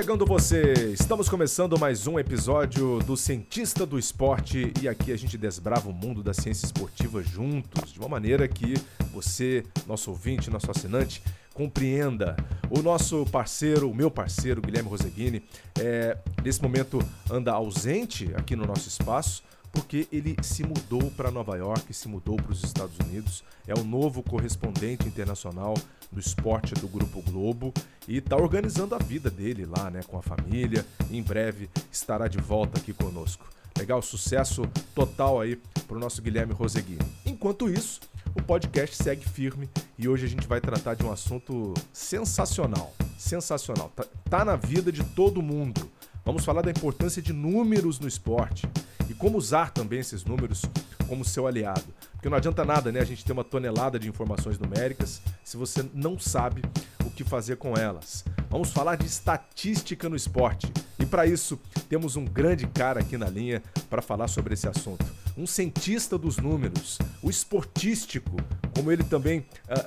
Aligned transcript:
chegando 0.00 0.24
você! 0.24 0.94
Estamos 0.98 1.28
começando 1.28 1.78
mais 1.78 2.06
um 2.06 2.18
episódio 2.18 3.00
do 3.00 3.18
Cientista 3.18 3.84
do 3.84 3.98
Esporte 3.98 4.72
e 4.80 4.88
aqui 4.88 5.12
a 5.12 5.16
gente 5.16 5.36
desbrava 5.36 5.90
o 5.90 5.92
mundo 5.92 6.22
da 6.22 6.32
ciência 6.32 6.64
esportiva 6.64 7.22
juntos, 7.22 7.92
de 7.92 7.98
uma 7.98 8.08
maneira 8.08 8.48
que 8.48 8.72
você, 9.12 9.62
nosso 9.86 10.08
ouvinte, 10.08 10.48
nosso 10.48 10.70
assinante, 10.70 11.22
compreenda. 11.52 12.34
O 12.70 12.80
nosso 12.80 13.26
parceiro, 13.26 13.90
o 13.90 13.94
meu 13.94 14.10
parceiro, 14.10 14.62
Guilherme 14.62 14.88
Roseguini, 14.88 15.42
é, 15.78 16.16
nesse 16.42 16.62
momento 16.62 16.98
anda 17.30 17.52
ausente 17.52 18.30
aqui 18.34 18.56
no 18.56 18.64
nosso 18.64 18.88
espaço 18.88 19.42
porque 19.72 20.08
ele 20.10 20.36
se 20.42 20.62
mudou 20.62 21.10
para 21.12 21.30
Nova 21.30 21.56
York, 21.56 21.92
se 21.92 22.08
mudou 22.08 22.36
para 22.36 22.52
os 22.52 22.62
Estados 22.64 22.96
Unidos, 22.98 23.44
é 23.66 23.74
o 23.74 23.84
novo 23.84 24.22
correspondente 24.22 25.06
internacional 25.06 25.74
do 26.10 26.18
esporte 26.18 26.74
do 26.74 26.88
Grupo 26.88 27.22
Globo 27.22 27.72
e 28.08 28.16
está 28.16 28.36
organizando 28.36 28.94
a 28.94 28.98
vida 28.98 29.30
dele 29.30 29.64
lá, 29.64 29.90
né, 29.90 30.00
com 30.06 30.18
a 30.18 30.22
família. 30.22 30.84
Em 31.10 31.22
breve 31.22 31.70
estará 31.90 32.26
de 32.26 32.38
volta 32.38 32.78
aqui 32.78 32.92
conosco. 32.92 33.48
Legal, 33.78 34.02
sucesso 34.02 34.62
total 34.94 35.40
aí 35.40 35.56
para 35.86 35.96
o 35.96 36.00
nosso 36.00 36.20
Guilherme 36.20 36.52
Roseguini. 36.52 37.00
Enquanto 37.24 37.68
isso, 37.68 38.00
o 38.34 38.42
podcast 38.42 38.96
segue 38.96 39.26
firme 39.26 39.68
e 39.98 40.08
hoje 40.08 40.26
a 40.26 40.28
gente 40.28 40.46
vai 40.46 40.60
tratar 40.60 40.94
de 40.94 41.04
um 41.04 41.10
assunto 41.10 41.74
sensacional, 41.92 42.92
sensacional. 43.16 43.90
Tá, 43.94 44.04
tá 44.28 44.44
na 44.44 44.56
vida 44.56 44.92
de 44.92 45.02
todo 45.02 45.40
mundo. 45.40 45.90
Vamos 46.24 46.44
falar 46.44 46.62
da 46.62 46.70
importância 46.70 47.22
de 47.22 47.32
números 47.32 47.98
no 47.98 48.06
esporte 48.06 48.68
e 49.08 49.14
como 49.14 49.38
usar 49.38 49.70
também 49.70 49.98
esses 49.98 50.24
números 50.24 50.62
como 51.08 51.24
seu 51.24 51.46
aliado. 51.46 51.86
Porque 52.12 52.28
não 52.28 52.36
adianta 52.36 52.64
nada, 52.64 52.92
né, 52.92 53.00
a 53.00 53.04
gente 53.04 53.24
ter 53.24 53.32
uma 53.32 53.42
tonelada 53.42 53.98
de 53.98 54.08
informações 54.08 54.58
numéricas 54.58 55.20
se 55.42 55.56
você 55.56 55.84
não 55.94 56.18
sabe 56.18 56.62
o 57.04 57.10
que 57.10 57.24
fazer 57.24 57.56
com 57.56 57.76
elas. 57.76 58.24
Vamos 58.48 58.70
falar 58.70 58.96
de 58.96 59.06
estatística 59.06 60.08
no 60.08 60.14
esporte. 60.14 60.70
E 60.98 61.06
para 61.06 61.26
isso, 61.26 61.58
temos 61.88 62.14
um 62.14 62.24
grande 62.24 62.66
cara 62.66 63.00
aqui 63.00 63.16
na 63.16 63.28
linha 63.28 63.62
para 63.88 64.02
falar 64.02 64.28
sobre 64.28 64.54
esse 64.54 64.68
assunto. 64.68 65.04
Um 65.36 65.46
cientista 65.46 66.18
dos 66.18 66.36
números, 66.36 66.98
o 67.22 67.30
esportístico, 67.30 68.36
como 68.74 68.92
ele 68.92 69.02
também 69.02 69.40
uh, 69.40 69.42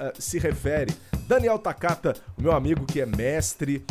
uh, 0.10 0.22
se 0.22 0.40
refere. 0.40 0.94
Daniel 1.28 1.60
Takata, 1.60 2.16
meu 2.38 2.52
amigo 2.52 2.86
que 2.86 3.00
é 3.00 3.06
mestre, 3.06 3.86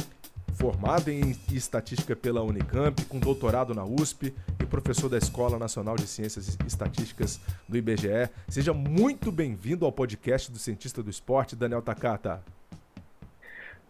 formado 0.63 1.11
em 1.11 1.33
estatística 1.51 2.15
pela 2.15 2.41
Unicamp, 2.41 3.05
com 3.07 3.19
doutorado 3.19 3.75
na 3.75 3.85
USP 3.85 4.33
e 4.63 4.65
professor 4.65 5.09
da 5.09 5.19
Escola 5.19 5.59
Nacional 5.59 5.97
de 5.97 6.07
Ciências 6.07 6.57
Estatísticas 6.65 7.41
do 7.69 7.77
IBGE. 7.77 8.31
Seja 8.49 8.73
muito 8.73 9.33
bem-vindo 9.33 9.85
ao 9.85 9.91
podcast 9.91 10.53
do 10.53 10.59
Cientista 10.59 11.03
do 11.03 11.11
Esporte, 11.11 11.57
Daniel 11.57 11.83
Takata. 11.83 12.45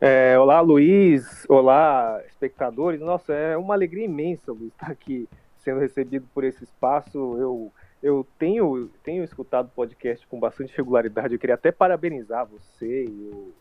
É, 0.00 0.38
olá, 0.38 0.62
Luiz. 0.62 1.44
Olá, 1.46 2.18
espectadores. 2.26 3.02
Nossa, 3.02 3.34
é 3.34 3.54
uma 3.54 3.74
alegria 3.74 4.06
imensa, 4.06 4.50
Luiz, 4.50 4.72
estar 4.72 4.90
aqui 4.90 5.28
sendo 5.58 5.78
recebido 5.78 6.26
por 6.32 6.42
esse 6.42 6.64
espaço. 6.64 7.36
Eu, 7.38 7.70
eu 8.02 8.26
tenho, 8.38 8.88
tenho 9.04 9.22
escutado 9.22 9.66
o 9.66 9.72
podcast 9.72 10.26
com 10.26 10.40
bastante 10.40 10.74
regularidade. 10.74 11.34
Eu 11.34 11.38
queria 11.38 11.54
até 11.54 11.70
parabenizar 11.70 12.46
você 12.46 13.04
e 13.04 13.30
o, 13.30 13.52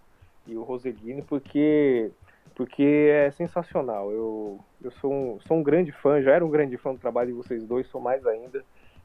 e 0.48 0.56
o 0.56 0.64
Roseguini, 0.64 1.22
porque 1.22 2.10
porque 2.56 3.10
é 3.12 3.32
sensacional. 3.32 4.12
Eu, 4.12 4.60
eu 4.84 4.92
sou, 4.92 5.12
um, 5.12 5.40
sou 5.42 5.58
um 5.58 5.64
grande 5.64 5.92
fã, 5.92 6.22
já 6.22 6.32
era 6.32 6.46
um 6.46 6.50
grande 6.50 6.78
fã 6.78 6.94
do 6.94 7.00
trabalho 7.00 7.30
de 7.30 7.34
vocês 7.34 7.66
dois, 7.66 7.88
sou 7.88 8.02
mais 8.02 8.26
ainda. 8.26 8.64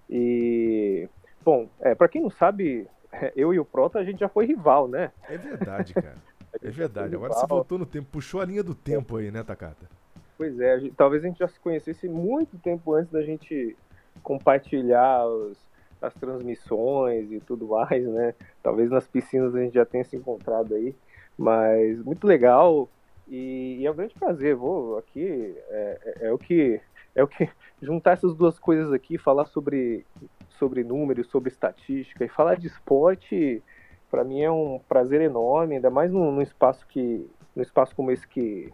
E, 0.09 1.09
bom, 1.45 1.69
é, 1.81 1.95
para 1.95 2.09
quem 2.09 2.23
não 2.23 2.31
sabe, 2.31 2.87
eu 3.35 3.53
e 3.53 3.59
o 3.59 3.65
Prota 3.65 3.99
a 3.99 4.05
gente 4.05 4.21
já 4.21 4.29
foi 4.29 4.47
rival, 4.47 4.89
né? 4.89 5.13
É 5.29 5.37
verdade, 5.37 5.95
cara. 5.95 6.15
É 6.63 6.71
verdade. 6.71 7.15
Agora 7.15 7.35
você 7.35 7.47
voltou 7.47 7.77
no 7.77 7.85
tempo, 7.85 8.09
puxou 8.11 8.41
a 8.41 8.45
linha 8.47 8.63
do 8.63 8.75
tempo 8.75 9.19
aí, 9.19 9.31
né, 9.31 9.43
Takata? 9.43 9.87
Pois 10.39 10.59
é, 10.59 10.73
a 10.73 10.79
gente, 10.79 10.95
talvez 10.95 11.23
a 11.23 11.27
gente 11.27 11.39
já 11.39 11.49
se 11.49 11.61
conhecesse 11.61 12.09
muito 12.09 12.57
tempo 12.59 12.95
antes 12.95 13.13
da 13.13 13.23
gente 13.23 13.77
compartilhar 14.23 15.27
os, 15.27 15.59
as 16.01 16.15
transmissões 16.15 17.31
e 17.31 17.41
tudo 17.41 17.67
mais, 17.69 18.07
né? 18.07 18.35
Talvez 18.63 18.91
nas 18.91 19.07
piscinas 19.07 19.55
a 19.55 19.61
gente 19.61 19.75
já 19.75 19.85
tenha 19.85 20.05
se 20.05 20.17
encontrado 20.17 20.75
aí. 20.75 20.95
Mas 21.39 22.03
muito 22.03 22.27
legal. 22.27 22.89
E, 23.29 23.79
e, 23.81 23.87
é 23.87 23.91
um 23.91 23.95
grande 23.95 24.15
prazer, 24.15 24.55
vou 24.55 24.99
aqui, 24.99 25.55
é, 25.69 25.99
é, 26.21 26.27
é, 26.29 26.33
o 26.33 26.39
que 26.39 26.81
é 27.15 27.23
o 27.25 27.29
que 27.29 27.49
juntar 27.83 28.13
essas 28.13 28.35
duas 28.35 28.59
coisas 28.59 28.93
aqui, 28.93 29.19
falar 29.19 29.47
sobre 29.47 30.07
sobre 30.51 30.85
números, 30.85 31.29
sobre 31.29 31.51
estatística 31.51 32.25
e 32.25 32.29
falar 32.29 32.57
de 32.57 32.67
esporte, 32.67 33.63
para 34.11 34.25
mim 34.25 34.43
é 34.43 34.51
um 34.51 34.81
prazer 34.89 35.21
enorme, 35.21 35.75
ainda 35.77 35.91
mais 35.91 36.11
num, 36.11 36.31
num, 36.31 36.41
espaço 36.41 36.87
que 36.87 37.29
num 37.55 37.63
espaço 37.63 37.95
como 37.95 38.11
esse 38.11 38.27
que 38.27 38.73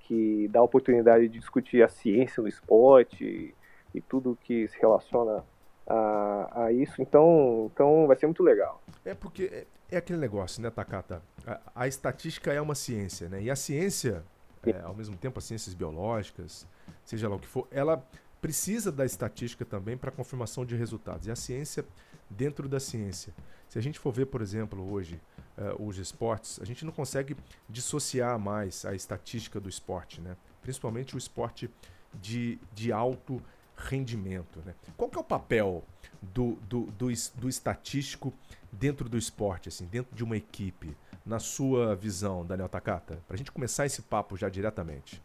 que 0.00 0.48
dá 0.48 0.60
a 0.60 0.62
oportunidade 0.62 1.28
de 1.28 1.38
discutir 1.38 1.82
a 1.82 1.88
ciência 1.88 2.42
no 2.42 2.48
esporte 2.48 3.22
e, 3.24 3.54
e 3.94 4.00
tudo 4.00 4.38
que 4.42 4.66
se 4.68 4.78
relaciona 4.80 5.44
a, 5.86 6.64
a, 6.64 6.72
isso, 6.72 7.00
então, 7.02 7.70
então 7.72 8.06
vai 8.06 8.16
ser 8.16 8.26
muito 8.26 8.42
legal. 8.42 8.82
É 9.04 9.14
porque 9.14 9.66
é, 9.90 9.96
aquele 9.96 10.18
negócio, 10.18 10.62
né, 10.62 10.70
Takata? 10.70 11.22
A, 11.46 11.60
a, 11.74 11.88
estatística 11.88 12.52
é 12.52 12.60
uma 12.60 12.74
ciência, 12.74 13.28
né? 13.28 13.42
E 13.42 13.50
a 13.50 13.56
ciência, 13.56 14.24
é, 14.66 14.80
ao 14.82 14.94
mesmo 14.94 15.16
tempo, 15.16 15.38
as 15.38 15.44
ciências 15.44 15.74
biológicas, 15.74 16.66
seja 17.04 17.28
lá 17.28 17.36
o 17.36 17.38
que 17.38 17.48
for, 17.48 17.66
ela 17.70 18.06
precisa 18.40 18.92
da 18.92 19.04
estatística 19.04 19.64
também 19.64 19.96
para 19.96 20.10
confirmação 20.10 20.64
de 20.64 20.76
resultados. 20.76 21.26
E 21.26 21.30
a 21.30 21.36
ciência 21.36 21.84
dentro 22.30 22.68
da 22.68 22.78
ciência. 22.78 23.34
Se 23.68 23.78
a 23.78 23.82
gente 23.82 23.98
for 23.98 24.12
ver, 24.12 24.26
por 24.26 24.42
exemplo, 24.42 24.92
hoje 24.92 25.20
uh, 25.56 25.82
os 25.82 25.98
esportes, 25.98 26.60
a 26.60 26.64
gente 26.64 26.84
não 26.84 26.92
consegue 26.92 27.36
dissociar 27.68 28.38
mais 28.38 28.84
a 28.84 28.94
estatística 28.94 29.58
do 29.58 29.68
esporte, 29.68 30.20
né? 30.20 30.36
Principalmente 30.62 31.14
o 31.14 31.18
esporte 31.18 31.70
de, 32.14 32.58
de 32.74 32.92
alto 32.92 33.42
rendimento. 33.78 34.60
Né? 34.64 34.74
Qual 34.96 35.08
que 35.08 35.16
é 35.16 35.20
o 35.20 35.24
papel 35.24 35.82
do, 36.20 36.52
do, 36.68 36.82
do, 36.86 37.08
do 37.34 37.48
estatístico 37.48 38.32
dentro 38.72 39.08
do 39.08 39.16
esporte, 39.16 39.68
assim, 39.68 39.86
dentro 39.86 40.14
de 40.14 40.24
uma 40.24 40.36
equipe, 40.36 40.96
na 41.24 41.38
sua 41.38 41.94
visão, 41.94 42.44
Daniel 42.44 42.68
Takata? 42.68 43.18
Para 43.26 43.34
a 43.34 43.38
gente 43.38 43.52
começar 43.52 43.86
esse 43.86 44.02
papo 44.02 44.36
já 44.36 44.48
diretamente. 44.48 45.22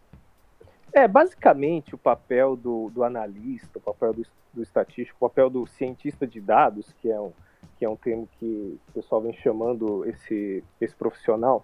É, 0.94 1.08
basicamente 1.08 1.96
o 1.96 1.98
papel 1.98 2.56
do, 2.56 2.92
do 2.92 3.04
analista, 3.04 3.80
o 3.80 3.82
papel 3.82 4.14
do, 4.14 4.26
do 4.54 4.62
estatístico, 4.62 5.18
o 5.26 5.30
papel 5.30 5.50
do 5.50 5.66
cientista 5.66 6.28
de 6.28 6.40
dados, 6.40 6.94
que 7.02 7.10
é 7.10 7.20
um, 7.20 7.34
que 7.80 7.86
é 7.86 7.90
um 7.90 7.96
termo 7.96 8.30
que 8.40 8.80
o 8.90 8.94
pessoal 8.94 9.22
vem 9.22 9.34
chamando 9.34 10.06
esse, 10.06 10.64
esse 10.80 10.96
profissional, 10.96 11.64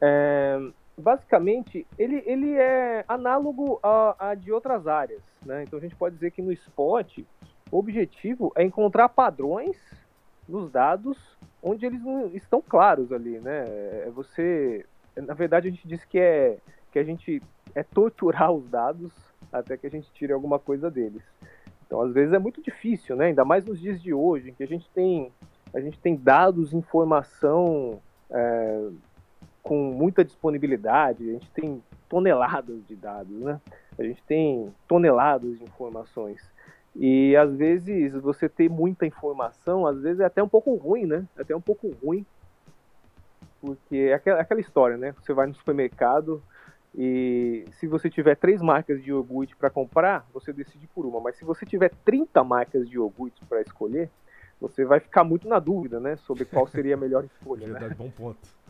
é, 0.00 0.58
basicamente, 0.96 1.86
ele, 1.98 2.22
ele 2.26 2.52
é 2.54 3.04
análogo 3.08 3.78
a, 3.82 4.30
a, 4.30 4.34
de 4.34 4.52
outras 4.52 4.86
áreas. 4.86 5.22
Né? 5.44 5.64
Então 5.64 5.78
a 5.78 5.82
gente 5.82 5.96
pode 5.96 6.14
dizer 6.14 6.30
que 6.30 6.42
no 6.42 6.52
esporte, 6.52 7.26
o 7.70 7.78
objetivo 7.78 8.52
é 8.54 8.62
encontrar 8.62 9.08
padrões 9.08 9.76
nos 10.48 10.70
dados 10.70 11.18
onde 11.62 11.86
eles 11.86 12.02
não 12.02 12.28
estão 12.28 12.60
claros 12.60 13.12
ali. 13.12 13.38
Né? 13.40 13.64
É 14.06 14.10
você. 14.14 14.84
Na 15.16 15.34
verdade, 15.34 15.68
a 15.68 15.70
gente 15.70 15.86
diz 15.86 16.04
que 16.04 16.18
é 16.18 16.58
que 16.90 16.98
a 16.98 17.04
gente 17.04 17.42
é 17.74 17.82
torturar 17.82 18.52
os 18.52 18.68
dados 18.68 19.12
até 19.52 19.76
que 19.76 19.86
a 19.86 19.90
gente 19.90 20.10
tire 20.12 20.32
alguma 20.32 20.58
coisa 20.58 20.90
deles. 20.90 21.22
Então, 21.86 22.00
às 22.00 22.12
vezes 22.12 22.32
é 22.32 22.38
muito 22.38 22.62
difícil, 22.62 23.16
né? 23.16 23.26
Ainda 23.26 23.44
mais 23.44 23.64
nos 23.64 23.80
dias 23.80 24.00
de 24.00 24.14
hoje, 24.14 24.50
em 24.50 24.54
que 24.54 24.62
a 24.62 24.66
gente 24.66 24.88
tem 24.90 25.30
a 25.74 25.80
gente 25.80 25.98
tem 25.98 26.14
dados, 26.16 26.74
informação 26.74 28.00
é, 28.30 28.88
com 29.62 29.92
muita 29.92 30.24
disponibilidade, 30.24 31.28
a 31.28 31.32
gente 31.32 31.50
tem 31.50 31.82
toneladas 32.08 32.84
de 32.86 32.96
dados, 32.96 33.40
né? 33.40 33.60
A 33.98 34.02
gente 34.02 34.22
tem 34.24 34.72
toneladas 34.88 35.58
de 35.58 35.64
informações. 35.64 36.50
E 36.94 37.34
às 37.36 37.54
vezes 37.54 38.12
você 38.14 38.48
ter 38.48 38.68
muita 38.68 39.06
informação, 39.06 39.86
às 39.86 40.00
vezes 40.00 40.20
é 40.20 40.24
até 40.24 40.42
um 40.42 40.48
pouco 40.48 40.74
ruim, 40.74 41.06
né? 41.06 41.24
É 41.36 41.42
até 41.42 41.56
um 41.56 41.60
pouco 41.60 41.88
ruim. 42.04 42.26
Porque 43.60 43.96
é 43.96 44.14
aquela, 44.14 44.40
aquela 44.40 44.60
história, 44.60 44.96
né? 44.96 45.14
Você 45.20 45.32
vai 45.32 45.46
no 45.46 45.54
supermercado 45.54 46.42
e 46.94 47.64
se 47.72 47.86
você 47.86 48.10
tiver 48.10 48.36
três 48.36 48.60
marcas 48.60 49.02
de 49.02 49.10
iogurte 49.10 49.56
para 49.56 49.70
comprar, 49.70 50.26
você 50.32 50.52
decide 50.52 50.86
por 50.88 51.06
uma. 51.06 51.20
Mas 51.20 51.36
se 51.36 51.44
você 51.44 51.64
tiver 51.64 51.90
30 52.04 52.44
marcas 52.44 52.88
de 52.88 52.96
iogurte 52.96 53.42
para 53.46 53.62
escolher, 53.62 54.10
você 54.60 54.84
vai 54.84 55.00
ficar 55.00 55.24
muito 55.24 55.48
na 55.48 55.58
dúvida, 55.58 55.98
né? 55.98 56.16
Sobre 56.16 56.44
qual 56.44 56.66
seria 56.66 56.94
a 56.94 56.98
melhor 56.98 57.24
escolha. 57.24 57.66
Verdade, 57.66 57.88
né? 57.88 57.94
bom 57.96 58.10
ponto. 58.10 58.61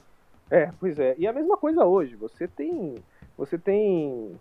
É, 0.52 0.70
pois 0.78 0.98
é. 0.98 1.14
E 1.16 1.26
a 1.26 1.32
mesma 1.32 1.56
coisa 1.56 1.86
hoje. 1.86 2.14
Você 2.16 2.46
tem, 2.46 2.96
você 3.38 3.56
tem, 3.56 4.38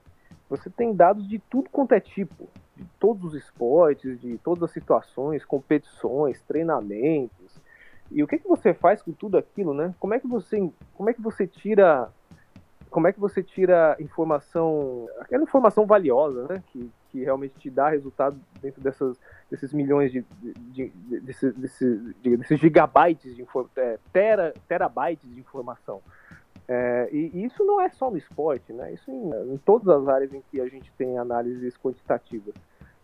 você 0.49 0.69
tem 0.69 0.93
dados 0.93 1.25
de 1.25 1.39
tudo 1.39 1.69
quanto 1.69 1.93
é 1.93 2.01
tipo, 2.01 2.49
de 2.75 2.83
todos 2.99 3.23
os 3.23 3.33
esportes, 3.33 4.19
de 4.19 4.37
todas 4.39 4.63
as 4.63 4.71
situações, 4.71 5.45
competições, 5.45 6.41
treinamentos. 6.41 7.55
E 8.11 8.21
o 8.21 8.27
que 8.27 8.39
que 8.39 8.47
você 8.47 8.73
faz 8.73 9.01
com 9.01 9.13
tudo 9.13 9.37
aquilo, 9.37 9.73
né? 9.73 9.95
Como 10.01 10.13
é 10.13 10.19
que 10.19 10.27
você, 10.27 10.69
como 10.93 11.09
é 11.09 11.13
que 11.13 11.21
você 11.21 11.47
tira 11.47 12.11
como 12.89 13.07
é 13.07 13.13
que 13.13 13.19
você 13.21 13.41
tira 13.41 13.95
informação, 14.01 15.07
aquela 15.21 15.43
informação 15.43 15.85
valiosa, 15.85 16.45
né, 16.49 16.61
que, 16.67 16.91
que 17.11 17.23
realmente 17.23 17.53
te 17.59 17.69
dá 17.69 17.89
resultado 17.89 18.39
dentro 18.61 18.81
dessas, 18.81 19.17
desses 19.49 19.73
milhões 19.73 20.11
de, 20.11 20.25
de, 20.41 20.89
de, 20.89 21.19
desses, 21.19 21.53
desses, 21.55 22.15
desses 22.23 22.59
gigabytes 22.59 23.35
de 23.35 23.45
é, 23.75 23.99
tera, 24.11 24.53
terabytes 24.67 25.29
de 25.29 25.39
informação. 25.39 26.01
É, 26.67 27.09
e, 27.11 27.43
isso 27.43 27.63
não 27.65 27.81
é 27.81 27.89
só 27.89 28.09
no 28.09 28.17
esporte, 28.17 28.71
né? 28.71 28.93
Isso 28.93 29.11
em, 29.11 29.53
em, 29.53 29.57
todas 29.57 29.87
as 29.89 30.07
áreas 30.07 30.33
em 30.33 30.41
que 30.49 30.61
a 30.61 30.67
gente 30.67 30.91
tem 30.97 31.17
análises 31.17 31.77
quantitativas. 31.77 32.53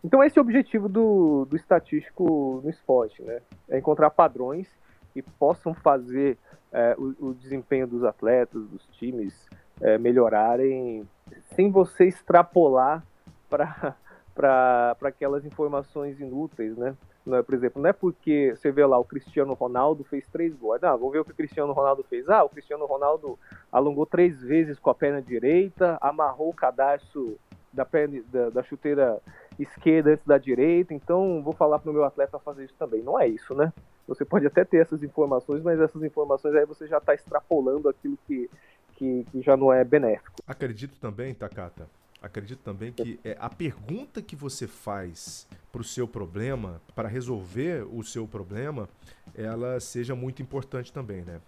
Então 0.03 0.23
esse 0.23 0.37
é 0.37 0.41
o 0.41 0.45
objetivo 0.45 0.87
do, 0.87 1.45
do 1.45 1.55
estatístico 1.55 2.61
no 2.63 2.69
esporte, 2.69 3.21
né? 3.21 3.41
É 3.67 3.77
encontrar 3.77 4.09
padrões 4.09 4.67
que 5.13 5.21
possam 5.21 5.73
fazer 5.73 6.37
é, 6.71 6.95
o, 6.97 7.29
o, 7.29 7.33
desempenho 7.33 7.87
dos 7.87 8.03
atletas, 8.03 8.61
dos 8.67 8.85
times 8.93 9.33
é, 9.81 9.97
melhorarem 9.97 11.07
sem 11.55 11.71
você 11.71 12.05
extrapolar 12.05 13.03
para 13.49 13.95
aquelas 15.01 15.45
informações 15.45 16.19
inúteis, 16.19 16.77
né? 16.77 16.95
Não 17.25 17.37
é, 17.37 17.43
por 17.43 17.53
exemplo, 17.53 17.81
não 17.81 17.89
é 17.89 17.93
porque 17.93 18.55
você 18.55 18.71
vê 18.71 18.85
lá 18.85 18.97
o 18.97 19.03
Cristiano 19.03 19.53
Ronaldo 19.53 20.03
fez 20.05 20.25
três 20.27 20.55
gols. 20.55 20.81
Ah, 20.81 20.95
vamos 20.95 21.11
ver 21.11 21.19
o 21.19 21.25
que 21.25 21.31
o 21.31 21.35
Cristiano 21.35 21.73
Ronaldo 21.73 22.03
fez. 22.03 22.29
Ah, 22.29 22.43
o 22.43 22.49
Cristiano 22.49 22.85
Ronaldo 22.85 23.37
alongou 23.69 24.05
três 24.05 24.41
vezes 24.41 24.79
com 24.79 24.89
a 24.89 24.95
perna 24.95 25.21
direita, 25.21 25.97
amarrou 25.99 26.49
o 26.49 26.53
cadarço 26.53 27.37
da, 27.73 27.83
perna, 27.83 28.21
da, 28.31 28.49
da 28.49 28.63
chuteira 28.63 29.21
esquerda 29.59 30.11
antes 30.11 30.25
da 30.25 30.37
direita, 30.37 30.93
então 30.93 31.41
vou 31.43 31.53
falar 31.53 31.79
para 31.79 31.89
o 31.89 31.93
meu 31.93 32.03
atleta 32.03 32.39
fazer 32.39 32.65
isso 32.65 32.75
também. 32.77 33.01
Não 33.01 33.19
é 33.19 33.27
isso, 33.27 33.53
né? 33.53 33.73
Você 34.07 34.23
pode 34.23 34.47
até 34.47 34.63
ter 34.63 34.77
essas 34.77 35.03
informações, 35.03 35.61
mas 35.61 35.79
essas 35.79 36.01
informações 36.03 36.55
aí 36.55 36.65
você 36.65 36.87
já 36.87 36.97
está 36.97 37.13
extrapolando 37.13 37.89
aquilo 37.89 38.17
que, 38.25 38.49
que, 38.95 39.25
que, 39.31 39.41
já 39.41 39.57
não 39.57 39.73
é 39.73 39.83
benéfico. 39.83 40.41
Acredito 40.47 40.97
também, 40.99 41.33
Takata, 41.33 41.87
acredito 42.21 42.59
também 42.59 42.91
que 42.91 43.19
é 43.23 43.37
a 43.39 43.49
pergunta 43.49 44.21
que 44.21 44.35
você 44.35 44.67
faz 44.67 45.47
para 45.71 45.81
o 45.81 45.83
seu 45.83 46.07
problema, 46.07 46.81
para 46.95 47.07
resolver 47.07 47.85
o 47.91 48.03
seu 48.03 48.27
problema, 48.27 48.89
ela 49.35 49.79
seja 49.79 50.15
muito 50.15 50.41
importante 50.41 50.91
também, 50.91 51.21
né? 51.21 51.39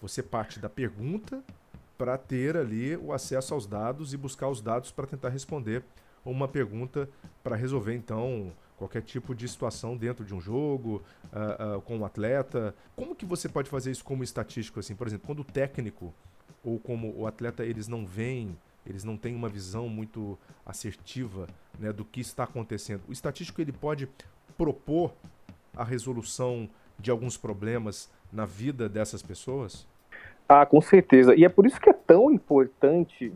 Você 0.00 0.22
parte 0.22 0.58
da 0.58 0.68
pergunta 0.68 1.42
para 1.96 2.18
ter 2.18 2.56
ali 2.56 2.96
o 2.96 3.12
acesso 3.12 3.54
aos 3.54 3.66
dados 3.66 4.12
e 4.12 4.16
buscar 4.16 4.48
os 4.48 4.60
dados 4.60 4.90
para 4.90 5.06
tentar 5.06 5.30
responder 5.30 5.82
uma 6.24 6.48
pergunta 6.48 7.08
para 7.42 7.56
resolver 7.56 7.94
então 7.94 8.52
qualquer 8.76 9.02
tipo 9.02 9.34
de 9.34 9.48
situação 9.48 9.96
dentro 9.96 10.24
de 10.24 10.34
um 10.34 10.40
jogo 10.40 11.02
uh, 11.32 11.78
uh, 11.78 11.82
com 11.82 11.98
um 11.98 12.04
atleta. 12.04 12.74
Como 12.96 13.14
que 13.14 13.24
você 13.24 13.48
pode 13.48 13.70
fazer 13.70 13.90
isso 13.90 14.04
como 14.04 14.24
estatístico 14.24 14.80
assim, 14.80 14.94
por 14.94 15.06
exemplo, 15.06 15.26
quando 15.26 15.40
o 15.40 15.44
técnico 15.44 16.12
ou 16.62 16.78
como 16.78 17.14
o 17.16 17.26
atleta 17.26 17.64
eles 17.64 17.88
não 17.88 18.06
veem, 18.06 18.56
eles 18.86 19.04
não 19.04 19.16
têm 19.16 19.34
uma 19.34 19.48
visão 19.48 19.88
muito 19.88 20.38
assertiva 20.64 21.46
né, 21.78 21.92
do 21.92 22.04
que 22.04 22.20
está 22.20 22.44
acontecendo. 22.44 23.02
O 23.08 23.12
estatístico 23.12 23.60
ele 23.60 23.72
pode 23.72 24.08
propor 24.56 25.12
a 25.76 25.84
resolução 25.84 26.68
de 26.98 27.10
alguns 27.10 27.36
problemas 27.36 28.10
na 28.32 28.44
vida 28.44 28.88
dessas 28.88 29.22
pessoas? 29.22 29.86
Ah, 30.48 30.64
com 30.66 30.80
certeza. 30.80 31.34
E 31.34 31.44
é 31.44 31.48
por 31.48 31.66
isso 31.66 31.80
que 31.80 31.90
é 31.90 31.92
tão 31.92 32.30
importante 32.30 33.32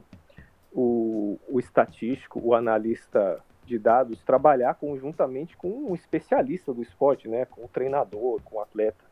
o, 0.72 1.38
o 1.48 1.58
estatístico, 1.58 2.40
o 2.42 2.54
analista 2.54 3.42
de 3.64 3.78
dados, 3.78 4.22
trabalhar 4.22 4.74
conjuntamente 4.74 5.56
com 5.56 5.68
um 5.68 5.94
especialista 5.94 6.72
do 6.72 6.82
esporte, 6.82 7.28
né? 7.28 7.44
com 7.44 7.64
o 7.64 7.68
treinador, 7.68 8.40
com 8.42 8.56
o 8.56 8.60
atleta. 8.60 9.04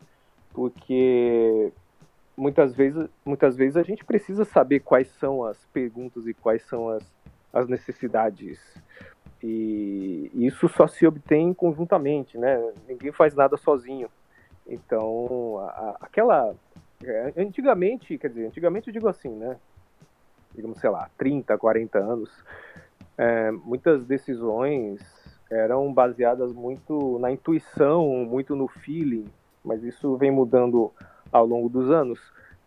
Porque 0.52 1.72
muitas 2.36 2.74
vezes, 2.74 3.08
muitas 3.24 3.56
vezes 3.56 3.76
a 3.76 3.82
gente 3.82 4.04
precisa 4.04 4.44
saber 4.44 4.80
quais 4.80 5.08
são 5.18 5.44
as 5.44 5.64
perguntas 5.66 6.26
e 6.26 6.34
quais 6.34 6.62
são 6.66 6.88
as, 6.90 7.02
as 7.52 7.68
necessidades. 7.68 8.60
E 9.42 10.30
isso 10.34 10.68
só 10.68 10.86
se 10.86 11.06
obtém 11.06 11.54
conjuntamente, 11.54 12.36
né? 12.36 12.72
Ninguém 12.88 13.12
faz 13.12 13.34
nada 13.34 13.56
sozinho. 13.56 14.08
Então, 14.66 15.58
a, 15.60 15.96
aquela 16.00 16.54
é, 17.04 17.32
antigamente, 17.36 18.18
quer 18.18 18.28
dizer, 18.28 18.46
antigamente 18.46 18.88
eu 18.88 18.92
digo 18.92 19.08
assim, 19.08 19.30
né? 19.30 19.56
Digamos, 20.54 20.78
sei 20.78 20.90
lá, 20.90 21.10
30, 21.18 21.56
40 21.56 21.98
anos, 21.98 22.44
é, 23.18 23.50
muitas 23.50 24.04
decisões 24.04 25.00
eram 25.50 25.92
baseadas 25.92 26.52
muito 26.52 27.18
na 27.18 27.30
intuição, 27.30 28.08
muito 28.24 28.56
no 28.56 28.66
feeling, 28.66 29.26
mas 29.64 29.82
isso 29.84 30.16
vem 30.16 30.30
mudando 30.30 30.92
ao 31.36 31.46
longo 31.46 31.68
dos 31.68 31.90
anos. 31.90 32.20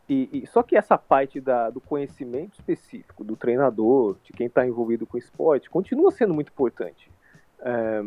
E, 0.07 0.30
e 0.31 0.48
só 0.48 0.63
que 0.63 0.75
essa 0.75 0.98
parte 0.98 1.39
da, 1.39 1.69
do 1.69 1.80
conhecimento 1.80 2.54
específico 2.54 3.24
do 3.24 3.36
treinador, 3.36 4.18
de 4.24 4.33
quem 4.33 4.48
está 4.48 4.66
envolvido 4.66 5.06
com 5.06 5.18
o 5.18 5.19
esporte, 5.19 5.69
continua 5.69 6.12
sendo 6.12 6.33
muito 6.33 6.51
importante. 6.51 7.12
É, 7.60 8.01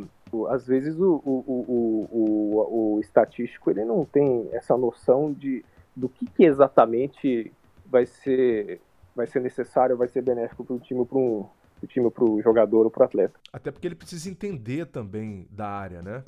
às 0.48 0.66
vezes 0.66 0.98
o, 0.98 1.22
o, 1.24 2.08
o, 2.10 2.94
o, 2.94 3.00
estatístico 3.00 3.70
ele 3.70 3.84
não 3.84 4.04
tem 4.04 4.48
essa 4.52 4.76
noção 4.76 5.32
de 5.32 5.62
do 5.94 6.08
que, 6.08 6.24
que 6.24 6.44
exatamente 6.44 7.52
vai 7.84 8.06
ser 8.06 8.80
vai 9.14 9.26
ser 9.26 9.40
necessário, 9.40 9.94
vai 9.94 10.08
ser 10.08 10.22
benéfico 10.22 10.64
para 10.64 10.74
o 10.74 10.80
time, 10.80 11.04
para 11.04 11.18
um 11.18 11.46
pro 11.78 11.86
time, 11.86 12.10
para 12.10 12.24
o 12.24 12.40
jogador 12.40 12.84
ou 12.84 12.90
para 12.90 13.02
o 13.02 13.04
atleta. 13.04 13.38
Até 13.52 13.70
porque 13.70 13.86
ele 13.86 13.94
precisa 13.94 14.30
entender 14.30 14.86
também 14.86 15.46
da 15.50 15.68
área, 15.68 16.00
né? 16.00 16.24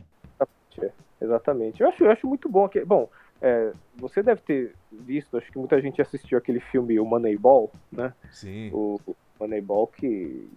É, 0.78 0.90
exatamente. 1.20 1.80
Eu 1.80 1.88
acho, 1.88 2.04
eu 2.04 2.10
acho 2.10 2.26
muito 2.26 2.48
bom. 2.48 2.68
Que, 2.68 2.84
bom, 2.84 3.08
é, 3.40 3.72
você 3.96 4.22
deve 4.22 4.40
ter 4.40 4.74
visto, 4.90 5.36
acho 5.36 5.50
que 5.50 5.58
muita 5.58 5.80
gente 5.80 6.00
assistiu 6.00 6.38
aquele 6.38 6.60
filme 6.60 6.98
O 6.98 7.04
Moneyball, 7.04 7.70
né? 7.90 8.12
Sim. 8.30 8.70
O, 8.72 9.00
Moneyball 9.38 9.86
que 9.88 10.48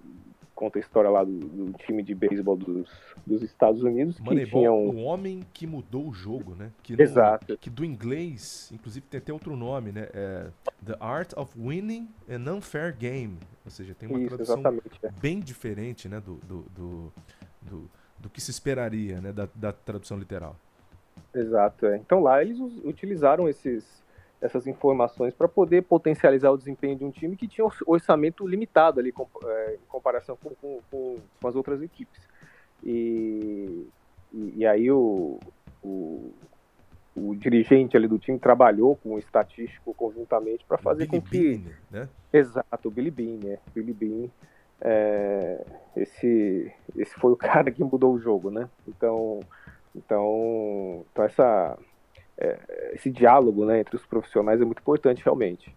conta 0.53 0.79
a 0.79 0.81
história 0.81 1.09
lá 1.09 1.23
do, 1.23 1.37
do 1.37 1.73
time 1.79 2.01
de 2.01 2.15
beisebol 2.15 2.55
dos, 2.55 2.89
dos 3.25 3.43
Estados 3.43 3.83
Unidos. 3.83 4.19
Moneyball, 4.19 4.45
que 4.45 4.51
tinha 4.51 4.71
um... 4.71 4.89
o 4.89 5.03
homem 5.03 5.43
que 5.53 5.67
mudou 5.67 6.07
o 6.07 6.13
jogo, 6.13 6.55
né? 6.55 6.71
Que 6.81 6.95
no, 6.95 7.01
Exato. 7.01 7.57
Que 7.57 7.69
do 7.69 7.85
inglês, 7.85 8.71
inclusive 8.73 9.05
tem 9.05 9.19
até 9.19 9.31
outro 9.31 9.55
nome, 9.55 9.91
né? 9.91 10.07
É 10.13 10.47
The 10.85 10.95
Art 10.99 11.33
of 11.35 11.53
Winning 11.59 12.09
an 12.29 12.53
Unfair 12.53 12.95
Game. 12.95 13.37
Ou 13.65 13.71
seja, 13.71 13.93
tem 13.93 14.09
uma 14.09 14.19
Isso, 14.19 14.29
tradução 14.29 14.63
é. 15.03 15.11
bem 15.21 15.39
diferente, 15.39 16.07
né? 16.07 16.19
Do, 16.19 16.35
do, 16.35 16.61
do, 16.75 17.13
do, 17.61 17.91
do 18.19 18.29
que 18.29 18.39
se 18.39 18.49
esperaria, 18.49 19.19
né? 19.21 19.31
Da, 19.31 19.47
da 19.53 19.71
tradução 19.71 20.17
literal. 20.17 20.55
Exato, 21.39 21.85
é. 21.85 21.97
Então 21.97 22.21
lá 22.21 22.41
eles 22.41 22.59
utilizaram 22.83 23.47
esses 23.47 24.05
essas 24.39 24.67
informações 24.67 25.33
para 25.33 25.47
poder 25.47 25.83
potencializar 25.83 26.51
o 26.51 26.57
desempenho 26.57 26.95
de 26.95 27.03
um 27.03 27.11
time 27.11 27.35
que 27.35 27.47
tinha 27.47 27.67
orçamento 27.85 28.47
limitado 28.47 28.99
ali 28.99 29.11
com, 29.11 29.27
é, 29.43 29.75
em 29.75 29.87
comparação 29.87 30.37
com, 30.37 30.51
com, 30.61 30.79
com, 30.91 31.47
as 31.47 31.55
outras 31.55 31.81
equipes. 31.81 32.21
E, 32.83 33.87
e, 34.31 34.53
e 34.57 34.65
aí 34.67 34.91
o, 34.91 35.39
o, 35.83 36.31
o, 37.15 37.35
dirigente 37.35 37.97
ali 37.97 38.07
do 38.07 38.19
time 38.19 38.37
trabalhou 38.37 38.95
com 38.97 39.15
o 39.15 39.19
estatístico 39.19 39.91
conjuntamente 39.95 40.63
para 40.65 40.77
fazer 40.77 41.07
Billy 41.07 41.21
com 41.21 41.27
que... 41.27 41.57
Bean, 41.57 41.71
né? 41.89 42.09
Exato, 42.31 42.87
o 42.87 42.91
Billy 42.91 43.09
Bean, 43.09 43.39
né? 43.43 43.57
Billy 43.73 43.93
Bean, 43.93 44.29
é, 44.79 45.65
esse, 45.95 46.71
esse 46.95 47.13
foi 47.15 47.31
o 47.31 47.37
cara 47.37 47.71
que 47.71 47.83
mudou 47.83 48.13
o 48.13 48.19
jogo, 48.19 48.51
né? 48.51 48.69
Então, 48.87 49.39
então, 49.97 51.05
então 51.11 51.25
essa 51.25 51.77
é, 52.37 52.91
esse 52.93 53.09
diálogo 53.09 53.65
né, 53.65 53.79
entre 53.79 53.95
os 53.95 54.05
profissionais 54.05 54.61
é 54.61 54.65
muito 54.65 54.79
importante 54.79 55.23
realmente. 55.23 55.75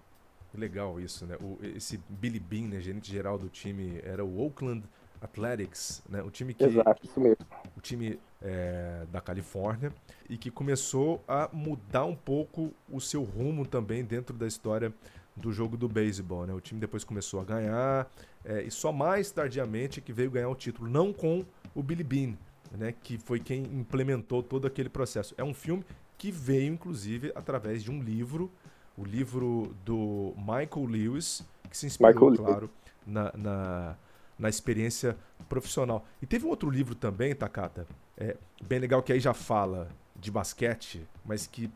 Legal 0.55 1.01
isso, 1.01 1.25
né? 1.27 1.37
O, 1.41 1.59
esse 1.63 1.99
Billy 2.09 2.41
Bean, 2.41 2.69
né, 2.69 2.81
gerente 2.81 3.11
geral 3.11 3.39
do 3.39 3.49
time, 3.49 4.01
era 4.05 4.25
o 4.25 4.41
Oakland 4.45 4.83
Athletics, 5.21 6.03
né? 6.09 6.23
O 6.23 6.31
time 6.31 6.53
que 6.53 6.65
Exato, 6.65 7.05
isso 7.05 7.21
mesmo. 7.21 7.47
O 7.77 7.81
time 7.81 8.19
é, 8.43 9.05
da 9.13 9.21
Califórnia 9.21 9.93
e 10.29 10.37
que 10.37 10.51
começou 10.51 11.23
a 11.29 11.49
mudar 11.53 12.05
um 12.05 12.17
pouco 12.17 12.73
o 12.91 13.01
seu 13.01 13.23
rumo 13.23 13.67
também 13.67 14.05
dentro 14.05 14.37
da 14.37 14.47
história 14.47 14.93
do 15.37 15.53
jogo 15.53 15.77
do 15.77 15.89
beisebol, 15.89 16.47
né? 16.47 16.53
O 16.53 16.61
time 16.61 16.81
depois 16.81 17.05
começou 17.05 17.41
a 17.41 17.45
ganhar 17.45 18.11
é, 18.45 18.63
e 18.63 18.71
só 18.71 18.93
mais 18.93 19.31
tardiamente 19.31 20.01
que 20.01 20.13
veio 20.13 20.31
ganhar 20.31 20.49
o 20.49 20.55
título, 20.55 20.91
não 20.91 21.13
com 21.13 21.45
o 21.75 21.83
Billy 21.83 22.03
Bean, 22.03 22.35
né? 22.71 22.95
Que 23.03 23.19
foi 23.19 23.41
quem 23.41 23.63
implementou 23.65 24.43
todo 24.43 24.67
aquele 24.67 24.89
processo. 24.89 25.35
É 25.37 25.45
um 25.45 25.55
filme 25.55 25.85
que 26.17 26.31
veio 26.31 26.73
inclusive 26.73 27.33
através 27.35 27.83
de 27.83 27.91
um 27.91 28.03
livro, 28.03 28.51
o 28.97 29.05
livro 29.05 29.75
do 29.85 30.35
Michael 30.37 30.87
Lewis, 30.87 31.43
que 31.69 31.77
se 31.77 31.87
inspirou, 31.87 32.31
Michael 32.31 32.47
claro, 32.47 32.71
na, 33.07 33.33
na, 33.35 33.97
na, 34.39 34.49
experiência 34.49 35.17
profissional. 35.49 36.05
E 36.21 36.27
teve 36.27 36.45
um 36.45 36.49
outro 36.49 36.69
livro 36.69 36.95
também, 36.95 37.35
Takata, 37.35 37.87
é, 38.19 38.37
bem 38.63 38.79
legal, 38.79 39.03
que 39.03 39.13
aí 39.13 39.21
já 39.21 39.33
fala 39.33 39.89
de 40.15 40.31
basquete, 40.31 41.07
mas 41.25 41.47
que 41.47 41.71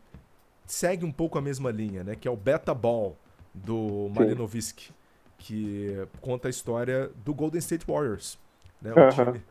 segue 0.67 1.05
um 1.05 1.13
pouco 1.13 1.39
a 1.39 1.41
mesma 1.41 1.71
linha, 1.71 2.05
né? 2.05 2.15
Que 2.15 2.29
é 2.29 2.31
o 2.31 2.37
Beta 2.37 2.75
Ball, 2.75 3.17
do 3.55 4.11
Malinovski, 4.15 4.93
que 5.39 6.07
conta 6.21 6.49
a 6.49 6.51
história 6.51 7.11
do 7.25 7.33
Golden 7.33 7.61
State 7.61 7.87
Warriors, 7.87 8.39
né? 8.83 8.93
Um, 8.93 9.09
time, 9.09 9.43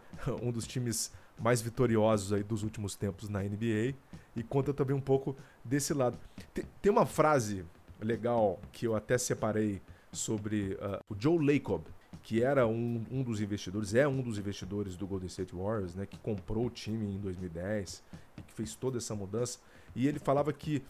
um 0.44 0.52
dos 0.52 0.68
times 0.68 1.12
mais 1.40 1.62
vitoriosos 1.62 2.34
aí 2.34 2.44
dos 2.44 2.64
últimos 2.64 2.96
tempos 2.96 3.30
na 3.30 3.42
NBA 3.42 3.96
e 4.36 4.44
conta 4.44 4.74
também 4.74 4.96
um 4.96 5.02
pouco 5.02 5.36
desse 5.64 5.94
lado. 5.94 6.18
Tem, 6.54 6.66
tem 6.82 6.92
uma 6.92 7.06
frase 7.06 7.66
legal 8.00 8.60
que 8.72 8.88
eu 8.88 8.96
até 8.96 9.18
separei 9.18 9.82
sobre 10.12 10.74
uh, 10.74 11.00
o 11.10 11.16
Joe 11.18 11.38
Lacob, 11.44 11.84
que 12.22 12.44
era 12.44 12.66
um, 12.68 13.04
um 13.12 13.24
dos 13.24 13.42
investidores, 13.42 13.94
é 13.94 14.08
um 14.08 14.22
dos 14.22 14.38
investidores 14.38 14.96
do 14.96 15.06
Golden 15.06 15.28
State 15.28 15.54
Warriors, 15.54 15.96
né, 15.96 16.06
que 16.06 16.18
comprou 16.18 16.68
o 16.68 16.70
time 16.70 17.06
em 17.06 17.20
2010 17.20 18.04
e 18.38 18.42
que 18.42 18.54
fez 18.54 18.76
toda 18.76 18.98
essa 18.98 19.16
mudança. 19.16 19.60
E 19.96 20.08
ele 20.08 20.20
falava 20.20 20.54
que 20.54 20.84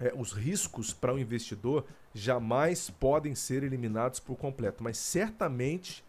é, 0.00 0.12
os 0.16 0.32
riscos 0.32 0.92
para 0.92 1.14
o 1.14 1.18
investidor 1.18 1.84
jamais 2.12 2.90
podem 2.90 3.34
ser 3.34 3.62
eliminados 3.62 4.18
por 4.18 4.36
completo, 4.36 4.82
mas 4.82 4.98
certamente 4.98 6.04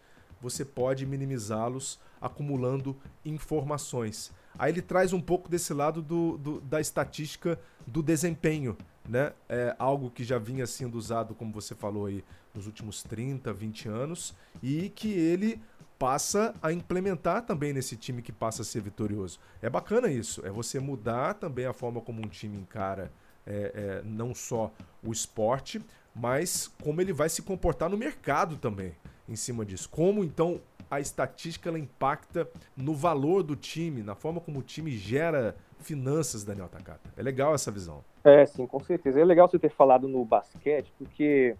você 0.45 0.63
pode 0.63 1.07
minimizá-los 1.07 1.99
acumulando 2.21 2.95
informações. 3.25 4.31
Aí 4.59 4.71
ele 4.71 4.81
traz 4.81 5.11
um 5.11 5.19
pouco 5.19 5.49
desse 5.49 5.73
lado 5.73 6.03
do, 6.03 6.37
do, 6.37 6.61
da 6.61 6.79
estatística 6.79 7.59
do 7.85 8.03
desempenho, 8.03 8.77
né? 9.09 9.33
É 9.49 9.75
algo 9.79 10.11
que 10.11 10.23
já 10.23 10.37
vinha 10.37 10.67
sendo 10.67 10.99
usado, 10.99 11.33
como 11.33 11.51
você 11.51 11.73
falou 11.73 12.05
aí, 12.05 12.23
nos 12.53 12.67
últimos 12.67 13.01
30, 13.01 13.51
20 13.51 13.89
anos, 13.89 14.35
e 14.61 14.89
que 14.89 15.11
ele 15.11 15.59
passa 15.97 16.53
a 16.61 16.71
implementar 16.71 17.41
também 17.41 17.73
nesse 17.73 17.97
time 17.97 18.21
que 18.21 18.31
passa 18.31 18.61
a 18.61 18.65
ser 18.65 18.81
vitorioso. 18.81 19.39
É 19.63 19.69
bacana 19.69 20.11
isso, 20.11 20.45
é 20.45 20.51
você 20.51 20.79
mudar 20.79 21.33
também 21.33 21.65
a 21.65 21.73
forma 21.73 21.99
como 22.01 22.23
um 22.23 22.29
time 22.29 22.55
encara 22.55 23.11
é, 23.47 23.71
é, 23.73 24.01
não 24.05 24.33
só 24.33 24.71
o 25.03 25.11
esporte, 25.11 25.81
mas 26.15 26.67
como 26.83 27.01
ele 27.01 27.13
vai 27.13 27.29
se 27.29 27.41
comportar 27.41 27.89
no 27.89 27.97
mercado 27.97 28.57
também 28.57 28.95
em 29.27 29.35
cima 29.35 29.65
disso. 29.65 29.89
Como 29.89 30.23
então 30.23 30.61
a 30.89 30.99
estatística 30.99 31.69
ela 31.69 31.79
impacta 31.79 32.47
no 32.75 32.93
valor 32.93 33.43
do 33.43 33.55
time, 33.55 34.03
na 34.03 34.15
forma 34.15 34.39
como 34.39 34.59
o 34.59 34.63
time 34.63 34.91
gera 34.91 35.55
finanças, 35.79 36.43
Daniel 36.43 36.67
Takata. 36.67 37.09
É 37.17 37.21
legal 37.21 37.53
essa 37.53 37.71
visão. 37.71 38.03
É, 38.23 38.45
sim, 38.45 38.65
com 38.65 38.79
certeza. 38.79 39.19
É 39.19 39.25
legal 39.25 39.47
você 39.47 39.59
ter 39.59 39.69
falado 39.69 40.07
no 40.07 40.23
basquete, 40.25 40.91
porque 40.97 41.55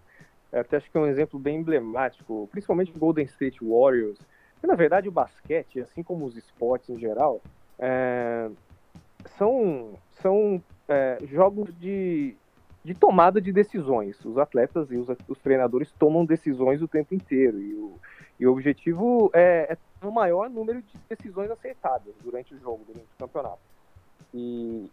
é, 0.51 0.60
até 0.60 0.77
acho 0.77 0.89
que 0.89 0.98
é 0.98 1.00
um 1.00 1.07
exemplo 1.07 1.39
bem 1.39 1.57
emblemático, 1.57 2.48
principalmente 2.51 2.91
o 2.95 3.00
Golden 3.00 3.25
State 3.25 3.60
Warriors. 3.62 4.17
Que, 4.60 4.67
na 4.67 4.75
verdade, 4.75 5.07
o 5.07 5.12
basquete, 5.12 5.81
assim 5.81 6.01
como 6.01 6.25
os 6.25 6.36
esportes 6.36 6.89
em 6.89 7.00
geral, 7.00 7.41
é, 7.77 8.50
são, 9.38 9.93
são 10.22 10.63
é, 10.88 11.17
jogos 11.29 11.69
de, 11.77 12.36
de 12.86 12.94
tomada 12.94 13.42
de 13.42 13.51
decisões. 13.51 14.24
Os 14.24 14.38
atletas 14.38 14.92
e 14.92 14.96
os, 14.96 15.08
os 15.27 15.39
treinadores 15.39 15.92
tomam 15.98 16.24
decisões 16.24 16.84
o 16.84 16.88
tempo 16.88 17.15
inteiro. 17.15 17.60
E 17.60 17.74
o, 17.74 18.00
e 18.39 18.46
o 18.46 18.51
objetivo 18.51 19.32
é, 19.34 19.75
é 19.75 20.06
o 20.06 20.12
maior 20.12 20.51
número 20.51 20.84
de 20.84 20.94
decisões 21.10 21.50
acertadas 21.50 22.13
durante 22.24 22.54
o 22.54 22.60
jogo, 22.60 22.86
durante 22.86 23.08
o 23.08 23.18
campeonato. 23.18 23.60
E, 24.32 24.92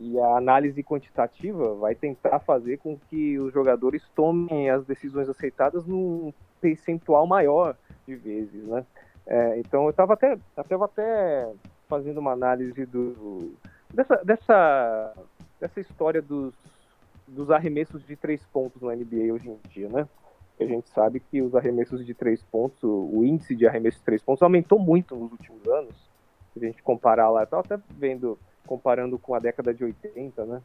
e 0.00 0.18
a 0.18 0.36
análise 0.36 0.82
quantitativa 0.82 1.72
vai 1.76 1.94
tentar 1.94 2.40
fazer 2.40 2.78
com 2.78 2.98
que 3.08 3.38
os 3.38 3.52
jogadores 3.52 4.02
tomem 4.12 4.68
as 4.68 4.84
decisões 4.84 5.28
aceitadas 5.28 5.86
num 5.86 6.32
percentual 6.60 7.28
maior 7.28 7.76
de 8.08 8.16
vezes, 8.16 8.64
né? 8.66 8.84
É, 9.24 9.60
então 9.60 9.84
eu 9.84 9.90
estava 9.90 10.14
até, 10.14 10.36
estava 10.58 10.86
até 10.86 11.52
fazendo 11.88 12.18
uma 12.18 12.32
análise 12.32 12.84
do, 12.86 13.54
dessa, 13.94 14.16
dessa, 14.24 15.14
dessa 15.60 15.80
história 15.80 16.20
dos, 16.20 16.52
dos 17.30 17.50
arremessos 17.50 18.04
de 18.06 18.16
três 18.16 18.44
pontos 18.46 18.82
no 18.82 18.90
NBA 18.90 19.32
hoje 19.32 19.48
em 19.48 19.58
dia, 19.70 19.88
né? 19.88 20.08
A 20.58 20.64
gente 20.64 20.90
sabe 20.90 21.20
que 21.20 21.40
os 21.40 21.54
arremessos 21.54 22.04
de 22.04 22.12
três 22.12 22.42
pontos, 22.42 22.82
o 22.82 23.24
índice 23.24 23.56
de 23.56 23.66
arremessos 23.66 24.00
de 24.00 24.04
três 24.04 24.22
pontos 24.22 24.42
aumentou 24.42 24.78
muito 24.78 25.16
nos 25.16 25.32
últimos 25.32 25.66
anos. 25.66 25.94
Se 26.52 26.58
a 26.62 26.66
gente 26.66 26.82
comparar 26.82 27.30
lá, 27.30 27.44
estava 27.44 27.62
até 27.62 27.82
vendo, 27.96 28.38
comparando 28.66 29.18
com 29.18 29.34
a 29.34 29.38
década 29.38 29.72
de 29.72 29.84
80, 29.84 30.44
né? 30.44 30.60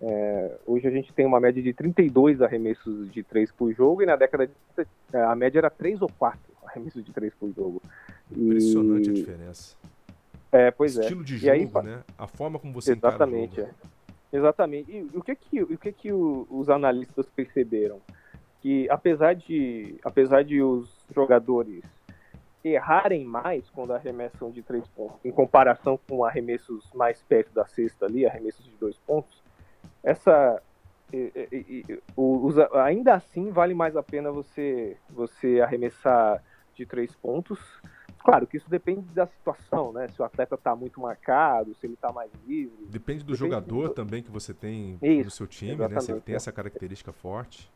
É, 0.00 0.56
hoje 0.66 0.86
a 0.88 0.90
gente 0.90 1.12
tem 1.12 1.26
uma 1.26 1.38
média 1.38 1.62
de 1.62 1.72
32 1.72 2.40
arremessos 2.40 3.12
de 3.12 3.22
três 3.22 3.52
por 3.52 3.72
jogo 3.72 4.02
e 4.02 4.06
na 4.06 4.16
década 4.16 4.46
de 4.46 4.52
80 4.76 4.90
é, 5.12 5.22
a 5.22 5.34
média 5.34 5.58
era 5.58 5.70
três 5.70 6.00
ou 6.00 6.08
quatro 6.18 6.52
arremessos 6.64 7.04
de 7.04 7.12
três 7.12 7.34
por 7.34 7.52
jogo. 7.52 7.82
Impressionante 8.30 9.08
e... 9.08 9.10
a 9.10 9.14
diferença. 9.14 9.76
É, 10.50 10.70
pois 10.70 10.96
Estilo 10.96 11.22
é. 11.22 11.24
de 11.24 11.36
jogo, 11.36 11.52
aí, 11.52 11.84
né? 11.84 12.02
A 12.16 12.26
forma 12.26 12.58
como 12.58 12.72
você 12.72 12.92
Exatamente, 12.92 13.60
encara 13.60 13.68
o 13.68 13.72
jogo. 13.72 13.88
É. 13.90 13.93
Exatamente. 14.34 14.90
E 14.90 15.02
o 15.16 15.22
que 15.22 15.36
que, 15.36 15.62
o 15.62 15.78
que, 15.78 15.92
que 15.92 16.12
os 16.12 16.68
analistas 16.68 17.24
perceberam? 17.30 18.00
Que 18.60 18.90
apesar 18.90 19.32
de, 19.34 19.94
apesar 20.04 20.42
de 20.42 20.60
os 20.60 21.06
jogadores 21.14 21.84
errarem 22.64 23.24
mais 23.24 23.70
quando 23.70 23.92
arremessam 23.92 24.50
de 24.50 24.60
três 24.60 24.88
pontos, 24.88 25.24
em 25.24 25.30
comparação 25.30 25.96
com 26.08 26.24
arremessos 26.24 26.90
mais 26.94 27.22
perto 27.22 27.54
da 27.54 27.64
cesta 27.66 28.06
ali, 28.06 28.26
arremessos 28.26 28.64
de 28.64 28.72
dois 28.72 28.96
pontos, 29.06 29.40
essa 30.02 30.60
e, 31.12 31.30
e, 31.52 31.84
e, 31.88 32.02
os, 32.16 32.58
ainda 32.72 33.14
assim 33.14 33.50
vale 33.50 33.74
mais 33.74 33.96
a 33.96 34.02
pena 34.02 34.32
você 34.32 34.96
você 35.10 35.60
arremessar 35.60 36.42
de 36.74 36.84
três 36.84 37.14
pontos 37.14 37.60
Claro 38.24 38.46
que 38.46 38.56
isso 38.56 38.70
depende 38.70 39.02
da 39.12 39.26
situação, 39.26 39.92
né? 39.92 40.08
Se 40.08 40.22
o 40.22 40.24
atleta 40.24 40.54
está 40.54 40.74
muito 40.74 40.98
marcado, 40.98 41.74
se 41.74 41.86
ele 41.86 41.92
está 41.92 42.10
mais 42.10 42.30
livre. 42.46 42.86
Depende 42.86 43.22
do 43.22 43.32
depende 43.32 43.36
jogador 43.36 43.88
do... 43.88 43.94
também 43.94 44.22
que 44.22 44.30
você 44.30 44.54
tem 44.54 44.98
isso, 45.02 45.24
no 45.26 45.30
seu 45.30 45.46
time, 45.46 45.76
né? 45.76 46.00
Se 46.00 46.10
ele 46.10 46.22
tem 46.22 46.34
essa 46.34 46.50
característica 46.50 47.12
forte. 47.12 47.70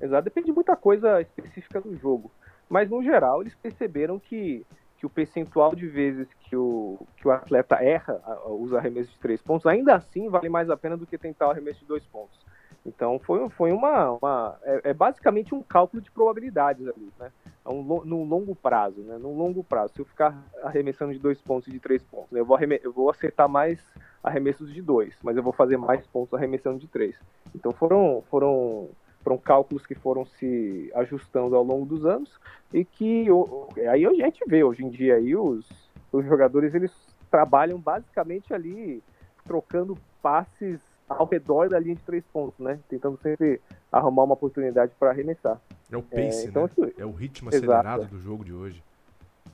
Exato, 0.00 0.24
depende 0.24 0.46
de 0.46 0.52
muita 0.52 0.74
coisa 0.74 1.20
específica 1.20 1.80
do 1.80 1.96
jogo. 1.96 2.32
Mas 2.68 2.90
no 2.90 3.00
geral 3.00 3.42
eles 3.42 3.54
perceberam 3.54 4.18
que, 4.18 4.66
que 4.98 5.06
o 5.06 5.10
percentual 5.10 5.72
de 5.72 5.86
vezes 5.86 6.26
que 6.40 6.56
o, 6.56 6.98
que 7.16 7.28
o 7.28 7.30
atleta 7.30 7.76
erra 7.76 8.20
os 8.48 8.74
arremessos 8.74 9.12
de 9.12 9.20
três 9.20 9.40
pontos, 9.40 9.66
ainda 9.66 9.94
assim 9.94 10.28
vale 10.28 10.48
mais 10.48 10.68
a 10.68 10.76
pena 10.76 10.96
do 10.96 11.06
que 11.06 11.16
tentar 11.16 11.46
o 11.46 11.50
arremesso 11.52 11.78
de 11.78 11.86
dois 11.86 12.04
pontos. 12.06 12.44
Então 12.86 13.18
foi, 13.18 13.48
foi 13.50 13.72
uma. 13.72 14.12
uma 14.12 14.56
é, 14.62 14.90
é, 14.90 14.94
basicamente 14.94 15.54
um 15.54 15.62
cálculo 15.62 16.00
de 16.00 16.10
probabilidades 16.10 16.86
ali, 16.86 17.12
né? 17.18 17.32
É 17.64 17.68
um, 17.68 17.82
no 17.82 18.22
longo 18.22 18.54
prazo, 18.54 19.00
né? 19.00 19.18
No 19.18 19.36
longo 19.36 19.64
prazo. 19.64 19.94
Se 19.94 20.00
eu 20.00 20.04
ficar 20.04 20.40
arremessando 20.62 21.12
de 21.12 21.18
dois 21.18 21.40
pontos 21.40 21.66
e 21.68 21.72
de 21.72 21.80
três 21.80 22.02
pontos, 22.04 22.30
né? 22.30 22.40
eu, 22.40 22.46
vou 22.46 22.58
eu 22.60 22.92
vou 22.92 23.10
acertar 23.10 23.48
mais 23.48 23.80
arremessos 24.22 24.72
de 24.72 24.80
dois, 24.80 25.14
mas 25.22 25.36
eu 25.36 25.42
vou 25.42 25.52
fazer 25.52 25.76
mais 25.76 26.06
pontos 26.06 26.32
arremessando 26.34 26.78
de 26.78 26.86
três. 26.86 27.16
Então 27.54 27.72
foram, 27.72 28.22
foram, 28.30 28.88
foram 29.22 29.38
cálculos 29.38 29.84
que 29.84 29.94
foram 29.94 30.24
se 30.24 30.90
ajustando 30.94 31.56
ao 31.56 31.62
longo 31.64 31.86
dos 31.86 32.04
anos 32.04 32.38
e 32.72 32.84
que 32.84 33.26
aí 33.90 34.04
a 34.04 34.12
gente 34.12 34.44
vê 34.46 34.62
hoje 34.64 34.84
em 34.84 34.90
dia 34.90 35.16
aí 35.16 35.36
os, 35.36 35.64
os 36.12 36.24
jogadores 36.24 36.74
eles 36.74 36.92
trabalham 37.30 37.78
basicamente 37.78 38.52
ali 38.52 39.02
trocando 39.44 39.96
passes 40.20 40.80
ao 41.08 41.26
redor 41.26 41.68
da 41.68 41.78
linha 41.78 41.94
de 41.94 42.02
três 42.02 42.24
pontos, 42.32 42.58
né? 42.58 42.78
Tentando 42.88 43.18
sempre 43.22 43.60
arrumar 43.90 44.24
uma 44.24 44.34
oportunidade 44.34 44.92
para 44.98 45.10
arremessar. 45.10 45.60
É 45.90 45.96
o 45.96 46.02
pace, 46.02 46.46
é, 46.46 46.48
então, 46.48 46.64
né? 46.64 46.70
Isso... 46.70 47.00
É 47.00 47.06
o 47.06 47.12
ritmo 47.12 47.48
acelerado 47.48 48.02
Exato. 48.02 48.14
do 48.14 48.20
jogo 48.20 48.44
de 48.44 48.52
hoje. 48.52 48.82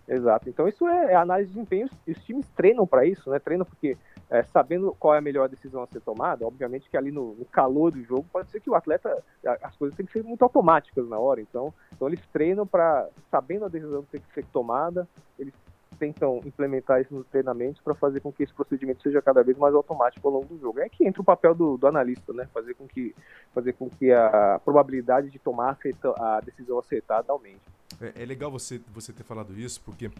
Exato. 0.09 0.49
Então 0.49 0.66
isso 0.66 0.87
é, 0.88 1.12
é 1.12 1.14
análise 1.14 1.49
de 1.49 1.54
desempenho. 1.54 1.88
Os 2.06 2.25
times 2.25 2.47
treinam 2.56 2.87
para 2.87 3.06
isso, 3.06 3.30
né? 3.30 3.38
Treinam 3.38 3.64
porque 3.64 3.97
é, 4.28 4.42
sabendo 4.44 4.97
qual 4.99 5.14
é 5.14 5.18
a 5.18 5.23
melhor 5.23 5.49
decisão 5.49 5.82
a 5.82 5.87
ser 5.87 6.00
tomada, 6.00 6.47
obviamente 6.47 6.88
que 6.88 6.97
ali 6.97 7.11
no, 7.11 7.35
no, 7.35 7.44
calor 7.44 7.92
do 7.92 8.02
jogo 8.02 8.26
pode 8.32 8.50
ser 8.50 8.61
que 8.61 8.71
o 8.71 8.75
atleta 8.75 9.23
as 9.62 9.76
coisas 9.76 9.97
têm 9.97 10.06
que 10.06 10.12
ser 10.12 10.25
muito 10.25 10.42
automáticas 10.42 11.09
na 11.09 11.18
hora. 11.18 11.40
Então, 11.40 11.73
então 11.94 12.09
eles 12.09 12.21
treinam 12.32 12.66
para 12.66 13.09
sabendo 13.30 13.66
a 13.66 13.68
decisão 13.68 14.02
que 14.02 14.12
tem 14.12 14.21
que 14.21 14.35
ser 14.35 14.44
tomada, 14.47 15.06
eles 15.38 15.54
tentam 16.02 16.40
implementar 16.44 17.00
isso 17.00 17.14
nos 17.14 17.25
treinamentos 17.28 17.80
para 17.80 17.94
fazer 17.94 18.18
com 18.18 18.32
que 18.32 18.42
esse 18.42 18.52
procedimento 18.52 19.00
seja 19.02 19.23
cada 19.23 19.44
vez 19.44 19.56
mais 19.56 19.73
automático 19.73 20.26
ao 20.26 20.35
longo 20.35 20.47
do 20.47 20.59
jogo. 20.59 20.80
É 20.80 20.88
que 20.88 21.06
entra 21.06 21.23
o 21.23 21.25
papel 21.25 21.54
do, 21.54 21.76
do 21.76 21.87
analista, 21.87 22.32
né? 22.32 22.49
Fazer 22.52 22.75
com 22.75 22.88
que, 22.88 23.14
fazer 23.54 23.73
com 23.75 23.88
que 23.88 24.11
a 24.11 24.61
probabilidade 24.64 25.30
de 25.30 25.38
tomar 25.38 25.78
a 26.18 26.40
decisão 26.40 26.80
acertada 26.80 27.30
aumente. 27.30 27.61
É, 28.00 28.21
é, 28.21 28.26
legal 28.26 28.50
você, 28.50 28.80
você 28.92 29.12
ter 29.12 29.23
falado 29.23 29.56
isso, 29.56 29.80
porque 29.82 30.11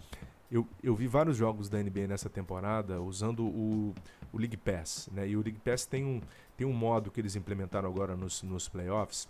eu, 0.53 0.65
eu 0.81 0.95
vi 0.95 1.09
vários 1.09 1.37
jogos 1.37 1.69
da 1.69 1.83
NBA 1.83 2.07
nessa 2.07 2.31
temporada 2.31 3.01
usando 3.01 3.45
o, 3.45 3.93
o 4.33 4.39
League 4.39 4.57
Pass, 4.57 5.11
né? 5.13 5.27
E 5.27 5.37
o 5.37 5.43
League 5.43 5.59
Pass 5.65 5.85
tem 5.85 6.05
um, 6.05 6.21
tem 6.57 6.65
um 6.65 6.73
modo 6.73 7.11
que 7.11 7.21
eles 7.21 7.35
implementaram 7.35 7.89
agora 7.89 8.15
nos, 8.15 8.45
nos 8.45 8.69
playoffs, 8.69 9.29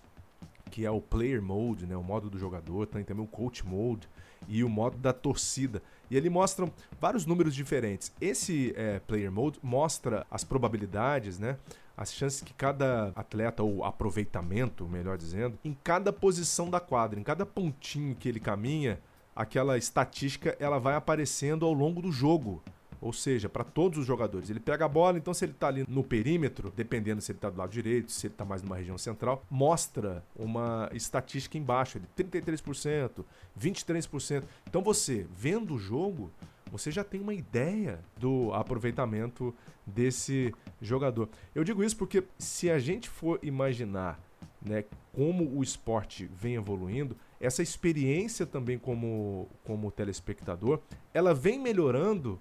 que 0.72 0.86
é 0.86 0.90
o 0.90 1.02
Player 1.02 1.42
Mode, 1.42 1.86
né? 1.86 1.94
O 1.94 2.02
modo 2.02 2.30
do 2.30 2.38
jogador, 2.38 2.86
tem 2.86 3.04
também 3.04 3.22
o 3.22 3.28
Coach 3.28 3.64
Mode 3.64 4.08
e 4.48 4.64
o 4.64 4.70
modo 4.70 4.96
da 4.96 5.12
torcida. 5.12 5.82
E 6.10 6.16
ele 6.16 6.30
mostra 6.30 6.66
vários 6.98 7.26
números 7.26 7.54
diferentes. 7.54 8.10
Esse 8.18 8.72
é, 8.74 8.98
Player 9.00 9.30
Mode 9.30 9.58
mostra 9.62 10.26
as 10.30 10.42
probabilidades, 10.42 11.38
né? 11.38 11.58
As 11.94 12.10
chances 12.10 12.40
que 12.40 12.54
cada 12.54 13.12
atleta, 13.14 13.62
ou 13.62 13.84
aproveitamento, 13.84 14.88
melhor 14.88 15.18
dizendo, 15.18 15.58
em 15.62 15.76
cada 15.84 16.10
posição 16.10 16.70
da 16.70 16.80
quadra, 16.80 17.20
em 17.20 17.22
cada 17.22 17.44
pontinho 17.44 18.16
que 18.16 18.26
ele 18.26 18.40
caminha, 18.40 18.98
aquela 19.36 19.76
estatística 19.76 20.56
ela 20.58 20.78
vai 20.78 20.94
aparecendo 20.94 21.66
ao 21.66 21.72
longo 21.74 22.00
do 22.00 22.10
jogo 22.10 22.62
ou 23.02 23.12
seja, 23.12 23.48
para 23.48 23.64
todos 23.64 23.98
os 23.98 24.06
jogadores. 24.06 24.48
Ele 24.48 24.60
pega 24.60 24.84
a 24.84 24.88
bola, 24.88 25.18
então 25.18 25.34
se 25.34 25.44
ele 25.44 25.52
está 25.52 25.66
ali 25.66 25.84
no 25.88 26.04
perímetro, 26.04 26.72
dependendo 26.74 27.20
se 27.20 27.32
ele 27.32 27.38
está 27.38 27.50
do 27.50 27.58
lado 27.58 27.70
direito, 27.70 28.12
se 28.12 28.28
ele 28.28 28.34
está 28.34 28.44
mais 28.44 28.62
numa 28.62 28.76
região 28.76 28.96
central, 28.96 29.44
mostra 29.50 30.24
uma 30.36 30.88
estatística 30.94 31.58
embaixo, 31.58 31.98
de 31.98 32.06
33%, 32.06 33.24
23%. 33.60 34.44
Então 34.68 34.82
você, 34.82 35.26
vendo 35.36 35.74
o 35.74 35.78
jogo, 35.78 36.30
você 36.70 36.92
já 36.92 37.02
tem 37.02 37.20
uma 37.20 37.34
ideia 37.34 37.98
do 38.16 38.54
aproveitamento 38.54 39.52
desse 39.84 40.54
jogador. 40.80 41.28
Eu 41.54 41.64
digo 41.64 41.82
isso 41.82 41.96
porque 41.96 42.22
se 42.38 42.70
a 42.70 42.78
gente 42.78 43.10
for 43.10 43.38
imaginar 43.42 44.18
né, 44.64 44.84
como 45.12 45.58
o 45.58 45.62
esporte 45.62 46.30
vem 46.32 46.54
evoluindo, 46.54 47.16
essa 47.40 47.62
experiência 47.62 48.46
também 48.46 48.78
como, 48.78 49.48
como 49.64 49.90
telespectador, 49.90 50.78
ela 51.12 51.34
vem 51.34 51.58
melhorando 51.58 52.38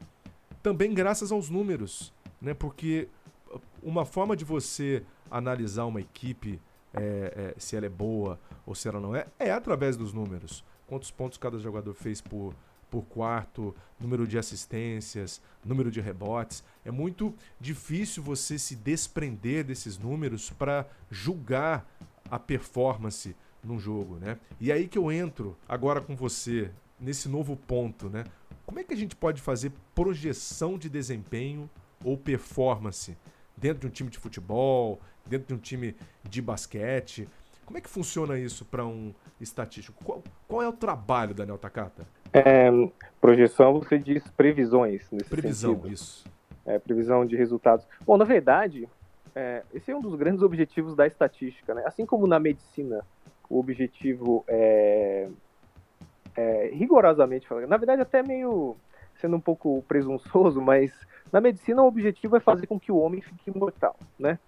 também 0.62 0.94
graças 0.94 1.32
aos 1.32 1.50
números, 1.50 2.13
né? 2.41 2.53
Porque 2.53 3.08
uma 3.82 4.06
forma 4.06 4.36
de 4.36 4.46
você 4.46 5.03
analisar 5.30 5.86
uma 5.86 6.01
equipe, 6.01 6.62
é, 6.94 7.53
é, 7.56 7.60
se 7.60 7.75
ela 7.75 7.86
é 7.86 7.89
boa 7.89 8.39
ou 8.65 8.75
se 8.75 8.88
ela 8.88 9.00
não 9.00 9.15
é, 9.15 9.25
é 9.39 9.51
através 9.51 9.96
dos 9.96 10.13
números. 10.13 10.63
Quantos 10.88 11.10
pontos 11.10 11.38
cada 11.38 11.58
jogador 11.58 11.94
fez 11.94 12.20
por, 12.20 12.53
por 12.89 13.03
quarto, 13.03 13.74
número 14.00 14.27
de 14.27 14.38
assistências, 14.38 15.41
número 15.63 15.89
de 15.89 16.01
rebotes. 16.01 16.63
É 16.84 16.91
muito 16.91 17.34
difícil 17.60 18.22
você 18.22 18.60
se 18.60 18.75
desprender 18.75 19.63
desses 19.63 19.98
números 19.98 20.50
para 20.50 20.86
julgar 21.10 21.89
a 22.30 22.38
performance 22.38 23.36
num 23.63 23.80
jogo, 23.80 24.15
né? 24.15 24.38
E 24.60 24.72
aí 24.72 24.88
que 24.88 24.98
eu 24.98 25.12
entro 25.12 25.58
agora 25.68 26.01
com 26.01 26.15
você 26.15 26.72
nesse 27.00 27.30
novo 27.30 27.56
ponto, 27.56 28.10
né? 28.10 28.25
Como 28.72 28.80
é 28.80 28.86
que 28.86 28.94
a 28.94 28.98
gente 28.98 29.18
pode 29.18 29.42
fazer 29.42 29.70
projeção 29.94 30.78
de 30.78 30.90
desempenho 30.90 31.70
ou 32.06 32.18
performance 32.18 33.18
dentro 33.58 33.82
de 33.82 33.88
um 33.88 33.90
time 33.90 34.10
de 34.10 34.18
futebol, 34.18 34.98
dentro 35.28 35.48
de 35.50 35.54
um 35.56 35.58
time 35.58 35.94
de 36.24 36.42
basquete? 36.42 37.28
Como 37.66 37.78
é 37.78 37.82
que 37.82 37.90
funciona 37.90 38.40
isso 38.40 38.63
para 38.63 38.86
um 38.86 39.13
estatístico? 39.42 40.01
Qual, 40.06 40.24
qual, 40.48 40.62
é 40.62 40.70
o 40.70 40.72
trabalho, 40.72 41.34
Daniel 41.34 41.58
Takata? 41.58 42.08
É, 42.32 42.70
projeção, 43.20 43.74
você 43.74 44.00
diz 44.00 44.25
previsões. 44.38 45.06
Nesse 45.12 45.30
previsão, 45.30 45.74
sentido. 45.74 45.92
isso. 45.92 46.25
É, 46.66 46.80
previsão 46.80 47.25
de 47.25 47.36
resultados. 47.36 47.86
Bom, 48.06 48.16
na 48.16 48.24
verdade, 48.24 48.88
é, 49.36 49.63
esse 49.74 49.92
é 49.92 49.96
um 49.98 50.00
dos 50.00 50.16
grandes 50.16 50.42
objetivos 50.42 50.96
da 50.96 51.06
estatística. 51.06 51.74
Né? 51.74 51.84
Assim 51.86 52.06
como 52.06 52.25
na 52.25 52.40
medicina, 52.40 53.06
o 53.50 53.60
objetivo 53.60 54.46
é, 54.48 55.28
é 56.36 56.70
rigorosamente 56.74 57.48
falando, 57.48 57.68
na 57.68 57.78
verdade, 57.78 58.02
até 58.02 58.24
meio 58.24 58.76
sendo 59.20 59.36
um 59.36 59.42
pouco 59.42 59.84
presunçoso, 59.88 60.62
mas 60.62 60.92
na 61.32 61.40
medicina 61.40 61.84
o 61.84 61.88
objetivo 61.88 62.36
é 62.36 62.40
fazer 62.40 62.68
com 62.68 62.80
que 62.80 62.92
o 62.92 62.98
homem 62.98 63.22
fique 63.22 63.50
imortal, 63.50 63.96
né? 64.18 64.40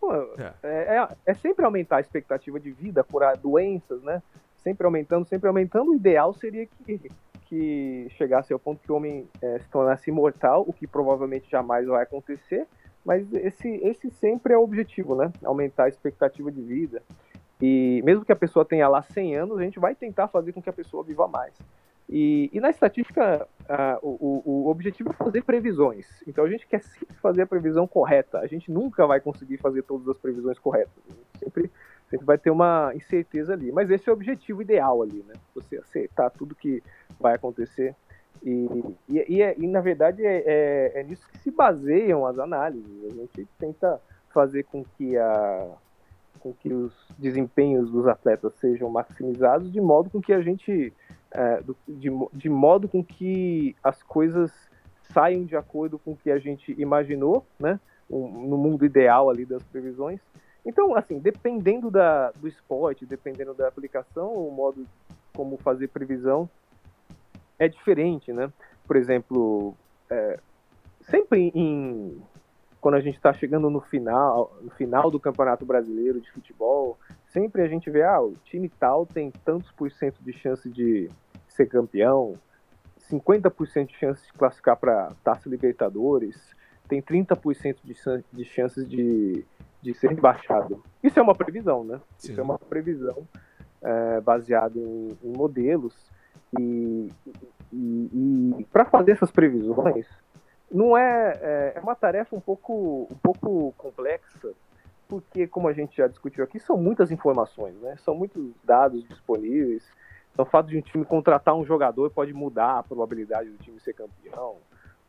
Pô, 0.00 0.14
é. 0.14 0.54
é. 0.62 0.96
É, 0.96 1.08
é, 1.26 1.34
sempre 1.34 1.64
aumentar 1.64 1.98
a 1.98 2.00
expectativa 2.00 2.58
de 2.58 2.70
vida, 2.70 3.04
curar 3.04 3.36
doenças, 3.36 4.02
né? 4.02 4.22
Sempre 4.56 4.86
aumentando, 4.86 5.26
sempre 5.26 5.48
aumentando. 5.48 5.90
O 5.90 5.94
ideal 5.94 6.32
seria 6.32 6.66
que, 6.66 7.10
que 7.46 8.06
chegasse 8.16 8.52
ao 8.52 8.58
ponto 8.58 8.82
que 8.82 8.90
o 8.90 8.96
homem 8.96 9.28
é, 9.42 9.58
se 9.58 9.68
tornasse 9.68 10.08
imortal, 10.08 10.64
o 10.66 10.72
que 10.72 10.86
provavelmente 10.86 11.50
jamais 11.50 11.86
vai 11.86 12.02
acontecer. 12.02 12.66
Mas 13.04 13.30
esse, 13.32 13.68
esse 13.82 14.10
sempre 14.10 14.54
é 14.54 14.58
o 14.58 14.62
objetivo, 14.62 15.14
né? 15.14 15.30
Aumentar 15.44 15.84
a 15.84 15.88
expectativa 15.88 16.50
de 16.50 16.62
vida. 16.62 17.02
E 17.60 18.00
mesmo 18.04 18.24
que 18.24 18.32
a 18.32 18.36
pessoa 18.36 18.64
tenha 18.64 18.88
lá 18.88 19.02
100 19.02 19.36
anos, 19.36 19.58
a 19.58 19.62
gente 19.62 19.78
vai 19.78 19.94
tentar 19.94 20.28
fazer 20.28 20.52
com 20.52 20.62
que 20.62 20.70
a 20.70 20.72
pessoa 20.72 21.04
viva 21.04 21.28
mais. 21.28 21.54
E, 22.12 22.50
e 22.52 22.58
na 22.58 22.70
estatística, 22.70 23.46
o, 24.02 24.42
o, 24.44 24.68
objetivo 24.68 25.10
é 25.10 25.12
fazer 25.12 25.44
previsões. 25.44 26.06
Então 26.26 26.44
a 26.44 26.48
gente 26.48 26.66
quer 26.66 26.82
sempre 26.82 27.14
fazer 27.22 27.42
a 27.42 27.46
previsão 27.46 27.86
correta. 27.86 28.38
A 28.38 28.48
gente 28.48 28.70
nunca 28.70 29.06
vai 29.06 29.20
conseguir 29.20 29.58
fazer 29.58 29.82
todas 29.82 30.08
as 30.08 30.18
previsões 30.18 30.58
corretas. 30.58 30.92
Sempre, 31.38 31.70
sempre 32.08 32.26
vai 32.26 32.36
ter 32.36 32.50
uma 32.50 32.92
incerteza 32.96 33.52
ali. 33.52 33.70
Mas 33.70 33.88
esse 33.90 34.08
é 34.08 34.12
o 34.12 34.16
objetivo 34.16 34.60
ideal 34.60 35.02
ali, 35.02 35.24
né? 35.28 35.34
Você 35.54 35.76
acertar 35.76 36.32
tudo 36.32 36.52
que 36.52 36.82
vai 37.20 37.34
acontecer. 37.34 37.94
E, 38.42 38.66
e, 39.08 39.36
e, 39.36 39.42
é, 39.42 39.54
e 39.56 39.66
na 39.68 39.80
verdade 39.80 40.26
é, 40.26 40.42
é, 40.44 41.00
é 41.00 41.02
nisso 41.04 41.28
que 41.28 41.38
se 41.38 41.52
baseiam 41.52 42.26
as 42.26 42.40
análises. 42.40 43.04
A 43.04 43.14
gente 43.14 43.46
tenta 43.56 44.00
fazer 44.30 44.64
com 44.64 44.82
que 44.96 45.16
a 45.16 45.76
com 46.40 46.52
que 46.52 46.72
os 46.72 46.92
desempenhos 47.18 47.90
dos 47.90 48.06
atletas 48.06 48.52
sejam 48.54 48.90
maximizados 48.90 49.70
de 49.70 49.80
modo 49.80 50.10
com 50.10 50.20
que 50.20 50.32
a 50.32 50.40
gente 50.40 50.92
é, 51.30 51.62
de, 51.86 52.10
de 52.32 52.48
modo 52.48 52.88
com 52.88 53.04
que 53.04 53.76
as 53.84 54.02
coisas 54.02 54.52
saiam 55.12 55.44
de 55.44 55.56
acordo 55.56 55.98
com 55.98 56.12
o 56.12 56.16
que 56.16 56.30
a 56.30 56.38
gente 56.38 56.74
imaginou, 56.80 57.44
né? 57.58 57.78
Um, 58.10 58.48
no 58.48 58.56
mundo 58.56 58.84
ideal 58.84 59.30
ali 59.30 59.44
das 59.44 59.62
previsões. 59.62 60.20
Então, 60.64 60.96
assim, 60.96 61.18
dependendo 61.18 61.90
da, 61.90 62.32
do 62.32 62.48
esporte, 62.48 63.06
dependendo 63.06 63.54
da 63.54 63.68
aplicação, 63.68 64.34
o 64.34 64.50
modo 64.50 64.84
como 65.34 65.56
fazer 65.56 65.88
previsão 65.88 66.48
é 67.58 67.68
diferente, 67.68 68.32
né? 68.32 68.52
Por 68.86 68.96
exemplo, 68.96 69.74
é, 70.10 70.38
sempre 71.02 71.52
em 71.54 72.20
quando 72.80 72.94
a 72.94 73.00
gente 73.00 73.16
está 73.16 73.32
chegando 73.32 73.68
no 73.68 73.80
final, 73.80 74.56
no 74.62 74.70
final 74.70 75.10
do 75.10 75.20
Campeonato 75.20 75.66
Brasileiro 75.66 76.20
de 76.20 76.30
futebol, 76.30 76.98
sempre 77.26 77.62
a 77.62 77.68
gente 77.68 77.90
vê, 77.90 78.02
ah, 78.02 78.20
o 78.20 78.34
time 78.44 78.68
tal 78.68 79.04
tem 79.04 79.30
tantos 79.44 79.70
por 79.72 79.90
cento 79.90 80.18
de 80.22 80.32
chance 80.32 80.68
de 80.70 81.08
ser 81.48 81.66
campeão, 81.66 82.34
50% 83.10 83.86
de 83.86 83.94
chance 83.94 84.26
de 84.26 84.32
classificar 84.32 84.76
para 84.76 85.12
Taça 85.22 85.48
Libertadores, 85.48 86.54
tem 86.88 87.02
30% 87.02 87.76
de, 87.84 87.94
de 88.32 88.44
chances 88.44 88.88
de, 88.88 89.44
de 89.82 89.94
ser 89.94 90.10
rebaixado. 90.10 90.82
Isso 91.02 91.18
é 91.18 91.22
uma 91.22 91.34
previsão, 91.34 91.84
né? 91.84 92.00
Sim. 92.16 92.32
Isso 92.32 92.40
é 92.40 92.42
uma 92.42 92.58
previsão 92.58 93.28
é, 93.82 94.20
baseada 94.20 94.78
em, 94.78 95.08
em, 95.22 95.36
modelos. 95.36 95.94
E, 96.58 97.08
e, 97.72 98.56
e 98.58 98.66
para 98.72 98.84
fazer 98.84 99.12
essas 99.12 99.30
previsões, 99.30 100.06
não 100.70 100.96
é, 100.96 101.38
é, 101.40 101.72
é 101.76 101.80
uma 101.80 101.94
tarefa 101.94 102.36
um 102.36 102.40
pouco, 102.40 103.08
um 103.10 103.16
pouco 103.16 103.74
complexa, 103.76 104.52
porque, 105.08 105.46
como 105.48 105.66
a 105.66 105.72
gente 105.72 105.96
já 105.96 106.06
discutiu 106.06 106.44
aqui, 106.44 106.60
são 106.60 106.76
muitas 106.76 107.10
informações, 107.10 107.74
né? 107.80 107.96
São 108.04 108.14
muitos 108.14 108.52
dados 108.62 109.02
disponíveis. 109.08 109.84
Então, 110.32 110.44
o 110.44 110.48
fato 110.48 110.68
de 110.68 110.78
um 110.78 110.80
time 110.80 111.04
contratar 111.04 111.54
um 111.56 111.64
jogador 111.64 112.10
pode 112.10 112.32
mudar 112.32 112.78
a 112.78 112.82
probabilidade 112.84 113.50
do 113.50 113.58
time 113.58 113.80
ser 113.80 113.92
campeão. 113.92 114.56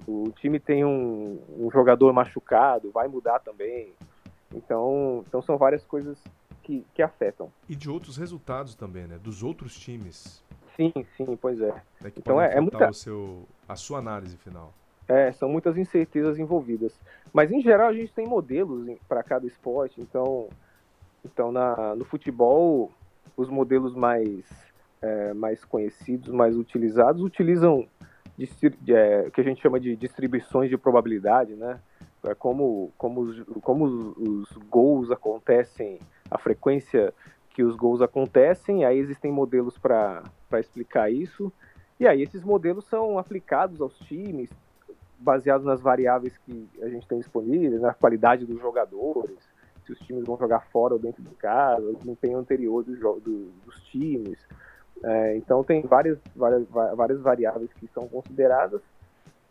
O 0.08 0.32
time 0.32 0.60
tem 0.60 0.84
um, 0.84 1.40
um 1.56 1.70
jogador 1.70 2.12
machucado, 2.12 2.90
vai 2.90 3.08
mudar 3.08 3.40
também. 3.40 3.94
Então, 4.52 5.24
então 5.28 5.40
são 5.44 5.56
várias 5.56 5.86
coisas 5.86 6.18
que, 6.64 6.84
que 6.96 7.04
afetam. 7.04 7.52
E 7.70 7.76
de 7.76 7.88
outros 7.88 8.18
resultados 8.18 8.74
também, 8.74 9.06
né? 9.06 9.20
Dos 9.20 9.44
outros 9.44 9.76
times. 9.80 10.44
Sim, 10.76 10.92
sim, 11.16 11.38
pois 11.40 11.62
é. 11.62 11.70
é 12.04 12.12
então 12.18 12.42
é, 12.42 12.56
é 12.56 12.60
muita... 12.60 12.90
o 12.90 12.94
seu, 12.94 13.48
a 13.70 13.76
sua 13.76 14.00
análise 14.00 14.36
final. 14.38 14.74
É, 15.12 15.30
são 15.34 15.50
muitas 15.50 15.78
incertezas 15.78 16.40
envolvidas. 16.40 16.98
Mas 17.34 17.52
em 17.52 17.62
geral 17.62 17.90
a 17.90 17.94
gente 17.94 18.14
tem 18.14 18.26
modelos 18.26 18.88
para 19.10 19.22
cada 19.22 19.46
esporte. 19.46 20.00
Então, 20.00 20.48
então 21.26 21.52
na, 21.52 21.94
no 21.98 22.06
futebol, 22.06 22.90
os 23.36 23.50
modelos 23.50 23.94
mais, 23.94 24.46
é, 25.02 25.34
mais 25.34 25.66
conhecidos, 25.66 26.30
mais 26.34 26.56
utilizados, 26.56 27.22
utilizam 27.22 27.86
é, 28.88 29.30
que 29.32 29.42
a 29.42 29.44
gente 29.44 29.62
chama 29.62 29.82
de 29.82 29.98
distribuições 29.98 30.70
de 30.70 30.78
probabilidade, 30.78 31.56
né? 31.56 31.78
É 32.24 32.34
como, 32.34 32.94
como, 32.98 33.20
os, 33.20 33.44
como 33.62 33.84
os, 33.84 34.18
os 34.18 34.58
gols 34.70 35.12
acontecem, 35.12 36.00
a 36.30 36.38
frequência 36.38 37.14
que 37.50 37.64
os 37.64 37.76
gols 37.76 38.02
acontecem, 38.02 38.86
aí 38.86 38.98
existem 38.98 39.30
modelos 39.30 39.78
para 39.78 40.24
explicar 40.54 41.12
isso. 41.12 41.52
E 42.00 42.08
aí 42.08 42.22
esses 42.22 42.44
modelos 42.46 42.86
são 42.86 43.20
aplicados 43.20 43.82
aos 43.82 43.98
times, 44.00 44.50
baseado 45.22 45.64
nas 45.64 45.82
variáveis 45.82 46.38
que 46.40 46.68
a 46.82 46.90
gente 46.90 47.08
tem 47.08 47.20
disponíveis, 47.20 47.82
na 47.82 47.94
qualidade 47.94 48.46
dos 48.46 48.60
jogadores, 48.60 49.38
se 49.86 49.92
os 49.92 50.00
times 50.00 50.26
vão 50.26 50.38
jogar 50.38 50.62
fora 50.68 50.94
ou 50.94 51.00
dentro 51.00 51.22
de 51.22 51.34
casa, 51.36 51.90
o 51.90 51.96
desempenho 51.96 52.38
anterior 52.38 52.84
do, 52.84 52.96
do, 53.20 53.52
dos 53.66 53.82
times. 53.84 54.40
É, 55.04 55.38
então 55.38 55.64
tem 55.64 55.82
várias, 55.82 56.20
várias, 56.36 56.68
várias 56.70 57.22
variáveis 57.22 57.72
que 57.74 57.88
são 57.88 58.08
consideradas. 58.08 58.82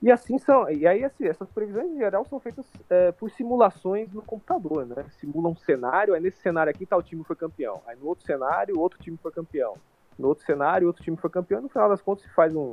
E 0.03 0.11
assim 0.11 0.39
são. 0.39 0.71
E 0.71 0.87
aí 0.87 1.05
assim, 1.05 1.27
essas 1.27 1.51
previsões 1.51 1.91
em 1.91 1.99
geral 1.99 2.25
são 2.25 2.41
feitas 2.41 2.67
é, 2.89 3.13
por 3.13 3.31
simulações 3.31 4.13
no 4.13 4.23
computador, 4.23 4.87
né? 4.87 5.05
Simula 5.21 5.49
um 5.49 5.57
cenário, 5.57 6.15
aí 6.15 6.21
nesse 6.21 6.41
cenário 6.41 6.71
aqui 6.71 6.87
tal 6.87 7.03
time 7.03 7.23
foi 7.25 7.37
campeão. 7.37 7.83
Aí 7.87 7.97
no 7.97 8.07
outro 8.07 8.25
cenário, 8.25 8.79
outro 8.79 8.99
time 8.99 9.19
foi 9.21 9.31
campeão. 9.31 9.75
No 10.19 10.29
outro 10.29 10.45
cenário, 10.45 10.87
outro 10.87 11.03
time 11.03 11.17
foi 11.17 11.29
campeão. 11.29 11.61
No 11.61 11.69
final 11.69 11.89
das 11.89 12.01
contas, 12.01 12.25
se 12.25 12.31
faz 12.35 12.55
um, 12.55 12.73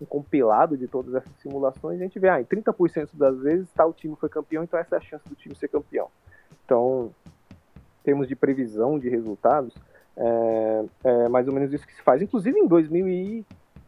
um 0.00 0.04
compilado 0.04 0.76
de 0.76 0.86
todas 0.86 1.14
essas 1.14 1.32
simulações, 1.40 2.00
a 2.00 2.02
gente 2.02 2.18
vê, 2.18 2.28
ah, 2.28 2.40
em 2.40 2.44
30% 2.44 3.10
das 3.14 3.38
vezes 3.38 3.68
tal 3.74 3.92
time 3.92 4.14
foi 4.16 4.28
campeão, 4.28 4.62
então 4.62 4.78
essa 4.78 4.96
é 4.96 4.98
a 4.98 5.00
chance 5.00 5.26
do 5.28 5.34
time 5.34 5.54
ser 5.54 5.68
campeão. 5.68 6.08
Então, 6.64 7.10
em 7.26 8.04
termos 8.04 8.28
de 8.28 8.36
previsão 8.36 8.98
de 8.98 9.08
resultados, 9.08 9.74
é, 10.16 10.84
é 11.04 11.28
mais 11.28 11.48
ou 11.48 11.54
menos 11.54 11.72
isso 11.72 11.86
que 11.86 11.94
se 11.94 12.02
faz. 12.02 12.20
Inclusive 12.20 12.58
em, 12.58 12.66
2000 12.66 13.08
e, 13.08 13.46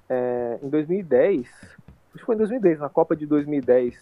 é, 0.08 0.58
em 0.62 0.68
2010, 0.68 1.46
acho 1.46 2.18
que 2.18 2.24
foi 2.24 2.34
em 2.34 2.38
2010, 2.38 2.80
na 2.80 2.88
Copa 2.88 3.14
de 3.14 3.26
2010, 3.26 3.94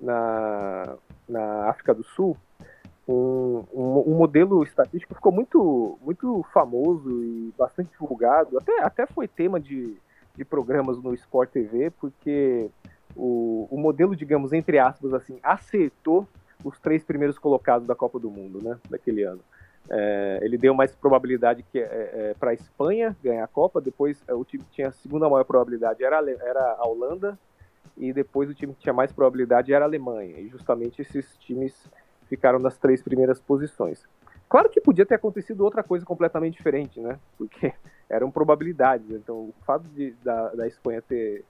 na, 0.00 0.96
na 1.28 1.68
África 1.68 1.94
do 1.94 2.02
Sul, 2.02 2.36
um, 3.08 3.64
um, 3.72 4.12
um, 4.12 4.14
modelo 4.14 4.62
estatístico 4.62 5.14
ficou 5.14 5.32
muito, 5.32 5.98
muito 6.02 6.44
famoso 6.52 7.24
e 7.24 7.52
bastante 7.58 7.90
divulgado, 7.90 8.56
até, 8.58 8.82
até 8.82 9.06
foi 9.06 9.26
tema 9.26 9.58
de, 9.58 9.96
de 10.36 10.44
programas 10.44 10.98
no 11.02 11.14
Sport 11.14 11.50
TV, 11.50 11.90
porque 11.90 12.70
o, 13.16 13.68
o 13.70 13.78
modelo, 13.78 14.14
digamos, 14.14 14.52
entre 14.52 14.78
aspas, 14.78 15.12
assim, 15.12 15.38
acertou 15.42 16.26
os 16.64 16.78
três 16.78 17.02
primeiros 17.02 17.38
colocados 17.38 17.86
da 17.86 17.94
Copa 17.94 18.18
do 18.18 18.30
Mundo, 18.30 18.62
né, 18.62 18.78
daquele 18.88 19.22
ano. 19.22 19.40
É, 19.88 20.38
ele 20.42 20.58
deu 20.58 20.74
mais 20.74 20.94
probabilidade 20.94 21.64
é, 21.74 21.78
é, 21.78 22.34
para 22.38 22.50
a 22.50 22.54
Espanha 22.54 23.16
ganhar 23.22 23.44
a 23.44 23.48
Copa, 23.48 23.80
depois 23.80 24.22
é, 24.28 24.34
o 24.34 24.44
time 24.44 24.62
que 24.64 24.70
tinha 24.70 24.88
a 24.88 24.92
segunda 24.92 25.28
maior 25.28 25.44
probabilidade 25.44 26.04
era, 26.04 26.18
era 26.18 26.76
a 26.78 26.86
Holanda, 26.86 27.38
e 27.96 28.12
depois 28.12 28.48
o 28.48 28.54
time 28.54 28.74
que 28.74 28.80
tinha 28.80 28.92
mais 28.92 29.12
probabilidade 29.12 29.72
era 29.72 29.84
a 29.84 29.88
Alemanha. 29.88 30.38
E 30.38 30.48
justamente 30.48 31.02
esses 31.02 31.36
times 31.38 31.74
ficaram 32.28 32.58
nas 32.58 32.78
três 32.78 33.02
primeiras 33.02 33.40
posições. 33.40 34.06
Claro 34.48 34.68
que 34.70 34.80
podia 34.80 35.06
ter 35.06 35.14
acontecido 35.14 35.64
outra 35.64 35.82
coisa 35.82 36.04
completamente 36.04 36.56
diferente, 36.56 37.00
né? 37.00 37.18
Porque 37.36 37.72
eram 38.10 38.30
probabilidades. 38.30 39.08
Então, 39.10 39.36
o 39.36 39.54
fato 39.64 39.88
de, 39.88 40.10
da, 40.22 40.48
da 40.48 40.66
Espanha 40.66 41.00
ter, 41.00 41.44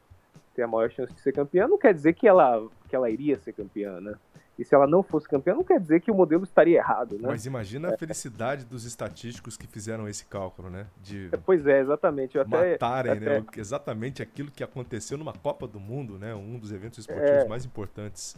ter 0.55 0.63
a 0.63 0.69
maior 0.69 0.91
chance 0.91 1.13
de 1.13 1.21
ser 1.21 1.33
campeã 1.33 1.67
não 1.67 1.79
quer 1.79 1.95
dizer 1.95 2.13
que 2.13 2.29
ela, 2.29 2.69
que 2.87 2.95
ela 2.95 3.09
iria 3.09 3.39
ser 3.39 3.55
campeã, 3.55 3.99
né? 4.01 4.15
E 4.59 4.65
se 4.65 4.75
ela 4.75 4.87
não 4.87 5.03
fosse 5.03 5.27
campeã, 5.27 5.55
não 5.55 5.65
quer 5.65 5.81
dizer 5.81 6.03
que 6.03 6.11
o 6.11 6.15
modelo 6.15 6.45
estaria 6.45 6.77
errado, 6.77 7.15
né? 7.15 7.29
Mas 7.29 7.47
imagina 7.47 7.95
a 7.95 7.97
felicidade 7.97 8.67
dos 8.67 8.85
estatísticos 8.85 9.57
que 9.57 9.67
fizeram 9.67 10.07
esse 10.07 10.27
cálculo, 10.27 10.69
né? 10.69 10.87
De 11.03 11.31
pois 11.47 11.67
é, 11.67 11.81
exatamente. 11.81 12.37
Eu 12.37 12.47
matarem, 12.47 13.13
até, 13.13 13.41
né? 13.41 13.47
Exatamente 13.57 14.21
aquilo 14.21 14.51
que 14.51 14.63
aconteceu 14.63 15.17
numa 15.17 15.33
Copa 15.33 15.67
do 15.67 15.81
Mundo, 15.81 16.19
né? 16.19 16.35
Um 16.35 16.59
dos 16.59 16.73
eventos 16.73 16.99
esportivos 16.99 17.45
é... 17.45 17.49
mais 17.49 17.65
importantes. 17.65 18.37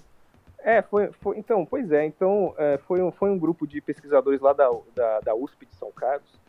É, 0.61 0.81
foi, 0.81 1.11
foi, 1.21 1.39
então, 1.39 1.67
pois 1.67 1.91
é, 1.91 2.07
então 2.07 2.55
é, 2.57 2.79
foi, 2.87 3.03
um, 3.03 3.11
foi 3.11 3.29
um 3.29 3.37
grupo 3.37 3.67
de 3.67 3.81
pesquisadores 3.81 4.41
lá 4.41 4.53
da, 4.53 4.71
da, 4.95 5.19
da 5.19 5.35
USP 5.35 5.67
de 5.67 5.75
São 5.75 5.91
Carlos 5.91 6.41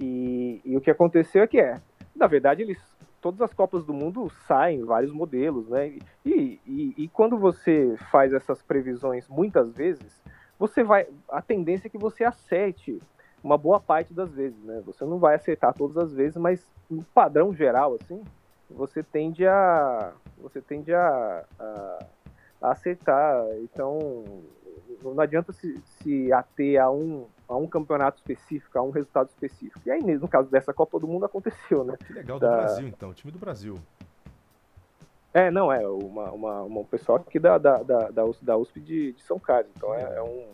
e, 0.00 0.60
e, 0.64 0.76
o 0.76 0.80
que 0.80 0.90
aconteceu 0.90 1.42
é 1.42 1.46
que 1.46 1.58
é, 1.58 1.80
na 2.14 2.26
verdade 2.26 2.62
eles, 2.62 2.78
todas 3.20 3.40
as 3.40 3.52
Copas 3.52 3.84
do 3.84 3.92
Mundo 3.92 4.30
saem 4.46 4.84
vários 4.84 5.12
modelos, 5.12 5.68
né, 5.68 5.98
e, 6.24 6.60
e, 6.66 6.94
e 6.96 7.08
quando 7.08 7.38
você 7.38 7.96
faz 8.10 8.32
essas 8.32 8.62
previsões 8.62 9.28
muitas 9.28 9.72
vezes, 9.72 10.22
você 10.58 10.82
vai, 10.82 11.06
a 11.28 11.42
tendência 11.42 11.88
é 11.88 11.90
que 11.90 11.98
você 11.98 12.24
acerte 12.24 12.98
uma 13.42 13.58
boa 13.58 13.78
parte 13.78 14.12
das 14.12 14.34
vezes, 14.34 14.62
né, 14.64 14.82
você 14.84 15.04
não 15.04 15.18
vai 15.18 15.34
acertar 15.34 15.74
todas 15.74 15.96
as 15.96 16.12
vezes, 16.12 16.36
mas 16.36 16.66
no 16.90 17.02
padrão 17.02 17.54
geral, 17.54 17.96
assim, 18.00 18.22
você 18.70 19.02
tende 19.02 19.46
a, 19.46 20.12
você 20.38 20.60
tende 20.60 20.92
a, 20.92 21.44
a 21.58 22.06
a 22.60 22.72
aceitar. 22.72 23.44
Então, 23.62 24.24
não 25.02 25.20
adianta 25.20 25.52
se, 25.52 25.76
se 25.98 26.32
ater 26.32 26.80
a 26.80 26.90
um, 26.90 27.26
a 27.48 27.56
um 27.56 27.66
campeonato 27.66 28.18
específico, 28.18 28.78
a 28.78 28.82
um 28.82 28.90
resultado 28.90 29.28
específico. 29.28 29.80
E 29.86 29.90
aí, 29.90 30.02
no 30.02 30.28
caso 30.28 30.50
dessa 30.50 30.72
Copa 30.72 30.98
do 30.98 31.06
Mundo, 31.06 31.24
aconteceu, 31.24 31.84
né? 31.84 31.96
Que 32.06 32.12
legal, 32.12 32.38
do 32.38 32.46
da... 32.46 32.56
Brasil, 32.56 32.88
então, 32.88 33.10
o 33.10 33.14
time 33.14 33.32
do 33.32 33.38
Brasil. 33.38 33.76
É, 35.32 35.50
não, 35.50 35.70
é 35.70 35.86
uma, 35.86 36.30
uma, 36.30 36.62
uma 36.62 36.80
um 36.80 36.84
pessoal 36.84 37.18
aqui 37.18 37.38
da, 37.38 37.58
da, 37.58 37.82
da, 37.82 38.10
da 38.10 38.56
USP 38.56 38.80
de, 38.80 39.12
de 39.12 39.22
São 39.22 39.38
Carlos, 39.38 39.70
então 39.76 39.94
é, 39.94 40.16
é 40.16 40.22
um 40.22 40.46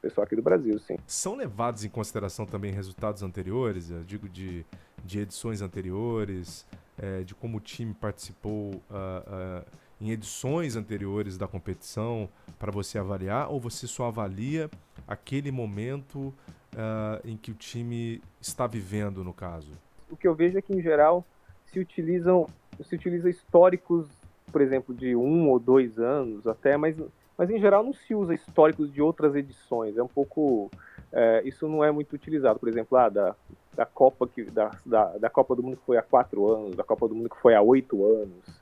pessoal 0.00 0.24
aqui 0.24 0.34
do 0.34 0.40
Brasil, 0.40 0.78
sim. 0.78 0.96
São 1.06 1.34
levados 1.34 1.84
em 1.84 1.90
consideração 1.90 2.46
também 2.46 2.72
resultados 2.72 3.22
anteriores, 3.22 3.90
eu 3.90 4.02
digo 4.04 4.26
de, 4.26 4.64
de 5.04 5.20
edições 5.20 5.60
anteriores, 5.60 6.66
é, 6.96 7.20
de 7.20 7.34
como 7.34 7.58
o 7.58 7.60
time 7.60 7.92
participou 7.92 8.76
uh, 8.90 9.60
uh, 9.60 9.64
em 10.00 10.10
edições 10.10 10.76
anteriores 10.76 11.36
da 11.36 11.48
competição 11.48 12.28
para 12.58 12.70
você 12.70 12.98
avaliar 12.98 13.50
ou 13.50 13.60
você 13.60 13.86
só 13.86 14.06
avalia 14.06 14.70
aquele 15.06 15.50
momento 15.50 16.32
uh, 16.74 17.20
em 17.24 17.36
que 17.36 17.50
o 17.50 17.54
time 17.54 18.22
está 18.40 18.66
vivendo, 18.66 19.24
no 19.24 19.32
caso? 19.32 19.72
O 20.10 20.16
que 20.16 20.26
eu 20.26 20.34
vejo 20.34 20.58
é 20.58 20.62
que, 20.62 20.72
em 20.72 20.80
geral, 20.80 21.24
se 21.66 21.78
utilizam 21.78 22.46
se 22.84 22.94
utiliza 22.94 23.28
históricos, 23.28 24.06
por 24.50 24.60
exemplo, 24.60 24.94
de 24.94 25.14
um 25.16 25.48
ou 25.48 25.58
dois 25.58 25.98
anos 25.98 26.46
até, 26.46 26.76
mas, 26.76 26.96
mas 27.36 27.50
em 27.50 27.58
geral 27.58 27.82
não 27.82 27.92
se 27.92 28.14
usa 28.14 28.34
históricos 28.34 28.92
de 28.92 29.02
outras 29.02 29.34
edições. 29.34 29.96
É 29.96 30.02
um 30.02 30.08
pouco. 30.08 30.70
É, 31.12 31.42
isso 31.44 31.66
não 31.68 31.82
é 31.82 31.90
muito 31.90 32.12
utilizado. 32.12 32.58
Por 32.58 32.68
exemplo, 32.68 32.96
ah, 32.98 33.08
da, 33.08 33.34
da 33.74 33.86
Copa 33.86 34.26
que 34.26 34.44
da, 34.44 34.70
da, 34.84 35.18
da 35.18 35.30
Copa 35.30 35.56
do 35.56 35.62
Mundo 35.62 35.76
que 35.76 35.84
foi 35.84 35.96
há 35.96 36.02
quatro 36.02 36.52
anos, 36.52 36.76
da 36.76 36.84
Copa 36.84 37.08
do 37.08 37.14
Mundo 37.14 37.30
que 37.30 37.40
foi 37.40 37.54
há 37.54 37.62
oito 37.62 38.04
anos. 38.04 38.57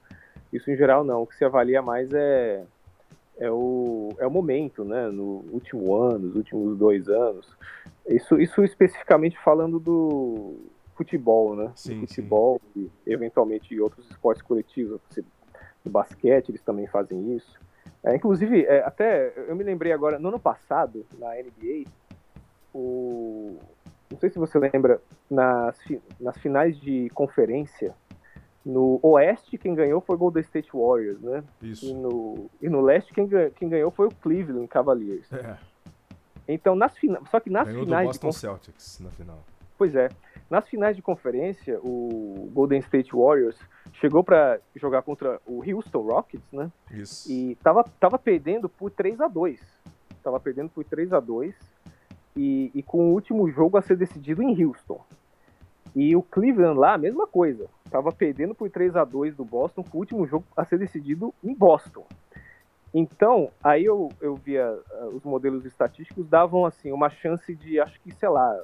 Isso 0.53 0.71
em 0.71 0.77
geral 0.77 1.05
não. 1.05 1.23
O 1.23 1.27
que 1.27 1.37
se 1.37 1.45
avalia 1.45 1.83
mais 1.83 2.13
é, 2.13 2.65
é, 3.39 3.51
o, 3.51 4.11
é 4.19 4.27
o 4.27 4.31
momento, 4.31 4.85
né? 4.85 5.09
No 5.09 5.45
último 5.51 5.95
ano, 5.95 6.27
nos 6.27 6.37
últimos 6.37 6.77
dois 6.79 7.09
anos. 7.09 7.57
Isso, 8.07 8.41
isso 8.41 8.63
especificamente 8.65 9.39
falando 9.39 9.79
do 9.79 10.57
futebol, 10.95 11.55
né? 11.55 11.73
Sim, 11.75 12.01
do 12.01 12.07
futebol 12.07 12.61
sim. 12.73 12.91
e 13.07 13.13
eventualmente 13.13 13.79
outros 13.81 14.09
esportes 14.11 14.43
coletivos. 14.43 15.01
No 15.85 15.91
basquete 15.91 16.49
eles 16.49 16.63
também 16.63 16.87
fazem 16.87 17.35
isso. 17.35 17.61
É, 18.03 18.15
inclusive, 18.15 18.65
é, 18.65 18.85
até 18.85 19.33
eu 19.49 19.57
me 19.57 19.65
lembrei 19.65 19.93
agora, 19.93 20.19
no 20.19 20.29
ano 20.29 20.39
passado, 20.39 21.05
na 21.19 21.35
NBA, 21.35 21.85
o, 22.73 23.59
não 24.11 24.19
sei 24.19 24.31
se 24.31 24.39
você 24.39 24.59
lembra, 24.59 25.01
nas, 25.31 25.77
nas 26.21 26.37
finais 26.39 26.79
de 26.79 27.11
conferência, 27.11 27.95
no 28.67 28.99
Oeste, 29.01 29.57
quem 29.57 29.77
ganhou 29.77 30.01
foi 30.01 30.17
o 30.17 30.19
Golden 30.19 30.43
State 30.43 30.71
Warriors, 30.75 31.21
né? 31.21 31.45
Isso. 31.63 31.87
E 31.87 31.95
no, 31.95 32.51
e 32.61 32.69
no 32.69 32.81
Leste, 32.81 33.15
quem, 33.15 33.29
quem 33.55 33.69
ganhou 33.69 33.93
foi 33.93 34.09
o 34.09 34.11
Cleveland 34.11 34.67
Cavaliers. 34.67 35.33
É. 35.33 35.57
Então, 36.49 36.75
nas 36.75 36.99
fina... 36.99 37.21
só 37.31 37.39
que 37.39 37.49
nas 37.49 37.69
ganhou 37.69 37.85
finais. 37.85 38.07
Do 38.07 38.09
Boston 38.09 38.29
de... 38.31 38.35
Celtics 38.35 38.99
na 38.99 39.11
final. 39.11 39.39
Pois 39.79 39.95
é. 39.95 40.09
Nas 40.51 40.69
finais 40.69 40.97
de 40.97 41.03
conferência, 41.03 41.79
o 41.81 42.51
Golden 42.53 42.81
State 42.81 43.15
Warriors 43.15 43.57
chegou 43.93 44.25
para 44.25 44.59
jogar 44.75 45.03
contra 45.03 45.41
o 45.47 45.63
Houston 45.63 46.01
Rockets, 46.01 46.51
né? 46.53 46.69
Isso. 46.91 47.31
E 47.31 47.55
tava, 47.63 47.85
tava 48.01 48.19
perdendo 48.19 48.69
por 48.69 48.91
3 48.91 49.21
a 49.21 49.29
2 49.29 49.61
Tava 50.25 50.41
perdendo 50.41 50.71
por 50.71 50.85
3 50.85 51.13
a 51.13 51.21
2 51.21 51.55
e, 52.35 52.73
e 52.75 52.83
com 52.83 53.11
o 53.11 53.13
último 53.13 53.49
jogo 53.49 53.77
a 53.77 53.83
ser 53.83 53.97
decidido 53.97 54.43
em 54.43 54.65
Houston. 54.65 55.01
E 55.97 56.15
o 56.15 56.23
Cleveland 56.23 56.79
lá, 56.79 56.93
a 56.93 56.99
mesma 56.99 57.27
coisa. 57.27 57.71
Tava 57.91 58.13
perdendo 58.13 58.55
por 58.55 58.69
3 58.69 58.95
a 58.97 59.03
2 59.03 59.35
do 59.35 59.47
Boston, 59.47 59.83
com 59.83 59.97
o 59.97 60.01
último 60.01 60.27
jogo 60.27 60.45
a 60.55 60.63
ser 60.63 60.79
decidido 60.79 61.33
em 61.43 61.55
Boston. 61.55 62.07
Então, 62.93 63.51
aí 63.65 63.87
eu, 63.87 64.11
eu 64.21 64.35
via 64.35 64.71
uh, 64.71 65.17
os 65.17 65.25
modelos 65.25 65.65
estatísticos 65.65 66.29
davam 66.29 66.67
assim 66.67 66.93
uma 66.93 67.09
chance 67.09 67.55
de, 67.55 67.81
acho 67.81 67.99
que, 68.03 68.13
sei 68.13 68.29
lá, 68.29 68.63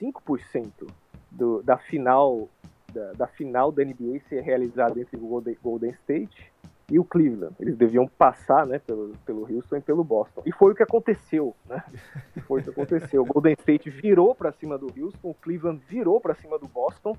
5% 0.00 0.88
do, 1.30 1.62
da 1.62 1.78
final 1.78 2.48
da, 2.92 3.12
da, 3.12 3.26
final 3.28 3.70
da 3.70 3.84
NBA 3.84 4.18
ser 4.28 4.42
realizada 4.42 5.00
entre 5.00 5.16
o 5.16 5.20
Golden, 5.20 5.56
Golden 5.62 5.90
State 5.90 6.52
e 6.90 6.98
o 6.98 7.04
Cleveland. 7.04 7.54
Eles 7.58 7.76
deviam 7.76 8.06
passar, 8.06 8.66
né, 8.66 8.78
pelo, 8.78 9.14
pelo 9.24 9.40
Houston 9.50 9.76
e 9.76 9.80
pelo 9.80 10.04
Boston. 10.04 10.42
E 10.44 10.52
foi 10.52 10.72
o 10.72 10.74
que 10.74 10.82
aconteceu, 10.82 11.54
né? 11.66 11.82
Foi 12.46 12.60
o 12.60 12.64
que 12.64 12.70
aconteceu. 12.70 13.22
O 13.22 13.26
Golden 13.26 13.54
State 13.54 13.88
virou 13.88 14.34
para 14.34 14.52
cima 14.52 14.76
do 14.76 14.86
Houston, 14.86 15.30
o 15.30 15.34
Cleveland 15.34 15.82
virou 15.88 16.20
para 16.20 16.34
cima 16.34 16.58
do 16.58 16.68
Boston 16.68 17.16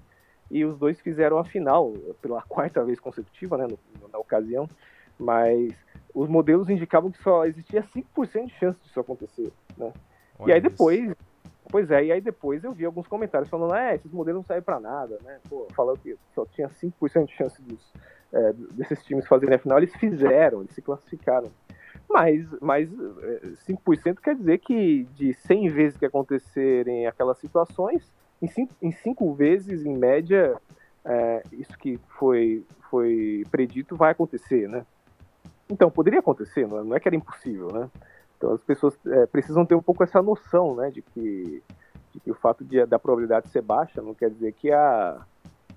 e 0.52 0.64
os 0.64 0.78
dois 0.78 1.00
fizeram 1.02 1.40
a 1.40 1.44
final 1.44 1.94
pela 2.22 2.42
quarta 2.44 2.84
vez 2.84 3.00
consecutiva, 3.00 3.58
né, 3.58 3.66
no, 3.66 4.08
na 4.08 4.20
ocasião. 4.20 4.68
Mas 5.18 5.74
os 6.14 6.30
modelos 6.30 6.70
indicavam 6.70 7.12
que 7.12 7.22
só 7.24 7.46
existia 7.46 7.84
5% 7.84 8.46
de 8.46 8.54
chance 8.54 8.80
disso 8.82 9.00
acontecer, 9.00 9.52
né? 9.78 9.92
Olha 10.38 10.52
e 10.52 10.54
aí 10.54 10.62
depois, 10.62 11.04
isso. 11.04 11.16
pois 11.70 11.90
é, 11.90 12.06
e 12.06 12.12
aí 12.12 12.22
depois 12.22 12.64
eu 12.64 12.74
vi 12.74 12.86
alguns 12.86 13.08
comentários 13.08 13.50
falando, 13.50 13.74
é, 13.74 13.96
esses 13.96 14.12
modelos 14.12 14.40
não 14.40 14.46
servem 14.46 14.64
para 14.64 14.80
nada, 14.80 15.18
né? 15.24 15.40
Pô, 15.50 15.66
falando 15.74 16.00
que 16.00 16.18
só 16.34 16.46
tinha 16.46 16.70
5% 16.70 17.26
de 17.26 17.34
chance 17.34 17.62
dos 17.62 17.94
é, 18.36 18.54
desses 18.74 19.02
times 19.04 19.26
fazerem 19.26 19.56
a 19.56 19.60
final, 19.60 19.78
eles 19.78 19.96
fizeram, 19.96 20.60
eles 20.60 20.74
se 20.74 20.82
classificaram. 20.82 21.50
Mas, 22.08 22.46
mas 22.62 22.90
5% 22.90 23.80
é, 24.06 24.22
quer 24.22 24.36
dizer 24.36 24.60
que 24.60 25.06
de 25.16 25.34
100 25.34 25.70
vezes 25.70 25.98
que 25.98 26.06
acontecerem 26.06 27.08
aquelas 27.08 27.38
situações, 27.40 28.12
em 28.42 28.48
5, 28.48 28.76
em 28.82 28.92
cinco 28.92 29.34
vezes, 29.34 29.86
em 29.86 29.98
média, 29.98 30.56
é, 31.04 31.42
isso 31.54 31.78
que 31.78 31.98
foi, 32.20 32.64
foi 32.92 33.44
predito 33.50 33.96
vai 33.96 34.12
acontecer, 34.12 34.68
né? 34.68 34.86
Então, 35.70 35.90
poderia 35.90 36.20
acontecer, 36.20 36.68
não 36.68 36.80
é, 36.80 36.84
não 36.84 36.96
é 36.96 37.00
que 37.00 37.08
era 37.08 37.16
impossível, 37.16 37.72
né? 37.72 37.90
Então, 38.38 38.54
as 38.54 38.62
pessoas 38.62 38.96
é, 39.08 39.26
precisam 39.26 39.66
ter 39.66 39.76
um 39.76 39.82
pouco 39.82 40.04
essa 40.04 40.22
noção, 40.22 40.76
né, 40.76 40.92
de 40.92 41.02
que, 41.02 41.64
de 42.14 42.20
que 42.20 42.30
o 42.30 42.36
fato 42.36 42.64
de, 42.64 42.86
da 42.86 43.00
probabilidade 43.00 43.48
ser 43.48 43.62
baixa 43.62 44.02
não 44.02 44.14
quer 44.14 44.30
dizer 44.30 44.52
que 44.52 44.72
a, 44.72 45.26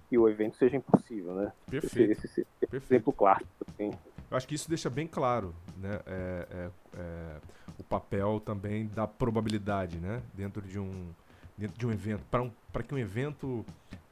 que 0.09 0.17
o 0.17 0.29
evento 0.29 0.57
seja 0.57 0.77
impossível, 0.77 1.35
né? 1.35 1.53
Perfeito. 1.71 2.13
Esse, 2.13 2.27
esse, 2.27 2.41
esse 2.41 2.47
Perfeito. 2.61 2.85
exemplo 2.87 3.13
clássico. 3.13 3.67
Assim. 3.69 3.91
Eu 4.31 4.37
acho 4.37 4.47
que 4.47 4.55
isso 4.55 4.69
deixa 4.69 4.89
bem 4.89 5.07
claro, 5.07 5.55
né? 5.77 6.01
É, 6.07 6.47
é, 6.51 6.71
é, 6.99 7.37
o 7.79 7.85
papel 7.85 8.41
também 8.41 8.87
da 8.87 9.07
probabilidade, 9.07 9.99
né? 9.99 10.23
Dentro 10.35 10.63
de 10.63 10.79
um, 10.79 11.09
dentro 11.57 11.79
de 11.79 11.87
um 11.87 11.93
evento, 11.93 12.25
para 12.31 12.43
um, 12.43 12.51
que 12.87 12.95
um 12.95 12.99
evento 12.99 13.65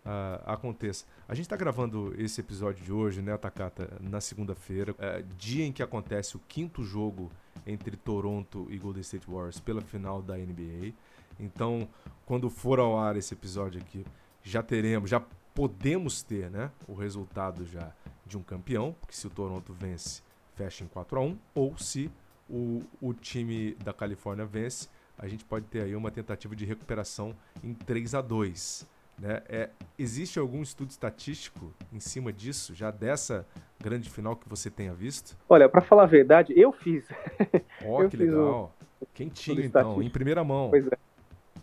uh, 0.06 0.42
aconteça. 0.46 1.04
A 1.28 1.34
gente 1.34 1.44
está 1.46 1.56
gravando 1.56 2.14
esse 2.18 2.40
episódio 2.40 2.84
de 2.84 2.92
hoje, 2.92 3.20
né, 3.20 3.36
Takata, 3.36 3.90
na 4.00 4.20
segunda-feira, 4.20 4.92
uh, 4.92 5.22
dia 5.36 5.64
em 5.64 5.72
que 5.72 5.82
acontece 5.82 6.36
o 6.36 6.40
quinto 6.46 6.82
jogo 6.82 7.30
entre 7.66 7.96
Toronto 7.96 8.66
e 8.70 8.78
Golden 8.78 9.00
State 9.00 9.26
Warriors 9.28 9.60
pela 9.60 9.80
final 9.80 10.22
da 10.22 10.36
NBA. 10.36 10.92
Então, 11.38 11.88
quando 12.24 12.48
for 12.48 12.78
ao 12.78 12.98
ar 12.98 13.16
esse 13.16 13.34
episódio 13.34 13.80
aqui, 13.80 14.04
já 14.42 14.62
teremos, 14.62 15.10
já 15.10 15.22
podemos 15.56 16.22
ter 16.22 16.50
né, 16.50 16.70
o 16.86 16.92
resultado 16.92 17.64
já 17.64 17.90
de 18.26 18.36
um 18.36 18.42
campeão, 18.42 18.94
porque 19.00 19.16
se 19.16 19.26
o 19.26 19.30
Toronto 19.30 19.72
vence, 19.72 20.22
fecha 20.54 20.84
em 20.84 20.86
4 20.86 21.18
a 21.18 21.22
1 21.22 21.38
ou 21.54 21.78
se 21.78 22.10
o, 22.48 22.82
o 23.00 23.14
time 23.14 23.74
da 23.82 23.92
Califórnia 23.94 24.44
vence, 24.44 24.88
a 25.18 25.26
gente 25.26 25.46
pode 25.46 25.64
ter 25.64 25.80
aí 25.80 25.96
uma 25.96 26.10
tentativa 26.10 26.54
de 26.54 26.66
recuperação 26.66 27.34
em 27.64 27.72
3 27.72 28.14
a 28.14 28.20
2 28.20 28.86
né? 29.18 29.42
É, 29.48 29.70
existe 29.98 30.38
algum 30.38 30.60
estudo 30.60 30.90
estatístico 30.90 31.72
em 31.90 31.98
cima 31.98 32.30
disso, 32.30 32.74
já 32.74 32.90
dessa 32.90 33.46
grande 33.82 34.10
final 34.10 34.36
que 34.36 34.46
você 34.46 34.70
tenha 34.70 34.92
visto? 34.92 35.38
Olha, 35.48 35.70
para 35.70 35.80
falar 35.80 36.02
a 36.02 36.06
verdade, 36.06 36.52
eu 36.54 36.70
fiz. 36.70 37.08
Ó, 37.82 38.04
oh, 38.04 38.08
que 38.10 38.16
legal. 38.18 38.74
Um, 39.00 39.06
Quentinho, 39.14 39.64
então, 39.64 40.02
em 40.02 40.10
primeira 40.10 40.44
mão. 40.44 40.68
Pois 40.68 40.86
é. 40.86 40.98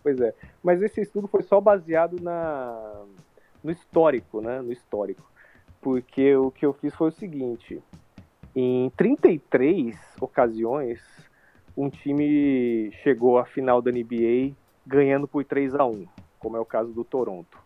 Pois 0.01 0.19
é. 0.19 0.33
Mas 0.63 0.81
esse 0.81 1.01
estudo 1.01 1.27
foi 1.27 1.43
só 1.43 1.61
baseado 1.61 2.19
na, 2.19 3.05
no 3.63 3.71
histórico, 3.71 4.41
né? 4.41 4.61
No 4.61 4.71
histórico. 4.71 5.23
Porque 5.81 6.35
o 6.35 6.51
que 6.51 6.65
eu 6.65 6.73
fiz 6.73 6.93
foi 6.93 7.09
o 7.09 7.11
seguinte: 7.11 7.81
em 8.55 8.91
33 8.97 9.95
ocasiões, 10.19 11.01
um 11.75 11.89
time 11.89 12.91
chegou 13.03 13.37
à 13.37 13.45
final 13.45 13.81
da 13.81 13.91
NBA 13.91 14.53
ganhando 14.85 15.27
por 15.27 15.43
3 15.45 15.75
a 15.75 15.85
1 15.85 16.07
como 16.43 16.57
é 16.57 16.59
o 16.59 16.65
caso 16.65 16.91
do 16.91 17.05
Toronto. 17.05 17.57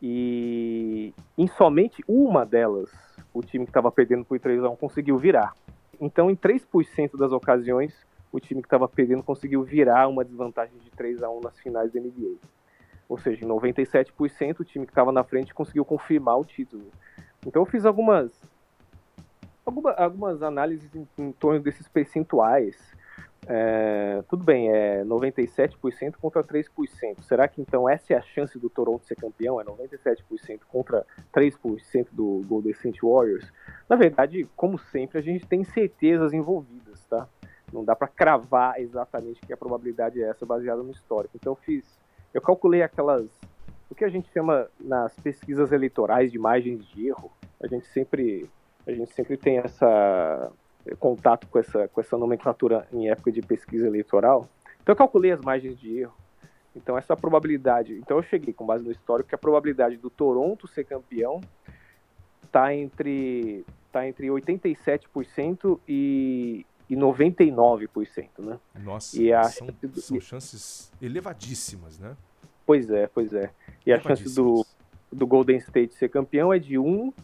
E 0.00 1.12
em 1.36 1.46
somente 1.46 2.02
uma 2.08 2.46
delas, 2.46 2.90
o 3.34 3.42
time 3.42 3.66
que 3.66 3.70
estava 3.70 3.92
perdendo 3.92 4.24
por 4.24 4.40
3 4.40 4.64
a 4.64 4.70
1 4.70 4.76
conseguiu 4.76 5.18
virar. 5.18 5.52
Então, 6.00 6.30
em 6.30 6.36
3% 6.36 7.18
das 7.18 7.30
ocasiões, 7.30 8.06
o 8.32 8.40
time 8.40 8.62
que 8.62 8.66
estava 8.66 8.88
perdendo 8.88 9.22
conseguiu 9.22 9.62
virar 9.62 10.08
uma 10.08 10.24
desvantagem 10.24 10.78
de 10.78 10.90
3 10.92 11.22
a 11.22 11.28
1 11.28 11.40
nas 11.40 11.60
finais 11.60 11.92
da 11.92 12.00
NBA. 12.00 12.36
Ou 13.08 13.16
seja, 13.16 13.44
em 13.44 13.48
97% 13.48 14.60
o 14.60 14.64
time 14.64 14.84
que 14.84 14.92
estava 14.92 15.10
na 15.10 15.24
frente 15.24 15.54
conseguiu 15.54 15.84
confirmar 15.84 16.38
o 16.38 16.44
título. 16.44 16.90
Então 17.46 17.62
eu 17.62 17.66
fiz 17.66 17.84
algumas 17.86 18.30
alguma, 19.64 19.92
algumas 19.92 20.42
análises 20.42 20.94
em, 20.94 21.06
em 21.18 21.32
torno 21.32 21.60
desses 21.60 21.88
percentuais. 21.88 22.76
É, 23.46 24.22
tudo 24.28 24.44
bem, 24.44 24.70
é 24.70 25.02
97% 25.04 26.16
contra 26.20 26.42
3%. 26.42 27.22
Será 27.22 27.48
que 27.48 27.62
então 27.62 27.88
essa 27.88 28.12
é 28.12 28.16
a 28.16 28.20
chance 28.20 28.58
do 28.58 28.68
Toronto 28.68 29.06
ser 29.06 29.14
campeão? 29.14 29.60
É 29.60 29.64
97% 29.64 30.60
contra 30.68 31.06
3% 31.32 32.08
do 32.12 32.42
Golden 32.46 32.72
State 32.72 33.00
Warriors? 33.02 33.50
Na 33.88 33.96
verdade, 33.96 34.46
como 34.54 34.78
sempre, 34.78 35.18
a 35.18 35.22
gente 35.22 35.46
tem 35.46 35.64
certezas 35.64 36.32
envolvidas, 36.34 37.04
tá? 37.06 37.26
Não 37.72 37.84
dá 37.84 37.94
para 37.94 38.08
cravar 38.08 38.80
exatamente 38.80 39.40
que 39.40 39.52
a 39.52 39.56
probabilidade 39.56 40.22
é 40.22 40.28
essa 40.28 40.44
baseada 40.44 40.82
no 40.82 40.90
histórico. 40.90 41.36
Então 41.36 41.52
eu 41.52 41.56
fiz, 41.56 41.98
eu 42.38 42.42
calculei 42.42 42.82
aquelas, 42.82 43.28
o 43.90 43.94
que 43.94 44.04
a 44.04 44.08
gente 44.08 44.30
chama 44.32 44.68
nas 44.80 45.14
pesquisas 45.16 45.72
eleitorais 45.72 46.30
de 46.30 46.38
margens 46.38 46.86
de 46.86 47.08
erro. 47.08 47.30
A 47.60 47.66
gente 47.66 47.86
sempre, 47.88 48.48
a 48.86 48.92
gente 48.92 49.12
sempre 49.12 49.36
tem 49.36 49.58
essa 49.58 50.52
contato 50.98 51.46
com 51.48 51.58
essa, 51.58 51.88
com 51.88 52.00
essa 52.00 52.16
nomenclatura 52.16 52.86
em 52.92 53.10
época 53.10 53.30
de 53.32 53.42
pesquisa 53.42 53.86
eleitoral. 53.86 54.48
Então 54.82 54.92
eu 54.92 54.96
calculei 54.96 55.32
as 55.32 55.40
margens 55.40 55.78
de 55.78 55.98
erro. 55.98 56.14
Então 56.74 56.96
essa 56.96 57.16
probabilidade, 57.16 57.94
então 57.94 58.18
eu 58.18 58.22
cheguei 58.22 58.54
com 58.54 58.64
base 58.64 58.84
no 58.84 58.92
histórico 58.92 59.28
que 59.28 59.34
a 59.34 59.38
probabilidade 59.38 59.96
do 59.96 60.08
Toronto 60.08 60.68
ser 60.68 60.84
campeão 60.84 61.40
está 62.44 62.72
entre 62.72 63.64
tá 63.90 64.06
entre 64.06 64.28
87% 64.28 65.80
e 65.88 66.64
e 66.88 66.96
99%, 66.96 68.28
né? 68.38 68.58
Nossa, 68.80 69.20
e 69.20 69.30
a 69.30 69.44
são, 69.44 69.68
são 69.96 70.20
chances 70.20 70.90
elevadíssimas, 71.02 71.98
né? 71.98 72.16
Pois 72.68 72.90
é, 72.90 73.06
pois 73.06 73.32
é. 73.32 73.50
E 73.86 73.90
a 73.90 73.98
chance 73.98 74.34
do, 74.34 74.62
do 75.10 75.26
Golden 75.26 75.56
State 75.56 75.94
ser 75.94 76.10
campeão 76.10 76.52
é 76.52 76.58
de 76.58 76.74
1% 76.74 77.14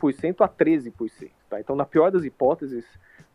a 0.40 0.48
13%, 0.48 1.30
tá? 1.50 1.60
Então, 1.60 1.76
na 1.76 1.84
pior 1.84 2.10
das 2.10 2.24
hipóteses, 2.24 2.86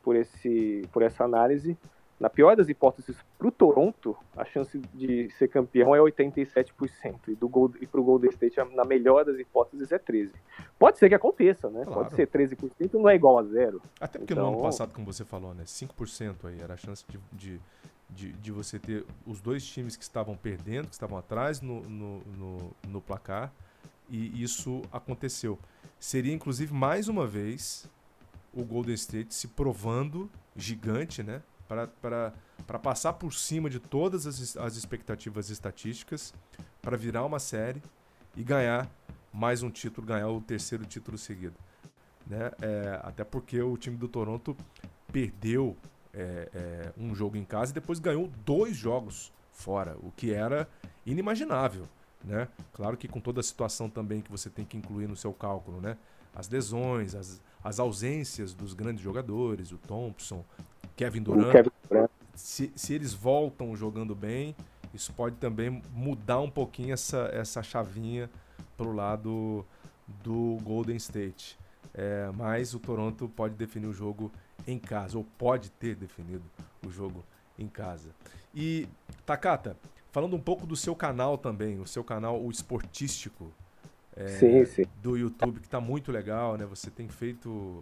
por, 0.02 0.16
esse, 0.16 0.82
por 0.92 1.04
essa 1.04 1.24
análise, 1.24 1.78
na 2.20 2.28
pior 2.28 2.56
das 2.56 2.68
hipóteses, 2.68 3.16
para 3.38 3.48
o 3.48 3.52
Toronto, 3.52 4.18
a 4.36 4.44
chance 4.44 4.80
de 4.92 5.30
ser 5.38 5.50
campeão 5.50 5.96
é 5.96 6.00
87%. 6.00 7.28
E, 7.28 7.36
do 7.36 7.48
Gold, 7.48 7.78
e 7.80 7.86
para 7.86 8.02
o 8.02 8.04
Golden 8.04 8.32
State, 8.32 8.56
na 8.74 8.84
melhor 8.86 9.24
das 9.24 9.38
hipóteses, 9.38 9.92
é 9.92 10.00
13%. 10.00 10.32
Pode 10.80 10.98
ser 10.98 11.10
que 11.10 11.16
aconteça, 11.16 11.70
né? 11.70 11.84
Claro. 11.86 12.02
Pode 12.02 12.16
ser 12.16 12.28
13%, 12.28 12.96
não 12.96 13.08
é 13.08 13.14
igual 13.14 13.38
a 13.38 13.44
zero. 13.44 13.80
Até 14.02 14.18
porque 14.18 14.34
então... 14.34 14.48
no 14.48 14.54
ano 14.54 14.64
passado, 14.64 14.92
como 14.96 15.06
você 15.06 15.24
falou, 15.24 15.54
né? 15.54 15.64
5% 15.64 16.36
aí 16.46 16.60
era 16.60 16.74
a 16.74 16.78
chance 16.78 17.06
de, 17.08 17.20
de, 17.32 17.62
de, 18.10 18.34
de, 18.34 18.52
você 18.52 18.80
ter 18.80 19.06
os 19.26 19.40
dois 19.40 19.66
times 19.66 19.96
que 19.96 20.04
estavam 20.04 20.36
perdendo, 20.36 20.88
que 20.88 20.94
estavam 20.94 21.18
atrás 21.18 21.62
no, 21.62 21.82
no, 21.82 22.20
no, 22.20 22.76
no 22.88 23.02
placar. 23.02 23.54
E 24.10 24.42
isso 24.42 24.82
aconteceu. 24.92 25.60
Seria, 26.00 26.34
inclusive, 26.34 26.74
mais 26.74 27.08
uma 27.08 27.28
vez 27.28 27.88
o 28.54 28.64
Golden 28.64 28.96
State 28.96 29.34
se 29.34 29.48
provando 29.48 30.30
gigante, 30.56 31.22
né? 31.22 31.42
para 32.02 32.80
passar 32.80 33.14
por 33.14 33.32
cima 33.34 33.70
de 33.70 33.80
todas 33.80 34.26
as, 34.26 34.58
as 34.58 34.76
expectativas 34.76 35.52
estatísticas, 35.52 36.34
para 36.82 36.98
virar 36.98 37.24
uma 37.26 37.40
série 37.40 37.82
e 38.36 38.44
ganhar 38.44 38.90
mais 39.32 39.62
um 39.62 39.70
título, 39.70 40.08
ganhar 40.08 40.30
o 40.30 40.42
terceiro 40.42 40.86
título 40.86 41.18
seguido. 41.18 41.56
Né? 42.26 42.52
É, 42.62 43.00
até 43.04 43.24
porque 43.24 43.62
o 43.62 43.78
time 43.78 43.98
do 43.98 44.08
Toronto 44.08 44.58
perdeu 45.12 45.78
é, 46.14 46.50
é, 46.54 46.94
um 46.98 47.14
jogo 47.14 47.38
em 47.38 47.44
casa 47.44 47.72
e 47.72 47.74
depois 47.74 48.00
ganhou 48.00 48.30
dois 48.46 48.76
jogos 48.76 49.32
fora, 49.52 49.96
o 50.02 50.12
que 50.12 50.34
era 50.34 50.68
inimaginável. 51.06 51.84
Né? 52.24 52.48
Claro 52.74 52.98
que 52.98 53.08
com 53.08 53.20
toda 53.20 53.40
a 53.40 53.44
situação 53.44 53.90
também 53.90 54.22
que 54.22 54.30
você 54.30 54.50
tem 54.50 54.66
que 54.66 54.78
incluir 54.78 55.08
no 55.08 55.16
seu 55.16 55.34
cálculo, 55.34 55.80
né? 55.80 55.98
as 56.36 56.50
lesões, 56.50 57.16
as, 57.16 57.42
as 57.64 57.80
ausências 57.80 58.54
dos 58.54 58.74
grandes 58.74 59.04
jogadores, 59.04 59.72
o 59.72 59.78
Thompson, 59.78 60.44
Kevin 60.96 61.24
Durant. 61.24 61.52
Kevin 61.52 61.72
Durant. 61.90 62.10
Se, 62.36 62.72
se 62.76 62.94
eles 62.94 63.14
voltam 63.14 63.76
jogando 63.76 64.16
bem, 64.16 64.56
isso 64.94 65.14
pode 65.14 65.36
também 65.36 65.82
mudar 65.94 66.40
um 66.40 66.50
pouquinho 66.50 66.94
essa, 66.94 67.30
essa 67.34 67.62
chavinha 67.62 68.30
para 68.78 68.88
o 68.88 68.94
lado 68.94 69.66
do 70.24 70.58
Golden 70.64 70.96
State. 70.96 71.58
É, 71.94 72.30
mas 72.36 72.74
o 72.74 72.80
Toronto 72.80 73.28
pode 73.30 73.56
definir 73.56 73.88
o 73.88 73.94
jogo 73.94 74.32
em 74.68 74.80
casa, 74.80 75.18
ou 75.18 75.26
pode 75.38 75.70
ter 75.72 75.96
definido 75.96 76.44
o 76.86 76.90
jogo 76.90 77.24
em 77.58 77.68
casa. 77.68 78.10
E, 78.54 78.88
Takata, 79.26 79.76
falando 80.12 80.36
um 80.36 80.40
pouco 80.40 80.66
do 80.66 80.76
seu 80.76 80.96
canal 80.96 81.38
também, 81.38 81.80
o 81.80 81.88
seu 81.88 82.04
canal, 82.04 82.42
o 82.42 82.50
esportístico 82.50 83.52
é, 84.16 84.28
sim, 84.28 84.66
sim. 84.66 84.86
do 85.02 85.18
YouTube, 85.18 85.60
que 85.60 85.68
está 85.68 85.80
muito 85.80 86.12
legal, 86.12 86.58
né? 86.58 86.66
Você 86.66 86.90
tem 86.90 87.08
feito 87.08 87.82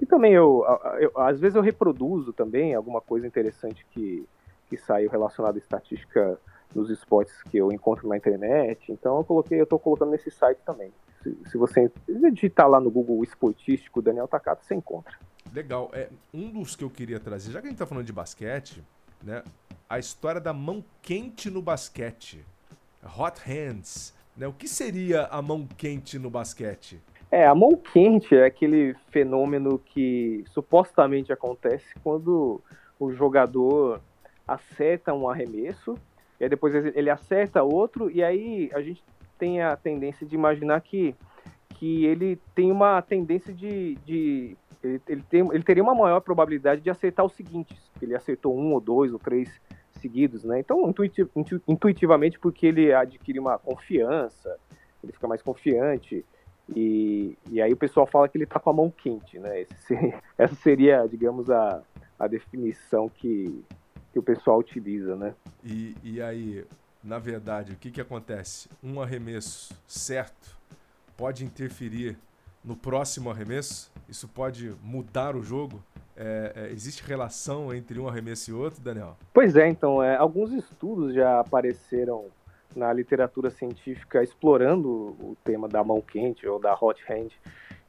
e 0.00 0.06
também 0.06 0.34
eu, 0.34 0.64
eu, 1.00 1.10
às 1.16 1.40
vezes 1.40 1.56
eu 1.56 1.62
reproduzo 1.62 2.32
também 2.32 2.74
alguma 2.74 3.00
coisa 3.00 3.26
interessante 3.26 3.84
que, 3.90 4.24
que 4.68 4.76
saiu 4.76 5.10
relacionada 5.10 5.58
à 5.58 5.60
estatística 5.60 6.38
nos 6.74 6.90
esportes 6.90 7.42
que 7.44 7.56
eu 7.56 7.72
encontro 7.72 8.08
na 8.08 8.16
internet. 8.16 8.90
Então 8.90 9.18
eu 9.18 9.24
coloquei, 9.24 9.58
eu 9.58 9.64
estou 9.64 9.78
colocando 9.78 10.10
nesse 10.10 10.30
site 10.30 10.58
também. 10.64 10.92
Se, 11.22 11.36
se, 11.46 11.58
você 11.58 11.90
digitar 12.30 12.68
lá 12.68 12.80
no 12.80 12.90
Google 12.90 13.22
esportístico 13.22 14.02
Daniel 14.02 14.28
Takato, 14.28 14.64
você 14.64 14.74
encontra. 14.74 15.14
Legal. 15.52 15.90
É 15.92 16.08
um 16.32 16.50
dos 16.50 16.76
que 16.76 16.84
eu 16.84 16.90
queria 16.90 17.18
trazer, 17.18 17.52
já 17.52 17.60
que 17.60 17.66
a 17.66 17.70
gente 17.70 17.76
está 17.76 17.86
falando 17.86 18.04
de 18.04 18.12
basquete, 18.12 18.84
né? 19.22 19.42
A 19.88 19.98
história 19.98 20.40
da 20.40 20.52
mão 20.52 20.84
quente 21.00 21.48
no 21.48 21.62
basquete. 21.62 22.44
Hot 23.18 23.40
hands. 23.40 24.12
Né? 24.36 24.46
O 24.46 24.52
que 24.52 24.68
seria 24.68 25.26
a 25.26 25.40
mão 25.40 25.66
quente 25.76 26.18
no 26.18 26.28
basquete? 26.28 27.00
É, 27.30 27.46
a 27.46 27.54
mão 27.54 27.74
quente 27.76 28.34
é 28.34 28.44
aquele 28.44 28.94
fenômeno 29.10 29.78
que 29.78 30.44
supostamente 30.52 31.32
acontece 31.32 31.86
quando 32.02 32.60
o 32.98 33.12
jogador 33.12 34.00
acerta 34.46 35.12
um 35.12 35.28
arremesso, 35.28 35.98
e 36.38 36.44
aí 36.44 36.50
depois 36.50 36.74
ele 36.74 37.10
acerta 37.10 37.62
outro, 37.62 38.10
e 38.10 38.22
aí 38.22 38.70
a 38.74 38.80
gente 38.80 39.02
tem 39.38 39.62
a 39.62 39.76
tendência 39.76 40.26
de 40.26 40.34
imaginar 40.34 40.80
que, 40.80 41.14
que 41.70 42.04
ele 42.04 42.38
tem 42.54 42.70
uma 42.70 43.00
tendência 43.02 43.52
de. 43.52 43.96
de 44.04 44.56
ele, 44.82 45.02
ele, 45.08 45.22
tem, 45.22 45.40
ele 45.52 45.62
teria 45.62 45.82
uma 45.82 45.94
maior 45.94 46.20
probabilidade 46.20 46.80
de 46.80 46.90
acertar 46.90 47.24
os 47.24 47.32
seguintes, 47.32 47.90
ele 48.00 48.14
acertou 48.14 48.56
um 48.56 48.72
ou 48.72 48.80
dois 48.80 49.12
ou 49.12 49.18
três 49.18 49.60
seguidos, 49.92 50.44
né? 50.44 50.60
Então, 50.60 50.92
intuitivamente, 51.66 52.38
porque 52.38 52.66
ele 52.66 52.92
adquire 52.92 53.38
uma 53.38 53.58
confiança, 53.58 54.56
ele 55.02 55.12
fica 55.12 55.26
mais 55.26 55.42
confiante, 55.42 56.24
e, 56.74 57.36
e 57.50 57.62
aí 57.62 57.72
o 57.72 57.76
pessoal 57.76 58.06
fala 58.06 58.28
que 58.28 58.36
ele 58.36 58.46
tá 58.46 58.58
com 58.58 58.70
a 58.70 58.72
mão 58.72 58.90
quente, 58.90 59.38
né? 59.38 59.64
Seria, 59.86 60.22
essa 60.36 60.54
seria, 60.56 61.06
digamos, 61.06 61.50
a, 61.50 61.82
a 62.18 62.26
definição 62.26 63.08
que, 63.08 63.64
que 64.16 64.18
o 64.18 64.22
pessoal 64.22 64.58
utiliza, 64.58 65.14
né? 65.14 65.34
E, 65.62 65.94
e 66.02 66.22
aí, 66.22 66.64
na 67.04 67.18
verdade, 67.18 67.72
o 67.72 67.76
que, 67.76 67.90
que 67.90 68.00
acontece? 68.00 68.66
Um 68.82 68.98
arremesso 68.98 69.74
certo 69.86 70.56
pode 71.18 71.44
interferir 71.44 72.16
no 72.64 72.74
próximo 72.74 73.30
arremesso? 73.30 73.92
Isso 74.08 74.26
pode 74.26 74.74
mudar 74.82 75.36
o 75.36 75.42
jogo? 75.42 75.82
É, 76.16 76.52
é, 76.56 76.72
existe 76.72 77.06
relação 77.06 77.74
entre 77.74 78.00
um 78.00 78.08
arremesso 78.08 78.50
e 78.50 78.54
outro, 78.54 78.80
Daniel? 78.80 79.18
Pois 79.34 79.54
é, 79.54 79.68
então, 79.68 80.02
é, 80.02 80.16
alguns 80.16 80.50
estudos 80.50 81.12
já 81.12 81.38
apareceram 81.38 82.24
na 82.74 82.90
literatura 82.94 83.50
científica 83.50 84.22
explorando 84.22 84.88
o 84.88 85.36
tema 85.44 85.68
da 85.68 85.84
mão 85.84 86.00
quente 86.00 86.46
ou 86.46 86.58
da 86.58 86.74
hot 86.74 87.04
hand. 87.06 87.28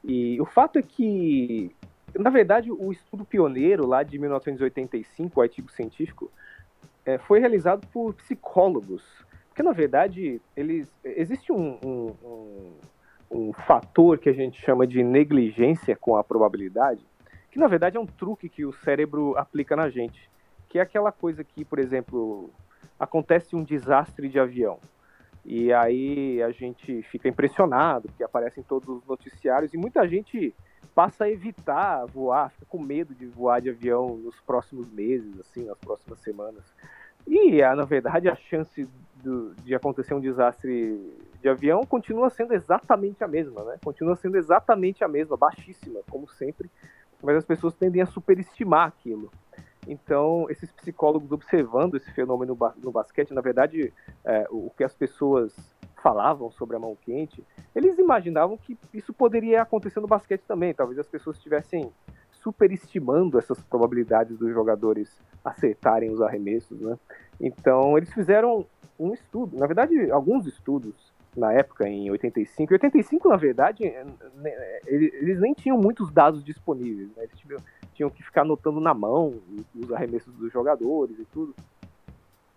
E 0.04 0.38
o 0.42 0.44
fato 0.44 0.78
é 0.78 0.82
que, 0.82 1.74
na 2.14 2.30
verdade, 2.30 2.70
o 2.70 2.92
estudo 2.92 3.24
pioneiro 3.24 3.86
lá 3.86 4.02
de 4.02 4.18
1985, 4.18 5.38
o 5.38 5.42
artigo 5.42 5.70
científico, 5.70 6.30
é, 7.04 7.18
foi 7.18 7.40
realizado 7.40 7.86
por 7.88 8.14
psicólogos. 8.14 9.02
Porque, 9.48 9.62
na 9.62 9.72
verdade, 9.72 10.40
eles, 10.56 10.90
existe 11.04 11.52
um, 11.52 11.78
um, 11.84 12.14
um, 12.22 12.72
um 13.30 13.52
fator 13.52 14.18
que 14.18 14.28
a 14.28 14.32
gente 14.32 14.60
chama 14.60 14.86
de 14.86 15.02
negligência 15.02 15.96
com 15.96 16.16
a 16.16 16.24
probabilidade, 16.24 17.04
que, 17.50 17.58
na 17.58 17.66
verdade, 17.66 17.96
é 17.96 18.00
um 18.00 18.06
truque 18.06 18.48
que 18.48 18.64
o 18.64 18.72
cérebro 18.72 19.36
aplica 19.36 19.74
na 19.74 19.88
gente. 19.88 20.30
Que 20.68 20.78
é 20.78 20.82
aquela 20.82 21.10
coisa 21.10 21.42
que, 21.42 21.64
por 21.64 21.78
exemplo, 21.78 22.50
acontece 23.00 23.56
um 23.56 23.64
desastre 23.64 24.28
de 24.28 24.38
avião. 24.38 24.78
E 25.44 25.72
aí 25.72 26.42
a 26.42 26.50
gente 26.50 27.02
fica 27.04 27.26
impressionado, 27.26 28.08
porque 28.08 28.22
aparecem 28.22 28.62
todos 28.62 28.88
os 28.88 29.06
noticiários, 29.06 29.72
e 29.72 29.78
muita 29.78 30.06
gente 30.06 30.54
passa 30.98 31.26
a 31.26 31.30
evitar 31.30 32.06
voar, 32.06 32.50
fica 32.50 32.66
com 32.66 32.76
medo 32.76 33.14
de 33.14 33.24
voar 33.24 33.60
de 33.60 33.70
avião 33.70 34.16
nos 34.16 34.34
próximos 34.40 34.90
meses, 34.90 35.38
assim, 35.38 35.64
nas 35.64 35.78
próximas 35.78 36.18
semanas. 36.18 36.64
E, 37.24 37.62
na 37.62 37.84
verdade, 37.84 38.28
a 38.28 38.34
chance 38.34 38.84
do, 39.22 39.54
de 39.62 39.76
acontecer 39.76 40.12
um 40.12 40.18
desastre 40.18 41.00
de 41.40 41.48
avião 41.48 41.86
continua 41.86 42.28
sendo 42.30 42.52
exatamente 42.52 43.22
a 43.22 43.28
mesma, 43.28 43.62
né? 43.62 43.76
Continua 43.84 44.16
sendo 44.16 44.36
exatamente 44.36 45.04
a 45.04 45.06
mesma, 45.06 45.36
baixíssima, 45.36 46.00
como 46.10 46.26
sempre, 46.26 46.68
mas 47.22 47.36
as 47.36 47.44
pessoas 47.44 47.76
tendem 47.76 48.02
a 48.02 48.06
superestimar 48.06 48.88
aquilo. 48.88 49.30
Então, 49.86 50.46
esses 50.50 50.72
psicólogos 50.72 51.30
observando 51.30 51.96
esse 51.96 52.10
fenômeno 52.10 52.58
no 52.82 52.90
basquete, 52.90 53.32
na 53.32 53.40
verdade, 53.40 53.94
é, 54.24 54.48
o 54.50 54.68
que 54.76 54.82
as 54.82 54.96
pessoas 54.96 55.54
falavam 56.02 56.50
sobre 56.50 56.76
a 56.76 56.78
mão 56.78 56.96
quente, 57.00 57.44
eles 57.74 57.98
imaginavam 57.98 58.56
que 58.56 58.76
isso 58.92 59.12
poderia 59.12 59.62
acontecer 59.62 60.00
no 60.00 60.06
basquete 60.06 60.42
também. 60.46 60.74
Talvez 60.74 60.98
as 60.98 61.08
pessoas 61.08 61.36
estivessem 61.36 61.90
superestimando 62.30 63.38
essas 63.38 63.60
probabilidades 63.62 64.38
dos 64.38 64.52
jogadores 64.52 65.20
acertarem 65.44 66.10
os 66.10 66.20
arremessos, 66.20 66.80
né? 66.80 66.98
Então, 67.40 67.96
eles 67.96 68.12
fizeram 68.12 68.66
um 68.98 69.12
estudo, 69.12 69.56
na 69.56 69.66
verdade, 69.66 70.10
alguns 70.10 70.46
estudos 70.46 70.94
na 71.36 71.52
época, 71.52 71.88
em 71.88 72.10
85. 72.10 72.72
Em 72.72 72.74
85, 72.74 73.28
na 73.28 73.36
verdade, 73.36 73.84
eles 74.86 75.40
nem 75.40 75.54
tinham 75.54 75.78
muitos 75.78 76.10
dados 76.10 76.42
disponíveis, 76.42 77.08
né? 77.16 77.24
Eles 77.24 77.38
tinham, 77.38 77.60
tinham 77.94 78.10
que 78.10 78.22
ficar 78.22 78.42
anotando 78.42 78.80
na 78.80 78.94
mão 78.94 79.34
os 79.74 79.92
arremessos 79.92 80.34
dos 80.34 80.52
jogadores 80.52 81.18
e 81.18 81.24
tudo. 81.26 81.54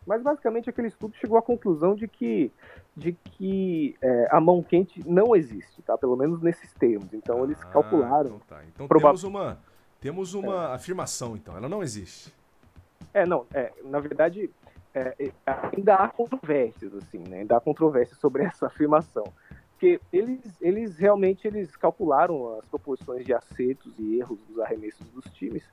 Mas 0.06 0.24
basicamente 0.24 0.70
aquele 0.70 0.88
estudo 0.88 1.16
chegou 1.16 1.38
à 1.38 1.42
conclusão 1.42 1.94
de 1.94 2.08
que, 2.08 2.52
de 2.96 3.14
que 3.14 3.96
é, 4.02 4.28
a 4.32 4.42
mão 4.42 4.62
quente 4.62 5.02
não 5.08 5.36
existe, 5.36 5.82
tá? 5.82 5.98
Pelo 5.98 6.16
menos 6.16 6.42
nesses 6.42 6.74
termos. 6.74 7.14
Então 7.14 7.44
eles 7.44 7.62
ah, 7.62 7.68
calcularam. 7.68 8.40
Então, 8.46 8.58
tá. 8.58 8.64
então 8.66 8.88
temos 8.88 9.24
uma, 9.24 9.60
temos 10.00 10.34
uma 10.34 10.72
é. 10.72 10.76
afirmação, 10.76 11.36
então. 11.36 11.56
Ela 11.56 11.70
não 11.70 11.82
existe. 11.82 12.34
É, 13.14 13.26
não. 13.26 13.46
É, 13.54 13.72
na 13.84 14.00
verdade, 14.00 14.50
é, 14.94 15.16
é 15.20 15.32
ainda 15.76 15.96
há 15.96 16.10
controvérsias, 16.10 16.94
assim, 16.96 17.20
né? 17.28 17.40
Ainda 17.40 17.58
há 17.58 17.62
controvérsias 17.62 18.20
sobre 18.20 18.44
essa 18.46 18.68
afirmação 18.68 19.24
porque 19.82 20.00
eles, 20.14 20.40
eles 20.62 20.98
realmente 21.00 21.48
eles 21.48 21.76
calcularam 21.76 22.60
as 22.60 22.66
proporções 22.68 23.26
de 23.26 23.34
acertos 23.34 23.92
e 23.98 24.20
erros 24.20 24.40
dos 24.44 24.60
arremessos 24.60 25.08
dos 25.10 25.26
times 25.34 25.64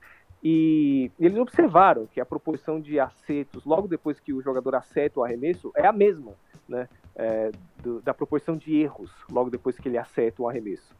e 0.43 1.11
eles 1.19 1.37
observaram 1.37 2.07
que 2.07 2.19
a 2.19 2.25
proporção 2.25 2.81
de 2.81 2.99
acertos 2.99 3.63
logo 3.65 3.87
depois 3.87 4.19
que 4.19 4.33
o 4.33 4.41
jogador 4.41 4.73
acerta 4.73 5.19
o 5.19 5.23
arremesso 5.23 5.71
é 5.75 5.85
a 5.85 5.91
mesma, 5.91 6.31
né, 6.67 6.89
é, 7.19 7.51
do, 7.83 8.01
da 8.01 8.13
proporção 8.13 8.55
de 8.55 8.77
erros 8.77 9.11
logo 9.29 9.49
depois 9.49 9.77
que 9.77 9.89
ele 9.89 9.97
acerta 9.97 10.41
o 10.41 10.47
arremesso. 10.47 10.95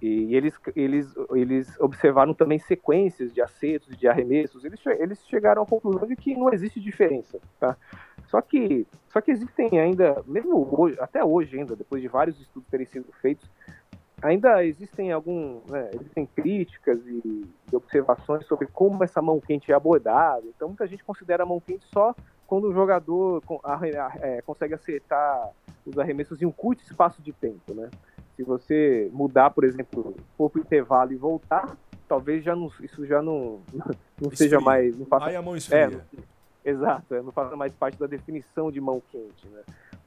E 0.00 0.36
eles, 0.36 0.54
eles, 0.76 1.12
eles 1.32 1.80
observaram 1.80 2.32
também 2.32 2.60
sequências 2.60 3.34
de 3.34 3.42
acertos 3.42 3.92
e 3.92 3.96
de 3.96 4.06
arremessos. 4.06 4.64
Eles, 4.64 4.80
eles 4.86 5.26
chegaram 5.26 5.62
à 5.62 5.66
conclusão 5.66 6.06
de 6.06 6.14
que 6.14 6.36
não 6.36 6.52
existe 6.52 6.78
diferença. 6.78 7.40
Tá? 7.58 7.76
Só 8.28 8.40
que, 8.40 8.86
só 9.08 9.20
que 9.20 9.32
existem 9.32 9.80
ainda, 9.80 10.22
mesmo 10.24 10.68
hoje, 10.70 10.96
até 11.00 11.24
hoje 11.24 11.58
ainda, 11.58 11.74
depois 11.74 12.00
de 12.00 12.06
vários 12.06 12.40
estudos 12.40 12.68
terem 12.68 12.86
sido 12.86 13.10
feitos, 13.20 13.50
ainda 14.22 14.64
existem 14.64 15.10
algum, 15.10 15.60
né, 15.68 15.90
existem 15.94 16.26
críticas 16.26 17.04
e, 17.04 17.44
e, 17.72 17.76
observações 17.76 18.46
sobre 18.46 18.68
como 18.68 19.02
essa 19.02 19.20
mão 19.20 19.40
quente 19.40 19.72
é 19.72 19.74
abordada. 19.74 20.44
Então 20.54 20.68
muita 20.68 20.86
gente 20.86 21.02
considera 21.02 21.42
a 21.42 21.46
mão 21.46 21.58
quente 21.58 21.86
só 21.86 22.14
quando 22.48 22.64
o 22.64 22.72
jogador 22.72 23.42
é, 24.22 24.40
consegue 24.40 24.72
acertar 24.72 25.50
os 25.84 25.98
arremessos 25.98 26.40
em 26.40 26.46
um 26.46 26.50
curto 26.50 26.82
espaço 26.82 27.20
de 27.22 27.30
tempo, 27.30 27.74
né? 27.74 27.90
Se 28.34 28.42
você 28.42 29.10
mudar, 29.12 29.50
por 29.50 29.64
exemplo, 29.64 30.16
for 30.36 30.48
para 30.48 30.58
o 30.58 30.62
intervalo 30.62 31.12
e 31.12 31.16
voltar, 31.16 31.76
talvez 32.08 32.42
já 32.42 32.56
não, 32.56 32.72
isso 32.80 33.04
já 33.04 33.20
não, 33.20 33.60
não 34.18 34.30
seja 34.32 34.58
mais. 34.60 34.98
Não 34.98 35.04
faça, 35.04 35.26
Aí 35.26 35.36
a 35.36 35.42
mão 35.42 35.54
esfria. 35.54 36.02
É, 36.64 36.70
exato, 36.70 37.14
é, 37.14 37.20
não 37.20 37.32
faça 37.32 37.54
mais 37.54 37.74
parte 37.74 37.98
da 37.98 38.06
definição 38.06 38.72
de 38.72 38.80
mão 38.80 39.02
quente, 39.12 39.46
né? 39.48 39.60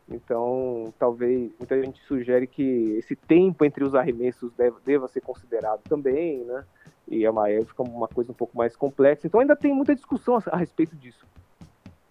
Então, 0.09 0.91
talvez 0.97 1.51
muita 1.59 1.79
gente 1.79 2.03
sugere 2.05 2.47
que 2.47 2.95
esse 2.97 3.15
tempo 3.15 3.63
entre 3.63 3.83
os 3.83 3.93
arremessos 3.93 4.51
deve, 4.53 4.77
deva 4.83 5.07
ser 5.07 5.21
considerado 5.21 5.81
também, 5.83 6.43
né? 6.43 6.65
E 7.07 7.23
é 7.23 7.29
uma, 7.29 7.45
fica 7.45 7.83
uma 7.83 8.07
coisa 8.07 8.31
um 8.31 8.35
pouco 8.35 8.57
mais 8.57 8.75
complexa. 8.75 9.27
Então, 9.27 9.39
ainda 9.39 9.55
tem 9.55 9.71
muita 9.71 9.93
discussão 9.93 10.37
a, 10.37 10.41
a 10.47 10.57
respeito 10.57 10.95
disso 10.95 11.25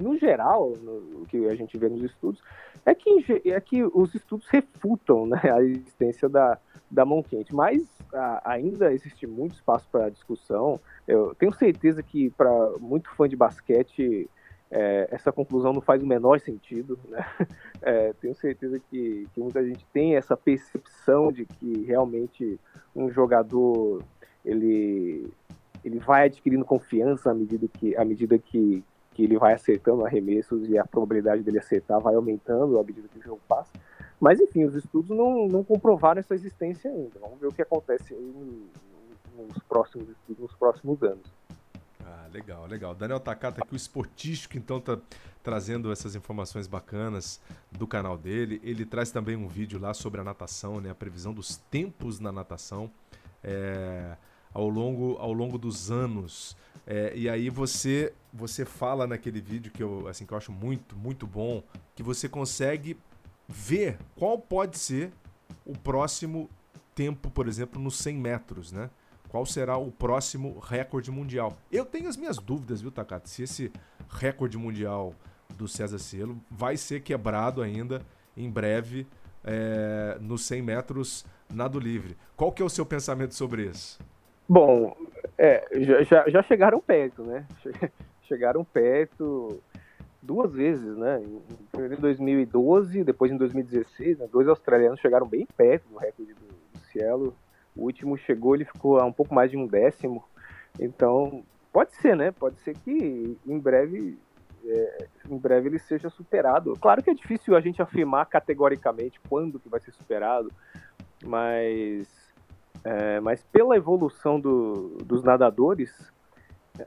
no 0.01 0.17
geral, 0.19 0.73
no, 0.83 1.23
o 1.23 1.27
que 1.29 1.47
a 1.47 1.55
gente 1.55 1.77
vê 1.79 1.89
nos 1.89 2.03
estudos, 2.03 2.43
é 2.85 2.95
que, 2.95 3.43
é 3.45 3.61
que 3.61 3.85
os 3.85 4.15
estudos 4.15 4.49
refutam 4.49 5.27
né, 5.27 5.41
a 5.53 5.63
existência 5.63 6.29
da, 6.29 6.59
da 6.91 7.05
mão 7.05 7.23
quente, 7.23 7.55
mas 7.55 7.87
a, 8.13 8.53
ainda 8.53 8.93
existe 8.93 9.27
muito 9.27 9.55
espaço 9.55 9.87
para 9.91 10.09
discussão. 10.09 10.81
Eu 11.07 11.35
tenho 11.35 11.53
certeza 11.53 12.03
que, 12.03 12.31
para 12.31 12.51
muito 12.81 13.11
fã 13.15 13.29
de 13.29 13.37
basquete, 13.37 14.29
é, 14.71 15.09
essa 15.11 15.33
conclusão 15.33 15.73
não 15.73 15.81
faz 15.81 16.03
o 16.03 16.07
menor 16.07 16.41
sentido. 16.41 16.99
Né? 17.09 17.25
É, 17.83 18.13
tenho 18.21 18.35
certeza 18.35 18.79
que, 18.79 19.27
que 19.33 19.41
muita 19.41 19.65
gente 19.65 19.87
tem 19.91 20.15
essa 20.15 20.37
percepção 20.37 21.33
de 21.33 21.47
que 21.47 21.83
realmente 21.87 22.61
um 22.95 23.11
jogador 23.11 24.03
ele, 24.45 25.33
ele 25.83 25.99
vai 25.99 26.27
adquirindo 26.27 26.63
confiança 26.63 27.31
à 27.31 27.35
medida 27.35 27.67
que, 27.67 27.97
à 27.97 28.05
medida 28.05 28.39
que, 28.39 28.85
que 29.13 29.25
ele 29.25 29.39
vai 29.39 29.55
acertando 29.55 30.05
arremessos 30.05 30.69
e 30.69 30.79
a 30.79 30.85
probabilidade 30.85 31.43
dele 31.43 31.59
acertar 31.59 32.01
vai 32.01 32.15
aumentando 32.15 32.79
à 32.79 32.85
medida 32.85 33.09
que 33.09 33.19
o 33.19 33.23
jogo 33.23 33.41
passa. 33.49 33.73
Mas 34.21 34.39
enfim, 34.41 34.65
os 34.65 34.75
estudos 34.75 35.17
não, 35.17 35.49
não 35.49 35.65
comprovaram 35.65 36.21
essa 36.21 36.35
existência 36.35 36.91
ainda. 36.91 37.19
Vamos 37.21 37.41
ver 37.41 37.47
o 37.47 37.53
que 37.53 37.63
acontece 37.63 38.15
nos 38.15 39.59
próximos 39.69 40.09
estudos, 40.09 40.43
nos 40.43 40.55
próximos 40.55 41.03
anos. 41.03 41.33
Ah, 42.05 42.29
legal, 42.33 42.67
legal. 42.67 42.95
Daniel 42.95 43.21
Takata 43.21 43.63
aqui, 43.63 43.73
o 43.73 43.77
esportístico, 43.77 44.59
então 44.59 44.81
tá 44.81 44.99
trazendo 45.43 45.91
essas 45.91 46.15
informações 46.15 46.67
bacanas 46.67 47.41
do 47.73 47.87
canal 47.87 48.19
dele. 48.19 48.61
Ele 48.63 48.85
traz 48.85 49.11
também 49.11 49.37
um 49.37 49.49
vídeo 49.49 49.81
lá 49.81 49.95
sobre 49.95 50.21
a 50.21 50.25
natação, 50.25 50.81
né? 50.81 50.91
A 50.91 50.95
previsão 50.95 51.33
dos 51.33 51.57
tempos 51.57 52.21
na 52.21 52.31
natação 52.31 52.91
é, 53.43 54.17
ao, 54.53 54.69
longo, 54.69 55.17
ao 55.19 55.33
longo 55.33 55.59
dos 55.59 55.91
anos. 55.91 56.57
É, 56.87 57.13
e 57.15 57.29
aí 57.29 57.51
você 57.51 58.13
você 58.33 58.65
fala 58.65 59.07
naquele 59.07 59.41
vídeo 59.41 59.73
que 59.73 59.83
eu 59.83 60.07
assim 60.07 60.25
que 60.25 60.33
eu 60.33 60.39
acho 60.39 60.53
muito 60.53 60.97
muito 60.97 61.27
bom 61.27 61.63
que 61.97 62.03
você 62.03 62.29
consegue 62.29 62.97
ver 63.49 63.99
qual 64.15 64.39
pode 64.39 64.79
ser 64.79 65.13
o 65.67 65.77
próximo 65.77 66.49
tempo, 66.95 67.31
por 67.31 67.49
exemplo, 67.49 67.81
nos 67.81 67.97
100 67.97 68.17
metros, 68.17 68.73
né? 68.73 68.91
Qual 69.29 69.47
será 69.47 69.77
o 69.77 69.93
próximo 69.93 70.59
recorde 70.59 71.11
mundial? 71.11 71.57
Eu 71.71 71.85
tenho 71.85 72.09
as 72.09 72.17
minhas 72.17 72.39
dúvidas, 72.39 72.81
viu, 72.81 72.91
Takata? 72.91 73.29
Se 73.29 73.43
esse 73.43 73.73
recorde 74.09 74.59
mundial 74.59 75.15
do 75.57 75.69
César 75.69 75.99
Cielo 75.99 76.41
vai 76.51 76.77
ser 76.77 77.01
quebrado 77.03 77.63
ainda 77.63 78.03
em 78.37 78.51
breve 78.51 79.07
é, 79.45 80.19
nos 80.21 80.45
100 80.45 80.63
metros 80.63 81.25
nado 81.53 81.79
livre. 81.79 82.17
Qual 82.37 82.53
que 82.53 82.63
é 82.63 82.65
o 82.65 82.69
seu 82.69 82.85
pensamento 82.85 83.35
sobre 83.35 83.67
isso? 83.67 83.99
Bom, 84.51 84.97
é, 85.39 85.65
já, 86.03 86.29
já 86.29 86.43
chegaram 86.43 86.81
perto, 86.81 87.23
né? 87.23 87.47
Chegaram 88.27 88.65
perto 88.65 89.63
duas 90.21 90.53
vezes, 90.53 90.97
né? 90.97 91.23
Em 91.79 92.01
2012, 92.01 93.05
depois 93.05 93.31
em 93.31 93.37
2016, 93.37 94.19
né? 94.19 94.29
dois 94.31 94.49
australianos 94.49 94.99
chegaram 94.99 95.25
bem 95.25 95.47
perto 95.57 95.89
do 95.89 95.99
recorde 95.99 96.35
do, 96.35 96.49
do 96.49 96.85
Cielo. 96.87 97.33
O 97.77 97.85
último 97.85 98.17
chegou, 98.17 98.57
ele 98.57 98.65
ficou 98.65 98.99
a 98.99 99.05
um 99.05 99.13
pouco 99.13 99.33
mais 99.33 99.53
de 99.53 99.57
um 99.57 99.69
décimo. 99.69 100.25
Então, 100.81 101.45
pode 101.73 101.95
ser, 101.95 102.17
né? 102.17 102.33
Pode 102.33 102.59
ser 102.59 102.77
que 102.77 103.39
em 103.47 103.59
breve, 103.59 104.19
é, 104.67 105.07
em 105.31 105.39
breve 105.39 105.69
ele 105.69 105.79
seja 105.79 106.11
superado. 106.11 106.77
Claro 106.81 107.05
que 107.05 107.11
é 107.11 107.15
difícil 107.15 107.55
a 107.55 107.61
gente 107.61 107.81
afirmar 107.81 108.27
categoricamente 108.27 109.21
quando 109.29 109.61
que 109.61 109.69
vai 109.69 109.79
ser 109.79 109.93
superado, 109.93 110.51
mas 111.25 112.20
É, 112.85 113.21
mas 113.21 113.43
pela 113.53 113.77
evolução 113.77 114.41
do, 114.41 114.97
dos 115.05 115.23
nadadores, 115.23 116.13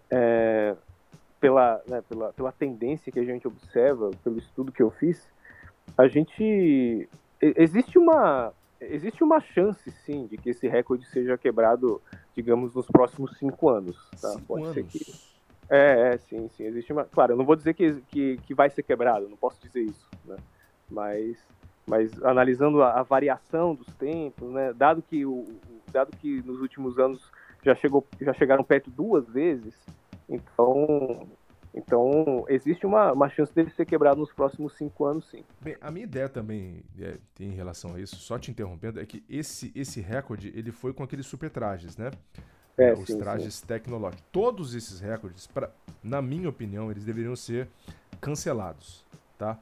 é, 0.10 0.76
pela, 1.40 1.82
né, 1.88 2.02
pela, 2.08 2.34
pela 2.34 2.52
tendência 2.52 3.12
que 3.12 3.20
a 3.20 3.26
gente 3.26 3.48
observa, 3.48 4.12
pelo 4.24 4.38
estudo 4.38 4.72
que 4.72 4.82
eu 4.82 4.90
fiz, 4.92 5.28
a 5.98 6.08
gente 6.08 7.08
existe 7.42 7.98
uma 7.98 8.54
existe 8.80 9.24
uma 9.24 9.40
chance 9.40 9.90
sim 10.06 10.28
de 10.28 10.38
que 10.38 10.50
esse 10.50 10.68
recorde 10.68 11.06
seja 11.06 11.38
quebrado, 11.38 12.02
digamos, 12.36 12.74
nos 12.74 12.88
próximos 12.88 13.38
cinco 13.38 13.70
anos. 13.70 13.96
Tá? 14.22 14.30
Cinco 14.30 14.46
Pode 14.46 14.64
anos. 14.64 14.74
ser 14.74 14.84
que 14.86 15.34
é, 15.70 16.14
é, 16.14 16.18
sim, 16.18 16.50
sim. 16.50 16.66
Existe 16.66 16.92
uma. 16.92 17.06
Claro, 17.06 17.34
eu 17.34 17.38
não 17.38 17.46
vou 17.46 17.56
dizer 17.56 17.74
que, 17.74 18.02
que, 18.10 18.38
que 18.38 18.54
vai 18.54 18.70
ser 18.70 18.84
quebrado, 18.84 19.30
não 19.30 19.38
posso 19.38 19.62
dizer 19.62 19.82
isso, 19.82 20.08
né? 20.26 20.36
Mas, 20.90 21.38
mas 21.86 22.12
analisando 22.24 22.82
a, 22.82 23.00
a 23.00 23.04
variação 23.04 23.76
dos 23.76 23.88
tempos, 23.96 24.52
né? 24.52 24.74
Dado 24.74 25.02
que 25.02 25.26
o, 25.26 25.46
dado 25.92 26.16
que 26.18 26.42
nos 26.44 26.60
últimos 26.60 26.98
anos 26.98 27.32
já 27.64 27.76
chegou, 27.76 28.06
já 28.20 28.34
chegaram 28.34 28.64
perto 28.64 28.90
duas 28.90 29.28
vezes, 29.28 29.74
então 30.30 31.28
então, 31.74 32.46
existe 32.48 32.86
uma, 32.86 33.12
uma 33.12 33.28
chance 33.30 33.54
dele 33.54 33.72
ser 33.72 33.86
quebrado 33.86 34.20
nos 34.20 34.32
próximos 34.32 34.78
cinco 34.78 35.06
anos, 35.06 35.28
sim. 35.30 35.44
Bem, 35.60 35.76
a 35.82 35.90
minha 35.90 36.04
ideia 36.04 36.30
também 36.30 36.84
é, 37.00 37.18
em 37.40 37.50
relação 37.50 37.96
a 37.96 38.00
isso, 38.00 38.16
só 38.18 38.38
te 38.38 38.52
interrompendo, 38.52 39.00
é 39.00 39.06
que 39.06 39.24
esse, 39.28 39.72
esse 39.74 40.00
recorde 40.00 40.54
ele 40.56 40.72
foi 40.72 40.94
com 40.94 41.02
aqueles 41.02 41.26
super 41.26 41.50
trajes, 41.50 41.98
né? 41.98 42.12
É, 42.78 42.90
é, 42.90 42.94
os 42.94 43.08
sim, 43.08 43.18
trajes 43.18 43.56
sim. 43.56 43.66
tecnológicos. 43.66 44.24
Todos 44.32 44.76
esses 44.76 45.00
recordes, 45.00 45.48
pra, 45.48 45.72
na 46.04 46.22
minha 46.22 46.48
opinião, 46.48 46.92
eles 46.92 47.04
deveriam 47.04 47.36
ser 47.36 47.68
cancelados, 48.22 49.04
tá? 49.38 49.58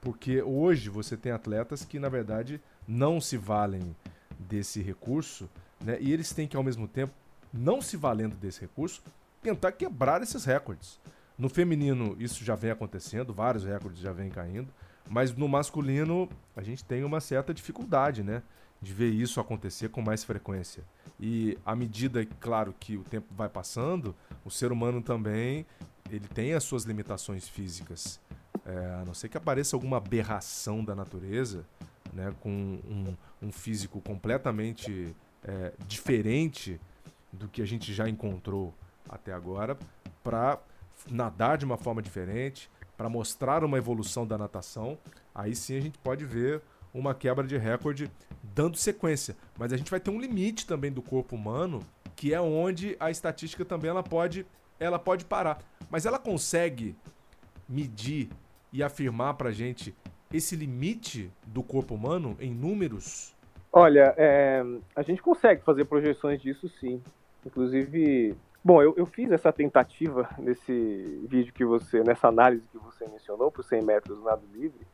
Porque 0.00 0.42
hoje 0.42 0.88
você 0.88 1.16
tem 1.16 1.32
atletas 1.32 1.84
que, 1.84 1.98
na 1.98 2.08
verdade, 2.08 2.60
não 2.86 3.20
se 3.20 3.36
valem 3.36 3.94
desse 4.38 4.80
recurso, 4.80 5.48
né? 5.84 5.98
E 6.00 6.12
eles 6.12 6.32
têm 6.32 6.46
que, 6.46 6.56
ao 6.56 6.62
mesmo 6.62 6.86
tempo, 6.86 7.12
não 7.52 7.80
se 7.80 7.96
valendo 7.96 8.36
desse 8.36 8.60
recurso, 8.60 9.02
tentar 9.42 9.72
quebrar 9.72 10.22
esses 10.22 10.44
recordes. 10.44 11.00
No 11.38 11.48
feminino, 11.48 12.16
isso 12.18 12.44
já 12.44 12.54
vem 12.54 12.70
acontecendo, 12.70 13.32
vários 13.32 13.64
recordes 13.64 14.00
já 14.00 14.12
vêm 14.12 14.30
caindo, 14.30 14.68
mas 15.08 15.34
no 15.34 15.48
masculino, 15.48 16.28
a 16.54 16.62
gente 16.62 16.84
tem 16.84 17.04
uma 17.04 17.20
certa 17.20 17.52
dificuldade, 17.52 18.22
né? 18.22 18.42
De 18.80 18.92
ver 18.92 19.10
isso 19.10 19.40
acontecer 19.40 19.88
com 19.88 20.02
mais 20.02 20.22
frequência. 20.24 20.84
E 21.18 21.58
à 21.64 21.74
medida, 21.74 22.24
claro, 22.40 22.74
que 22.78 22.96
o 22.96 23.02
tempo 23.02 23.26
vai 23.34 23.48
passando, 23.48 24.14
o 24.44 24.50
ser 24.50 24.70
humano 24.70 25.00
também 25.00 25.64
ele 26.10 26.26
tem 26.28 26.52
as 26.54 26.64
suas 26.64 26.84
limitações 26.84 27.48
físicas. 27.48 28.20
É, 28.66 29.00
a 29.00 29.04
não 29.04 29.14
ser 29.14 29.28
que 29.28 29.36
apareça 29.36 29.76
alguma 29.76 29.98
aberração 29.98 30.84
da 30.84 30.94
natureza, 30.94 31.64
né, 32.12 32.34
com 32.40 32.50
um, 32.50 33.16
um 33.40 33.52
físico 33.52 34.00
completamente 34.00 35.14
é, 35.44 35.72
diferente 35.86 36.80
do 37.32 37.48
que 37.48 37.62
a 37.62 37.66
gente 37.66 37.94
já 37.94 38.08
encontrou 38.08 38.74
até 39.08 39.32
agora, 39.32 39.78
para 40.24 40.58
nadar 41.08 41.58
de 41.58 41.64
uma 41.64 41.76
forma 41.76 42.02
diferente, 42.02 42.68
para 42.96 43.08
mostrar 43.08 43.62
uma 43.62 43.78
evolução 43.78 44.26
da 44.26 44.36
natação, 44.36 44.98
aí 45.34 45.54
sim 45.54 45.76
a 45.76 45.80
gente 45.80 45.98
pode 45.98 46.24
ver 46.24 46.60
uma 46.92 47.14
quebra 47.14 47.46
de 47.46 47.56
recorde 47.56 48.10
dando 48.42 48.76
sequência. 48.76 49.36
Mas 49.58 49.72
a 49.72 49.76
gente 49.76 49.90
vai 49.90 50.00
ter 50.00 50.10
um 50.10 50.20
limite 50.20 50.66
também 50.66 50.90
do 50.90 51.02
corpo 51.02 51.36
humano, 51.36 51.80
que 52.16 52.32
é 52.32 52.40
onde 52.40 52.96
a 52.98 53.10
estatística 53.10 53.64
também 53.64 53.90
ela 53.90 54.02
pode, 54.02 54.46
ela 54.80 54.98
pode 54.98 55.24
parar. 55.24 55.62
Mas 55.90 56.06
ela 56.06 56.18
consegue 56.18 56.96
medir 57.68 58.30
e 58.76 58.82
afirmar 58.82 59.34
para 59.34 59.50
gente 59.50 59.94
esse 60.30 60.54
limite 60.54 61.32
do 61.46 61.62
corpo 61.62 61.94
humano 61.94 62.36
em 62.38 62.54
números? 62.54 63.34
Olha, 63.72 64.14
é, 64.18 64.62
a 64.94 65.00
gente 65.00 65.22
consegue 65.22 65.62
fazer 65.62 65.86
projeções 65.86 66.42
disso 66.42 66.68
sim. 66.78 67.02
Inclusive, 67.44 68.36
bom, 68.62 68.82
eu, 68.82 68.92
eu, 68.98 69.06
fiz 69.06 69.32
essa 69.32 69.50
tentativa 69.50 70.28
nesse 70.38 71.24
vídeo 71.26 71.54
que 71.54 71.64
você, 71.64 72.02
nessa 72.02 72.28
análise 72.28 72.68
que 72.70 72.76
você 72.76 73.08
mencionou, 73.08 73.50
por 73.50 73.64
100 73.64 73.82
metros 73.82 74.22
nado 74.22 74.42
livre, 74.52 74.86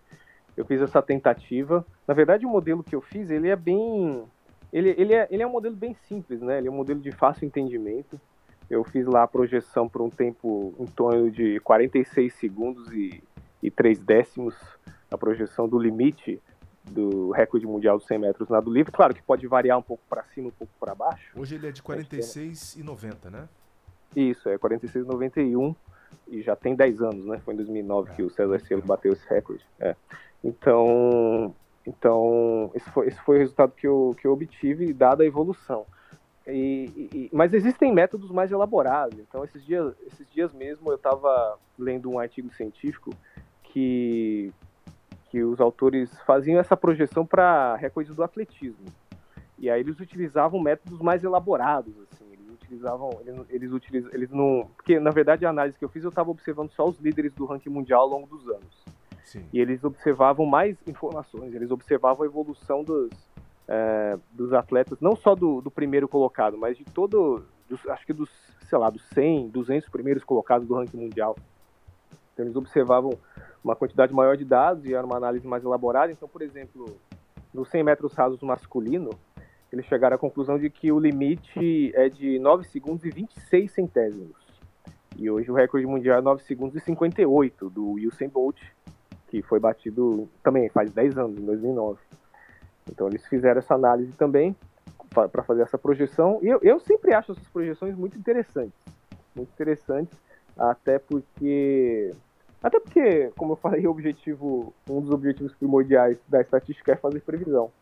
eu 0.56 0.64
fiz 0.64 0.80
essa 0.80 1.02
tentativa. 1.02 1.84
Na 2.06 2.14
verdade, 2.14 2.46
o 2.46 2.50
modelo 2.50 2.84
que 2.84 2.94
eu 2.94 3.00
fiz, 3.00 3.30
ele 3.30 3.48
é 3.48 3.56
bem... 3.56 4.22
Ele, 4.72 4.94
ele, 4.96 5.12
é, 5.12 5.26
ele 5.28 5.42
é 5.42 5.46
um 5.46 5.52
modelo 5.52 5.74
bem 5.74 5.94
simples, 6.06 6.40
né? 6.40 6.58
Ele 6.58 6.68
é 6.68 6.70
um 6.70 6.76
modelo 6.76 7.00
de 7.00 7.10
fácil 7.10 7.46
entendimento. 7.46 8.18
Eu 8.70 8.84
fiz 8.84 9.06
lá 9.06 9.24
a 9.24 9.28
projeção 9.28 9.88
por 9.88 10.00
um 10.00 10.08
tempo 10.08 10.72
em 10.78 10.86
torno 10.86 11.30
de 11.30 11.58
46 11.60 12.32
segundos 12.32 12.90
e, 12.92 13.22
e 13.62 13.70
3 13.70 13.98
décimos, 13.98 14.54
a 15.10 15.16
projeção 15.16 15.68
do 15.68 15.78
limite 15.78 16.40
do 16.84 17.30
recorde 17.30 17.66
mundial 17.66 17.96
dos 17.96 18.06
100 18.06 18.18
metros 18.18 18.48
nado 18.48 18.72
livre. 18.72 18.92
Claro 18.92 19.14
que 19.14 19.22
pode 19.22 19.46
variar 19.46 19.78
um 19.78 19.82
pouco 19.82 20.02
para 20.08 20.24
cima, 20.24 20.48
um 20.48 20.52
pouco 20.52 20.72
para 20.80 20.94
baixo. 20.94 21.32
Hoje 21.36 21.54
ele 21.54 21.68
é 21.68 21.72
de 21.72 21.82
46,90, 21.82 23.30
né? 23.30 23.48
Isso, 24.16 24.48
é 24.48 24.58
46,91 24.58 25.74
e 26.28 26.42
já 26.42 26.56
tem 26.56 26.74
10 26.74 27.00
anos, 27.00 27.26
né? 27.26 27.38
Foi 27.44 27.54
em 27.54 27.56
2009 27.56 28.10
é, 28.10 28.14
que 28.14 28.22
o 28.22 28.30
César 28.30 28.58
Cielo 28.60 28.82
bateu 28.82 29.12
esse 29.12 29.26
recorde. 29.28 29.64
É. 29.78 29.94
Então, 30.42 31.54
então 31.86 32.70
esse, 32.74 32.90
foi, 32.90 33.06
esse 33.08 33.20
foi 33.22 33.36
o 33.36 33.38
resultado 33.38 33.72
que 33.72 33.86
eu, 33.86 34.14
que 34.20 34.26
eu 34.26 34.32
obtive, 34.32 34.92
dada 34.92 35.22
a 35.22 35.26
evolução. 35.26 35.86
E, 36.46 37.08
e, 37.12 37.30
mas 37.32 37.54
existem 37.54 37.92
métodos 37.92 38.30
mais 38.30 38.50
elaborados. 38.50 39.18
Então, 39.20 39.44
esses 39.44 39.64
dias, 39.64 39.94
esses 40.06 40.28
dias 40.30 40.52
mesmo 40.52 40.90
eu 40.90 40.96
estava 40.96 41.56
lendo 41.78 42.10
um 42.10 42.18
artigo 42.18 42.52
científico 42.52 43.10
que, 43.72 44.52
que 45.30 45.42
os 45.42 45.60
autores 45.60 46.10
faziam 46.26 46.60
essa 46.60 46.76
projeção 46.76 47.24
para 47.24 47.74
recordes 47.76 48.14
do 48.14 48.22
atletismo. 48.22 48.84
E 49.58 49.70
aí 49.70 49.80
eles 49.80 49.98
utilizavam 49.98 50.60
métodos 50.60 51.00
mais 51.00 51.24
elaborados, 51.24 51.94
assim. 52.02 52.24
Eles 52.32 52.50
utilizavam, 52.52 53.10
eles, 53.20 53.40
eles 53.48 53.72
utilizam, 53.72 54.10
eles 54.12 54.30
não, 54.30 54.68
porque 54.76 55.00
na 55.00 55.10
verdade 55.10 55.46
a 55.46 55.50
análise 55.50 55.78
que 55.78 55.84
eu 55.84 55.88
fiz 55.88 56.04
eu 56.04 56.10
estava 56.10 56.30
observando 56.30 56.70
só 56.70 56.86
os 56.86 56.98
líderes 56.98 57.32
do 57.32 57.46
ranking 57.46 57.70
mundial 57.70 58.02
ao 58.02 58.08
longo 58.08 58.26
dos 58.26 58.46
anos. 58.48 58.84
Sim. 59.24 59.44
E 59.52 59.58
eles 59.58 59.82
observavam 59.82 60.44
mais 60.44 60.76
informações, 60.86 61.54
eles 61.54 61.70
observavam 61.70 62.24
a 62.24 62.26
evolução 62.26 62.84
dos, 62.84 63.10
é, 63.66 64.18
dos 64.32 64.52
atletas, 64.52 65.00
não 65.00 65.16
só 65.16 65.34
do, 65.34 65.62
do, 65.62 65.70
primeiro 65.70 66.06
colocado, 66.06 66.58
mas 66.58 66.76
de 66.76 66.84
todo, 66.84 67.42
dos, 67.66 67.86
acho 67.88 68.04
que 68.04 68.12
dos, 68.12 68.28
sei 68.68 68.76
lá, 68.76 68.90
dos 68.90 69.02
100, 69.14 69.48
200 69.48 69.88
primeiros 69.88 70.22
colocados 70.24 70.68
do 70.68 70.74
ranking 70.74 70.98
mundial. 70.98 71.36
Então 72.32 72.44
eles 72.44 72.56
observavam 72.56 73.12
uma 73.62 73.76
quantidade 73.76 74.12
maior 74.12 74.36
de 74.36 74.44
dados 74.44 74.84
e 74.84 74.94
era 74.94 75.06
uma 75.06 75.16
análise 75.16 75.46
mais 75.46 75.64
elaborada. 75.64 76.12
Então, 76.12 76.28
por 76.28 76.42
exemplo, 76.42 76.96
nos 77.52 77.68
100 77.68 77.84
metros 77.84 78.14
rasos 78.14 78.40
masculino, 78.42 79.10
eles 79.72 79.86
chegaram 79.86 80.16
à 80.16 80.18
conclusão 80.18 80.58
de 80.58 80.68
que 80.68 80.92
o 80.92 80.98
limite 80.98 81.92
é 81.94 82.08
de 82.08 82.38
9 82.38 82.64
segundos 82.64 83.04
e 83.04 83.10
26 83.10 83.70
centésimos. 83.70 84.36
E 85.16 85.30
hoje 85.30 85.50
o 85.50 85.54
recorde 85.54 85.86
mundial 85.86 86.18
é 86.18 86.22
9 86.22 86.42
segundos 86.42 86.76
e 86.76 86.80
58 86.80 87.70
do 87.70 87.92
Usain 87.92 88.28
Bolt, 88.28 88.58
que 89.28 89.42
foi 89.42 89.60
batido 89.60 90.28
também 90.42 90.68
faz 90.68 90.90
10 90.90 91.18
anos, 91.18 91.38
em 91.38 91.44
2009. 91.44 91.98
Então 92.90 93.08
eles 93.08 93.26
fizeram 93.26 93.58
essa 93.58 93.74
análise 93.74 94.12
também 94.12 94.56
para 95.10 95.42
fazer 95.42 95.62
essa 95.62 95.78
projeção. 95.78 96.38
E 96.42 96.48
eu, 96.48 96.58
eu 96.62 96.80
sempre 96.80 97.14
acho 97.14 97.32
essas 97.32 97.48
projeções 97.48 97.94
muito 97.94 98.18
interessantes. 98.18 98.78
Muito 99.34 99.50
interessantes, 99.50 100.18
até 100.56 100.98
porque. 100.98 102.10
Até 102.62 102.78
porque, 102.78 103.32
como 103.36 103.54
eu 103.54 103.56
falei, 103.56 103.84
o 103.86 103.90
objetivo, 103.90 104.72
um 104.88 105.00
dos 105.00 105.10
objetivos 105.10 105.52
primordiais 105.54 106.16
da 106.28 106.40
estatística 106.40 106.92
é 106.92 106.96
fazer 106.96 107.20
previsão. 107.20 107.72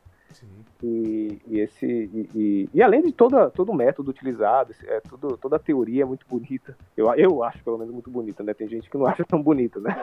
E, 0.82 1.38
e, 1.46 1.58
esse 1.58 1.84
e, 1.86 2.30
e, 2.34 2.68
e, 2.72 2.82
além 2.82 3.02
de 3.02 3.12
toda, 3.12 3.50
todo 3.50 3.72
o 3.72 3.74
método 3.74 4.10
utilizado, 4.10 4.74
é 4.84 5.00
tudo, 5.00 5.36
toda 5.36 5.56
a 5.56 5.58
teoria 5.58 6.02
é 6.02 6.06
muito 6.06 6.24
bonita. 6.26 6.74
Eu, 6.96 7.12
eu 7.14 7.42
acho 7.42 7.62
pelo 7.62 7.76
menos 7.76 7.92
muito 7.92 8.10
bonita, 8.10 8.42
né? 8.42 8.54
Tem 8.54 8.68
gente 8.68 8.88
que 8.88 8.96
não 8.96 9.04
acha 9.06 9.24
tão 9.24 9.42
bonita, 9.42 9.80
né? 9.80 9.94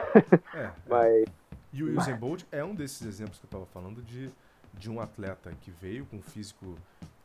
É, 0.53 0.59
é. 0.59 0.71
Mas 0.87 1.25
e 1.73 1.83
o 1.83 1.97
Usain 1.97 2.15
Bolt 2.15 2.43
é 2.51 2.63
um 2.63 2.73
desses 2.73 3.05
exemplos 3.05 3.37
que 3.37 3.45
eu 3.45 3.47
estava 3.47 3.65
falando 3.67 4.01
de, 4.01 4.31
de 4.73 4.89
um 4.89 4.99
atleta 4.99 5.51
que 5.61 5.71
veio 5.71 6.05
com 6.05 6.17
um 6.17 6.21
físico 6.21 6.75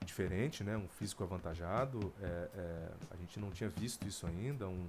diferente, 0.05 0.65
né? 0.65 0.77
Um 0.77 0.89
físico 0.89 1.23
avantajado. 1.23 2.13
É, 2.21 2.27
é, 2.27 2.89
a 3.11 3.17
gente 3.17 3.39
não 3.39 3.51
tinha 3.51 3.71
visto 3.71 4.07
isso 4.07 4.27
ainda, 4.27 4.69
um, 4.69 4.87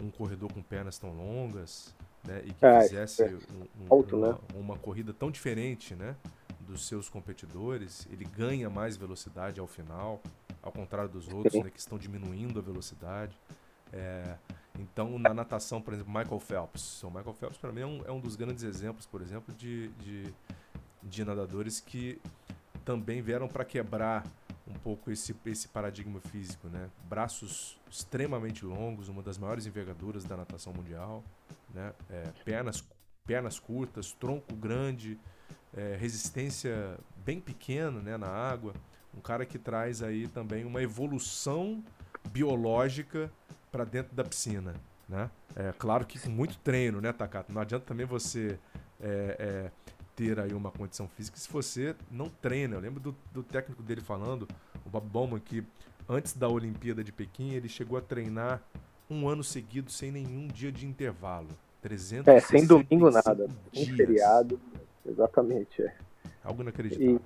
um 0.00 0.10
corredor 0.10 0.52
com 0.52 0.62
pernas 0.62 0.98
tão 0.98 1.12
longas, 1.12 1.94
né? 2.26 2.42
E 2.44 2.52
que 2.52 2.64
é, 2.64 2.80
fizesse 2.82 3.22
é 3.22 3.26
um, 3.28 3.84
um, 3.84 3.94
Alto, 3.94 4.16
uma, 4.16 4.32
né? 4.32 4.38
uma 4.54 4.78
corrida 4.78 5.12
tão 5.12 5.30
diferente, 5.30 5.94
né? 5.94 6.16
dos 6.70 6.86
seus 6.86 7.08
competidores, 7.08 8.06
ele 8.12 8.24
ganha 8.24 8.70
mais 8.70 8.96
velocidade 8.96 9.58
ao 9.58 9.66
final, 9.66 10.22
ao 10.62 10.70
contrário 10.70 11.10
dos 11.10 11.28
outros, 11.28 11.54
né, 11.54 11.68
que 11.68 11.80
estão 11.80 11.98
diminuindo 11.98 12.58
a 12.58 12.62
velocidade. 12.62 13.36
É, 13.92 14.36
então, 14.78 15.18
na 15.18 15.34
natação, 15.34 15.82
por 15.82 15.92
exemplo, 15.92 16.12
Michael 16.12 16.38
Phelps. 16.38 17.02
O 17.02 17.10
Michael 17.10 17.34
Phelps, 17.34 17.58
para 17.58 17.72
mim, 17.72 17.80
é 17.80 17.86
um, 17.86 18.02
é 18.06 18.12
um, 18.12 18.20
dos 18.20 18.36
grandes 18.36 18.62
exemplos, 18.62 19.04
por 19.04 19.20
exemplo, 19.20 19.54
de, 19.54 19.88
de, 19.88 20.32
de 21.02 21.24
nadadores 21.24 21.80
que 21.80 22.20
também 22.84 23.20
vieram 23.20 23.48
para 23.48 23.64
quebrar 23.64 24.24
um 24.66 24.74
pouco 24.74 25.10
esse, 25.10 25.34
esse 25.46 25.68
paradigma 25.68 26.20
físico, 26.20 26.68
né? 26.68 26.88
Braços 27.08 27.78
extremamente 27.90 28.64
longos, 28.64 29.08
uma 29.08 29.22
das 29.22 29.38
maiores 29.38 29.66
envergaduras 29.66 30.24
da 30.24 30.36
natação 30.36 30.72
mundial, 30.72 31.24
né? 31.74 31.92
É, 32.10 32.30
pernas, 32.44 32.84
pernas 33.26 33.58
curtas, 33.58 34.12
tronco 34.12 34.54
grande, 34.54 35.18
é, 35.74 35.96
resistência 35.98 36.98
bem 37.24 37.40
pequena 37.40 38.00
né, 38.00 38.16
na 38.16 38.28
água, 38.28 38.74
um 39.16 39.20
cara 39.20 39.44
que 39.44 39.58
traz 39.58 40.02
aí 40.02 40.28
também 40.28 40.64
uma 40.64 40.82
evolução 40.82 41.82
biológica 42.30 43.30
para 43.70 43.84
dentro 43.84 44.14
da 44.14 44.24
piscina, 44.24 44.74
né? 45.08 45.30
É 45.56 45.72
claro 45.76 46.06
que 46.06 46.18
com 46.18 46.30
muito 46.30 46.58
treino, 46.58 47.00
né, 47.00 47.12
Takata? 47.12 47.52
Não 47.52 47.60
adianta 47.60 47.84
também 47.84 48.06
você 48.06 48.58
é, 49.00 49.36
é, 49.38 49.70
ter 50.16 50.38
aí 50.38 50.52
uma 50.52 50.70
condição 50.70 51.08
física 51.08 51.36
se 51.38 51.50
você 51.50 51.94
não 52.10 52.28
treina. 52.28 52.76
Eu 52.76 52.80
lembro 52.80 53.00
do, 53.00 53.14
do 53.32 53.42
técnico 53.42 53.82
dele 53.82 54.00
falando, 54.00 54.46
o 54.84 54.90
Bob 54.90 55.06
Bowman, 55.06 55.40
que 55.40 55.64
antes 56.08 56.32
da 56.34 56.48
Olimpíada 56.48 57.02
de 57.02 57.12
Pequim 57.12 57.52
ele 57.52 57.68
chegou 57.68 57.96
a 57.98 58.00
treinar 58.00 58.62
um 59.08 59.28
ano 59.28 59.42
seguido 59.42 59.90
sem 59.90 60.12
nenhum 60.12 60.46
dia 60.46 60.70
de 60.70 60.86
intervalo. 60.86 61.48
300 61.82 62.28
É, 62.28 62.40
sem 62.40 62.66
domingo 62.66 63.10
nada, 63.10 63.48
sem 63.72 63.86
feriado. 63.96 64.60
Exatamente, 65.04 65.82
é. 65.82 65.94
Algo 66.44 66.62
inacreditável. 66.62 67.16
E, 67.16 67.20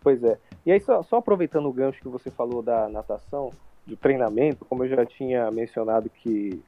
pois 0.00 0.22
é. 0.22 0.38
E 0.64 0.72
aí, 0.72 0.80
só, 0.80 1.02
só 1.02 1.16
aproveitando 1.16 1.66
o 1.66 1.72
gancho 1.72 2.00
que 2.00 2.08
você 2.08 2.30
falou 2.30 2.62
da 2.62 2.88
natação, 2.88 3.50
do 3.86 3.96
treinamento, 3.96 4.64
como 4.64 4.84
eu 4.84 4.88
já 4.88 5.04
tinha 5.04 5.50
mencionado 5.50 6.08
que, 6.08 6.62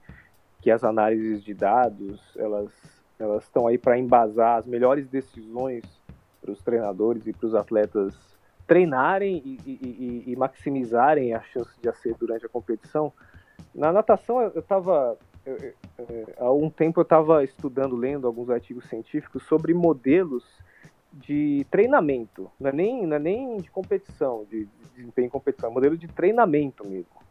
que 0.60 0.70
as 0.70 0.82
análises 0.82 1.42
de 1.42 1.54
dados, 1.54 2.20
elas 2.36 2.70
elas 3.18 3.44
estão 3.44 3.66
aí 3.66 3.78
para 3.78 3.98
embasar 3.98 4.58
as 4.58 4.66
melhores 4.66 5.08
decisões 5.08 5.84
para 6.40 6.52
os 6.52 6.62
treinadores 6.62 7.26
e 7.26 7.32
para 7.32 7.46
os 7.46 7.54
atletas 7.54 8.14
treinarem 8.66 9.42
e, 9.44 9.58
e, 9.66 10.24
e, 10.32 10.36
maximizarem 10.36 11.34
a 11.34 11.42
chance 11.42 11.70
de 11.80 11.88
acerto 11.88 12.26
durante 12.26 12.46
a 12.46 12.48
competição. 12.48 13.12
Na 13.74 13.92
natação, 13.92 14.40
eu 14.40 14.60
estava 14.60 15.18
há 16.38 16.52
um 16.52 16.70
tempo 16.70 17.00
eu 17.00 17.02
estava 17.02 17.44
estudando, 17.44 17.96
lendo 17.96 18.26
alguns 18.26 18.48
artigos 18.50 18.86
científicos 18.86 19.42
sobre 19.44 19.74
modelos 19.74 20.44
de 21.12 21.64
treinamento, 21.70 22.50
não 22.58 22.70
é 22.70 22.72
nem, 22.72 23.06
não 23.06 23.16
é 23.16 23.20
nem 23.20 23.56
de 23.58 23.70
competição, 23.70 24.44
de, 24.50 24.64
de 24.64 24.88
desempenho 24.96 25.26
em 25.26 25.30
competição, 25.30 25.70
é 25.70 25.72
modelo 25.72 25.96
de 25.96 26.08
treinamento 26.08 26.88
mesmo. 26.88 27.23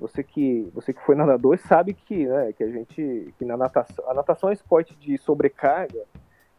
Você 0.00 0.22
que, 0.22 0.66
você 0.74 0.94
que 0.94 1.04
foi 1.04 1.14
nadador 1.14 1.58
sabe 1.58 1.92
que, 1.92 2.26
né, 2.26 2.54
que 2.54 2.64
a 2.64 2.70
gente, 2.70 3.34
que 3.38 3.44
na 3.44 3.54
natação, 3.54 4.08
a 4.08 4.14
natação 4.14 4.48
é 4.48 4.52
um 4.52 4.54
esporte 4.54 4.96
de 4.96 5.18
sobrecarga, 5.18 6.02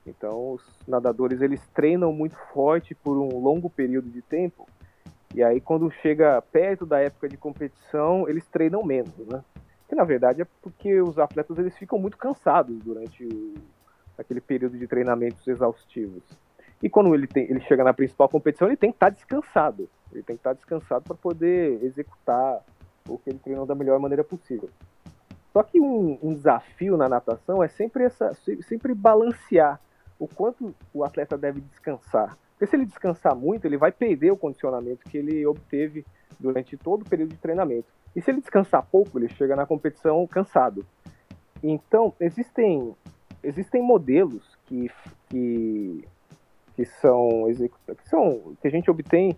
então 0.06 0.54
os 0.54 0.64
nadadores 0.88 1.42
eles 1.42 1.60
treinam 1.74 2.14
muito 2.14 2.36
forte 2.54 2.94
por 2.94 3.18
um 3.18 3.40
longo 3.40 3.68
período 3.68 4.10
de 4.12 4.22
tempo, 4.22 4.68
e 5.34 5.42
aí 5.42 5.60
quando 5.60 5.90
chega 5.90 6.40
perto 6.40 6.86
da 6.86 7.00
época 7.00 7.28
de 7.28 7.36
competição, 7.36 8.30
eles 8.30 8.46
treinam 8.46 8.84
menos, 8.84 9.18
né? 9.28 9.44
Que 9.90 9.96
na 9.96 10.04
verdade 10.04 10.44
é 10.44 10.48
porque 10.62 11.02
os 11.02 11.18
atletas 11.18 11.58
eles 11.58 11.76
ficam 11.76 11.98
muito 11.98 12.18
cansados 12.18 12.78
durante 12.84 13.26
o, 13.26 13.56
aquele 14.20 14.40
período 14.40 14.78
de 14.78 14.86
treinamentos 14.86 15.48
exaustivos. 15.48 16.22
E 16.82 16.90
quando 16.90 17.16
ele, 17.16 17.26
tem, 17.26 17.50
ele 17.50 17.62
chega 17.62 17.84
na 17.84 17.94
principal 17.94 18.30
competição, 18.30 18.68
ele 18.68 18.78
tem 18.78 18.92
que 18.92 18.98
estar 18.98 19.10
descansado. 19.10 19.90
Ele 20.12 20.24
tem 20.24 20.36
que 20.36 20.42
estar 20.42 20.54
descansado 20.54 21.06
para 21.06 21.16
poder 21.16 21.84
executar 21.84 22.64
o 23.08 23.18
que 23.18 23.30
ele 23.30 23.40
treinou 23.40 23.66
da 23.66 23.76
melhor 23.76 24.00
maneira 24.00 24.24
possível. 24.24 24.70
Só 25.54 25.64
que 25.64 25.80
um, 25.80 26.18
um, 26.24 26.34
desafio 26.34 26.96
na 26.96 27.10
natação 27.10 27.62
é 27.62 27.68
sempre, 27.68 28.06
essa, 28.06 28.34
sempre 28.62 28.94
balancear 28.94 29.80
o 30.18 30.28
quanto 30.28 30.74
o 30.94 31.04
atleta 31.04 31.38
deve 31.38 31.60
descansar. 31.62 32.38
Porque 32.52 32.68
se 32.68 32.76
ele 32.76 32.86
descansar 32.86 33.36
muito, 33.36 33.66
ele 33.66 33.78
vai 33.78 33.92
perder 33.92 34.32
o 34.32 34.38
condicionamento 34.38 35.10
que 35.10 35.18
ele 35.18 35.46
obteve 35.46 36.06
durante 36.40 36.78
todo 36.78 37.02
o 37.02 37.10
período 37.10 37.32
de 37.32 37.38
treinamento. 37.38 37.88
E 38.16 38.22
se 38.22 38.32
ele 38.32 38.40
descansar 38.40 38.86
pouco, 38.86 39.20
ele 39.20 39.30
chega 39.30 39.56
na 39.56 39.66
competição 39.66 40.26
cansado. 40.28 40.86
Então, 41.62 42.14
existem, 42.20 42.96
existem 43.44 43.82
modelos 43.82 44.58
que, 44.66 44.90
que, 45.28 46.08
que, 46.76 46.86
são, 46.86 47.46
que, 47.98 48.10
são, 48.10 48.56
que 48.62 48.68
a 48.68 48.72
gente 48.72 48.90
obtém, 48.90 49.36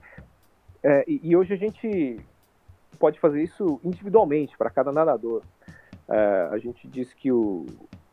é, 0.83 1.03
e, 1.07 1.21
e 1.23 1.35
hoje 1.35 1.53
a 1.53 1.57
gente 1.57 2.19
pode 2.97 3.19
fazer 3.19 3.41
isso 3.41 3.79
individualmente 3.83 4.57
para 4.57 4.69
cada 4.69 4.91
nadador. 4.91 5.41
É, 6.09 6.49
a 6.51 6.57
gente 6.57 6.87
diz 6.87 7.13
que 7.13 7.31
o, 7.31 7.65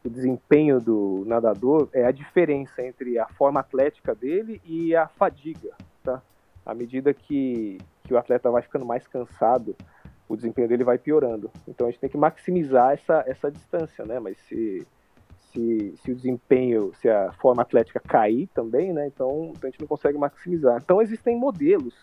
o, 0.05 0.09
desempenho 0.09 0.81
do 0.81 1.25
nadador 1.27 1.89
é 1.93 2.05
a 2.05 2.11
diferença 2.11 2.83
entre 2.83 3.19
a 3.19 3.27
forma 3.27 3.61
atlética 3.61 4.15
dele 4.15 4.61
e 4.65 4.95
a 4.95 5.09
fadiga. 5.09 5.75
Tá? 6.03 6.23
À 6.65 6.75
medida 6.75 7.13
que, 7.13 7.79
que 8.05 8.15
o 8.15 8.19
atleta 8.19 8.51
vai 8.51 8.63
ficando 8.63 8.87
mais 8.87 9.07
cansado, 9.07 9.77
o 10.29 10.37
desempenho 10.37 10.69
dele 10.69 10.85
vai 10.85 10.97
piorando. 10.97 11.51
Então 11.67 11.89
a 11.89 11.91
gente 11.91 12.01
tem 12.01 12.11
que 12.11 12.17
maximizar 12.17 12.93
essa, 12.93 13.25
essa 13.27 13.51
distância, 13.51 14.05
né? 14.05 14.21
Mas 14.21 14.39
se, 14.39 14.87
se, 15.53 15.95
se 15.97 16.13
o 16.13 16.15
desempenho, 16.15 16.93
se 16.95 17.09
a 17.09 17.33
forma 17.33 17.63
atlética 17.63 17.99
cair 17.99 18.47
também, 18.55 18.93
né? 18.93 19.09
Então 19.09 19.53
a 19.61 19.67
gente 19.67 19.81
não 19.81 19.89
consegue 19.89 20.17
maximizar. 20.17 20.81
Então 20.81 21.03
existem 21.03 21.37
modelos 21.37 21.95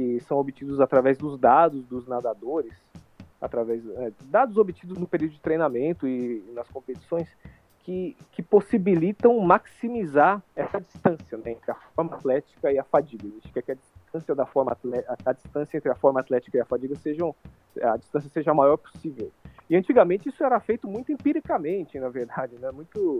que 0.00 0.20
são 0.20 0.38
obtidos 0.38 0.80
através 0.80 1.18
dos 1.18 1.38
dados 1.38 1.84
dos 1.84 2.06
nadadores, 2.06 2.72
através 3.38 3.86
é, 3.86 4.12
dados 4.24 4.56
obtidos 4.56 4.96
no 4.96 5.06
período 5.06 5.32
de 5.32 5.40
treinamento 5.40 6.08
e 6.08 6.42
nas 6.54 6.68
competições, 6.68 7.28
que, 7.80 8.16
que 8.32 8.42
possibilitam 8.42 9.38
maximizar 9.40 10.42
essa 10.56 10.80
distância 10.80 11.36
né, 11.38 11.52
entre 11.52 11.70
a 11.70 11.74
forma 11.74 12.14
atlética 12.14 12.72
e 12.72 12.78
a 12.78 12.84
fadiga. 12.84 13.26
A 13.26 13.30
gente 13.30 13.52
quer 13.52 13.62
que 13.62 13.72
a 13.72 13.74
distância 13.74 14.34
da 14.34 14.46
forma 14.46 14.72
atlética, 14.72 15.16
a 15.24 15.32
distância 15.32 15.76
entre 15.76 15.90
a 15.90 15.94
forma 15.94 16.20
atlética 16.20 16.56
e 16.56 16.60
a 16.60 16.64
fadiga 16.64 16.94
sejam 16.96 17.34
a 17.82 17.96
distância 17.96 18.30
seja 18.30 18.50
a 18.50 18.54
maior 18.54 18.76
possível. 18.76 19.30
E 19.68 19.76
antigamente 19.76 20.28
isso 20.28 20.42
era 20.42 20.58
feito 20.60 20.88
muito 20.88 21.12
empiricamente, 21.12 21.98
na 21.98 22.08
verdade, 22.08 22.58
né? 22.58 22.70
Muito 22.70 23.18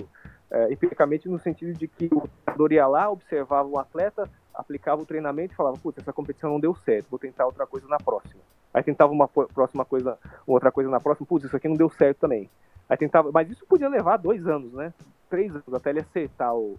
é, 0.51 0.73
empiricamente 0.73 1.29
no 1.29 1.39
sentido 1.39 1.73
de 1.73 1.87
que 1.87 2.07
o 2.07 2.29
treinador 2.45 2.73
ia 2.73 2.87
lá, 2.87 3.09
observava 3.09 3.69
o 3.69 3.79
atleta, 3.79 4.29
aplicava 4.61 5.03
o 5.03 5.07
treinamento 5.07 5.53
e 5.53 5.57
falava, 5.57 5.77
putz, 5.77 5.99
essa 5.99 6.13
competição 6.13 6.51
não 6.51 6.61
deu 6.61 6.75
certo, 6.75 7.09
vou 7.11 7.19
tentar 7.19 7.47
outra 7.47 7.67
coisa 7.67 7.87
na 7.89 7.99
próxima. 7.99 8.41
Aí 8.73 8.83
tentava 8.83 9.13
uma 9.13 9.27
próxima 9.27 9.85
coisa, 9.85 10.19
outra 10.47 10.71
coisa 10.71 10.89
na 10.91 11.01
próxima, 11.01 11.27
putz, 11.27 11.47
isso 11.47 11.57
aqui 11.57 11.69
não 11.69 11.77
deu 11.77 11.91
certo 11.91 12.19
também. 12.19 12.49
Aí 12.89 12.97
tentava, 12.97 13.31
mas 13.33 13.51
isso 13.51 13.67
podia 13.67 13.89
levar 13.89 14.17
dois 14.17 14.47
anos, 14.47 14.73
né? 14.73 14.93
Três 15.29 15.51
anos 15.51 15.75
até 15.75 15.91
ele 15.91 16.01
acertar 16.01 16.55
o, 16.55 16.79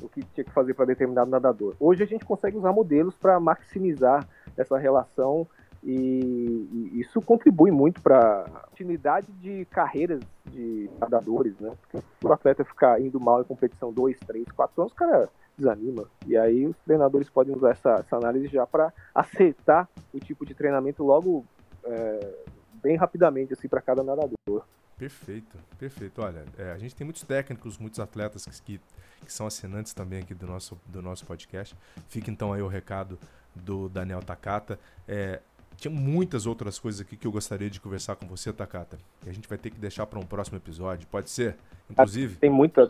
o 0.00 0.08
que 0.08 0.22
tinha 0.22 0.44
que 0.44 0.50
fazer 0.50 0.74
para 0.74 0.86
determinado 0.86 1.30
nadador. 1.30 1.74
Hoje 1.78 2.02
a 2.02 2.06
gente 2.06 2.24
consegue 2.24 2.56
usar 2.56 2.72
modelos 2.72 3.14
para 3.14 3.38
maximizar 3.40 4.26
essa 4.56 4.76
relação 4.78 5.46
e, 5.82 6.68
e, 6.92 7.00
isso 7.00 7.20
contribui 7.20 7.70
muito 7.70 8.00
para 8.00 8.42
a 8.42 8.68
continuidade 8.68 9.26
de 9.32 9.64
carreiras 9.66 10.22
de 10.46 10.88
nadadores, 11.00 11.58
né? 11.58 11.72
Porque 11.82 12.06
o 12.24 12.32
atleta 12.32 12.64
ficar 12.64 13.00
indo 13.00 13.18
mal 13.18 13.40
em 13.40 13.44
competição 13.44 13.92
dois, 13.92 14.18
três, 14.20 14.46
quatro 14.52 14.80
anos, 14.80 14.92
o 14.92 14.96
cara 14.96 15.28
desanima. 15.56 16.08
E 16.26 16.36
aí 16.36 16.66
os 16.66 16.76
treinadores 16.78 17.28
podem 17.28 17.54
usar 17.54 17.70
essa, 17.70 17.94
essa 17.94 18.16
análise 18.16 18.48
já 18.48 18.66
para 18.66 18.92
acertar 19.14 19.88
o 20.12 20.18
tipo 20.18 20.44
de 20.46 20.54
treinamento 20.54 21.04
logo 21.04 21.44
é, 21.84 22.34
bem 22.82 22.96
rapidamente 22.96 23.52
assim 23.52 23.68
para 23.68 23.80
cada 23.80 24.02
nadador. 24.02 24.64
Perfeito, 24.98 25.58
perfeito. 25.78 26.22
Olha, 26.22 26.44
é, 26.56 26.70
a 26.72 26.78
gente 26.78 26.94
tem 26.94 27.04
muitos 27.04 27.22
técnicos, 27.24 27.76
muitos 27.76 27.98
atletas 27.98 28.46
que, 28.46 28.78
que, 28.78 28.80
que, 29.24 29.32
são 29.32 29.46
assinantes 29.46 29.92
também 29.92 30.20
aqui 30.20 30.34
do 30.34 30.46
nosso, 30.46 30.80
do 30.86 31.02
nosso 31.02 31.26
podcast. 31.26 31.76
Fica 32.08 32.30
então 32.30 32.52
aí 32.52 32.62
o 32.62 32.68
recado 32.68 33.18
do 33.54 33.88
Daniel 33.88 34.20
Takata. 34.20 34.78
É, 35.08 35.40
tinha 35.76 35.92
muitas 35.92 36.46
outras 36.46 36.78
coisas 36.78 37.00
aqui 37.00 37.16
que 37.16 37.26
eu 37.26 37.32
gostaria 37.32 37.68
de 37.68 37.80
conversar 37.80 38.14
com 38.14 38.26
você, 38.26 38.52
Takata. 38.52 38.98
E 39.26 39.30
a 39.30 39.32
gente 39.32 39.48
vai 39.48 39.58
ter 39.58 39.70
que 39.70 39.78
deixar 39.78 40.06
para 40.06 40.18
um 40.18 40.24
próximo 40.24 40.56
episódio. 40.56 41.08
Pode 41.08 41.30
ser? 41.30 41.56
Inclusive. 41.90 42.36
Tem 42.36 42.50
muita, 42.50 42.88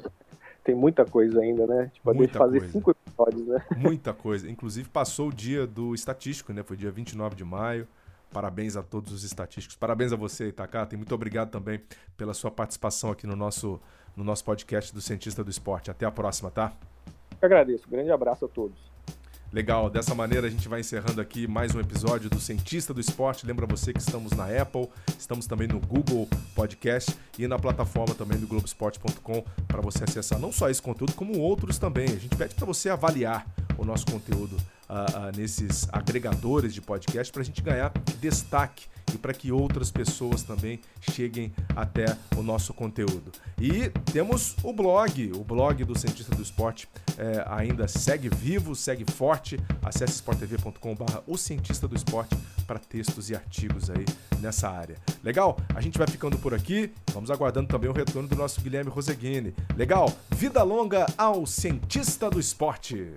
tem 0.64 0.74
muita 0.74 1.04
coisa 1.04 1.40
ainda, 1.40 1.66
né? 1.66 1.90
Tipo, 1.92 2.10
a 2.10 2.14
gente 2.14 2.32
fazer 2.32 2.58
coisa. 2.58 2.72
cinco 2.72 2.90
episódios, 2.90 3.46
né? 3.46 3.64
Muita 3.76 4.12
coisa. 4.12 4.48
Inclusive, 4.50 4.88
passou 4.88 5.28
o 5.28 5.32
dia 5.32 5.66
do 5.66 5.94
estatístico, 5.94 6.52
né? 6.52 6.62
Foi 6.62 6.76
dia 6.76 6.90
29 6.90 7.34
de 7.34 7.44
maio. 7.44 7.86
Parabéns 8.32 8.76
a 8.76 8.82
todos 8.82 9.12
os 9.12 9.24
estatísticos. 9.24 9.76
Parabéns 9.76 10.12
a 10.12 10.16
você, 10.16 10.50
Takata. 10.50 10.94
E 10.94 10.96
muito 10.96 11.14
obrigado 11.14 11.50
também 11.50 11.80
pela 12.16 12.32
sua 12.32 12.50
participação 12.50 13.10
aqui 13.10 13.26
no 13.26 13.36
nosso, 13.36 13.80
no 14.16 14.24
nosso 14.24 14.44
podcast 14.44 14.94
do 14.94 15.00
Cientista 15.00 15.44
do 15.44 15.50
Esporte. 15.50 15.90
Até 15.90 16.06
a 16.06 16.10
próxima, 16.10 16.50
tá? 16.50 16.72
Eu 17.40 17.46
agradeço. 17.46 17.88
grande 17.90 18.10
abraço 18.10 18.44
a 18.44 18.48
todos. 18.48 18.91
Legal, 19.52 19.90
dessa 19.90 20.14
maneira 20.14 20.46
a 20.46 20.50
gente 20.50 20.66
vai 20.66 20.80
encerrando 20.80 21.20
aqui 21.20 21.46
mais 21.46 21.74
um 21.74 21.80
episódio 21.80 22.30
do 22.30 22.40
Cientista 22.40 22.94
do 22.94 23.00
Esporte. 23.00 23.46
Lembra 23.46 23.66
você 23.66 23.92
que 23.92 24.00
estamos 24.00 24.32
na 24.32 24.46
Apple, 24.46 24.88
estamos 25.18 25.46
também 25.46 25.68
no 25.68 25.78
Google 25.78 26.26
Podcast 26.54 27.14
e 27.38 27.46
na 27.46 27.58
plataforma 27.58 28.14
também 28.14 28.38
do 28.38 28.46
Globoesporte.com 28.46 29.44
para 29.68 29.82
você 29.82 30.04
acessar 30.04 30.38
não 30.38 30.50
só 30.50 30.70
esse 30.70 30.80
conteúdo, 30.80 31.12
como 31.12 31.38
outros 31.38 31.76
também. 31.76 32.06
A 32.06 32.18
gente 32.18 32.34
pede 32.34 32.54
para 32.54 32.64
você 32.64 32.88
avaliar 32.88 33.46
o 33.76 33.84
nosso 33.84 34.06
conteúdo 34.06 34.56
uh, 34.92 35.36
nesses 35.36 35.88
agregadores 35.90 36.74
de 36.74 36.82
podcast 36.82 37.32
para 37.32 37.42
a 37.42 37.44
gente 37.44 37.62
ganhar 37.62 37.90
destaque 38.20 38.86
e 39.14 39.18
para 39.18 39.32
que 39.32 39.50
outras 39.50 39.90
pessoas 39.90 40.42
também 40.42 40.80
cheguem 41.00 41.52
até 41.74 42.16
o 42.36 42.42
nosso 42.42 42.72
conteúdo. 42.72 43.32
E 43.60 43.90
temos 44.12 44.56
o 44.62 44.72
blog, 44.72 45.32
o 45.34 45.44
blog 45.44 45.84
do 45.84 45.98
Cientista 45.98 46.34
do 46.34 46.42
Esporte 46.42 46.88
é, 47.18 47.44
ainda 47.46 47.86
segue 47.86 48.28
vivo, 48.28 48.74
segue 48.74 49.04
forte. 49.10 49.58
Acesse 49.82 50.14
sporttv.com.br 50.14 51.18
o 51.26 51.36
Cientista 51.36 51.86
do 51.86 51.94
Esporte 51.94 52.36
para 52.66 52.78
textos 52.78 53.28
e 53.28 53.34
artigos 53.34 53.90
aí 53.90 54.04
nessa 54.40 54.68
área. 54.68 54.96
Legal? 55.22 55.58
A 55.74 55.80
gente 55.80 55.98
vai 55.98 56.06
ficando 56.06 56.38
por 56.38 56.54
aqui. 56.54 56.90
Vamos 57.12 57.30
aguardando 57.30 57.68
também 57.68 57.90
o 57.90 57.92
retorno 57.92 58.28
do 58.28 58.36
nosso 58.36 58.60
Guilherme 58.60 58.90
Roseguini. 58.90 59.54
Legal? 59.76 60.12
Vida 60.30 60.62
longa 60.62 61.06
ao 61.18 61.46
Cientista 61.46 62.30
do 62.30 62.40
Esporte. 62.40 63.12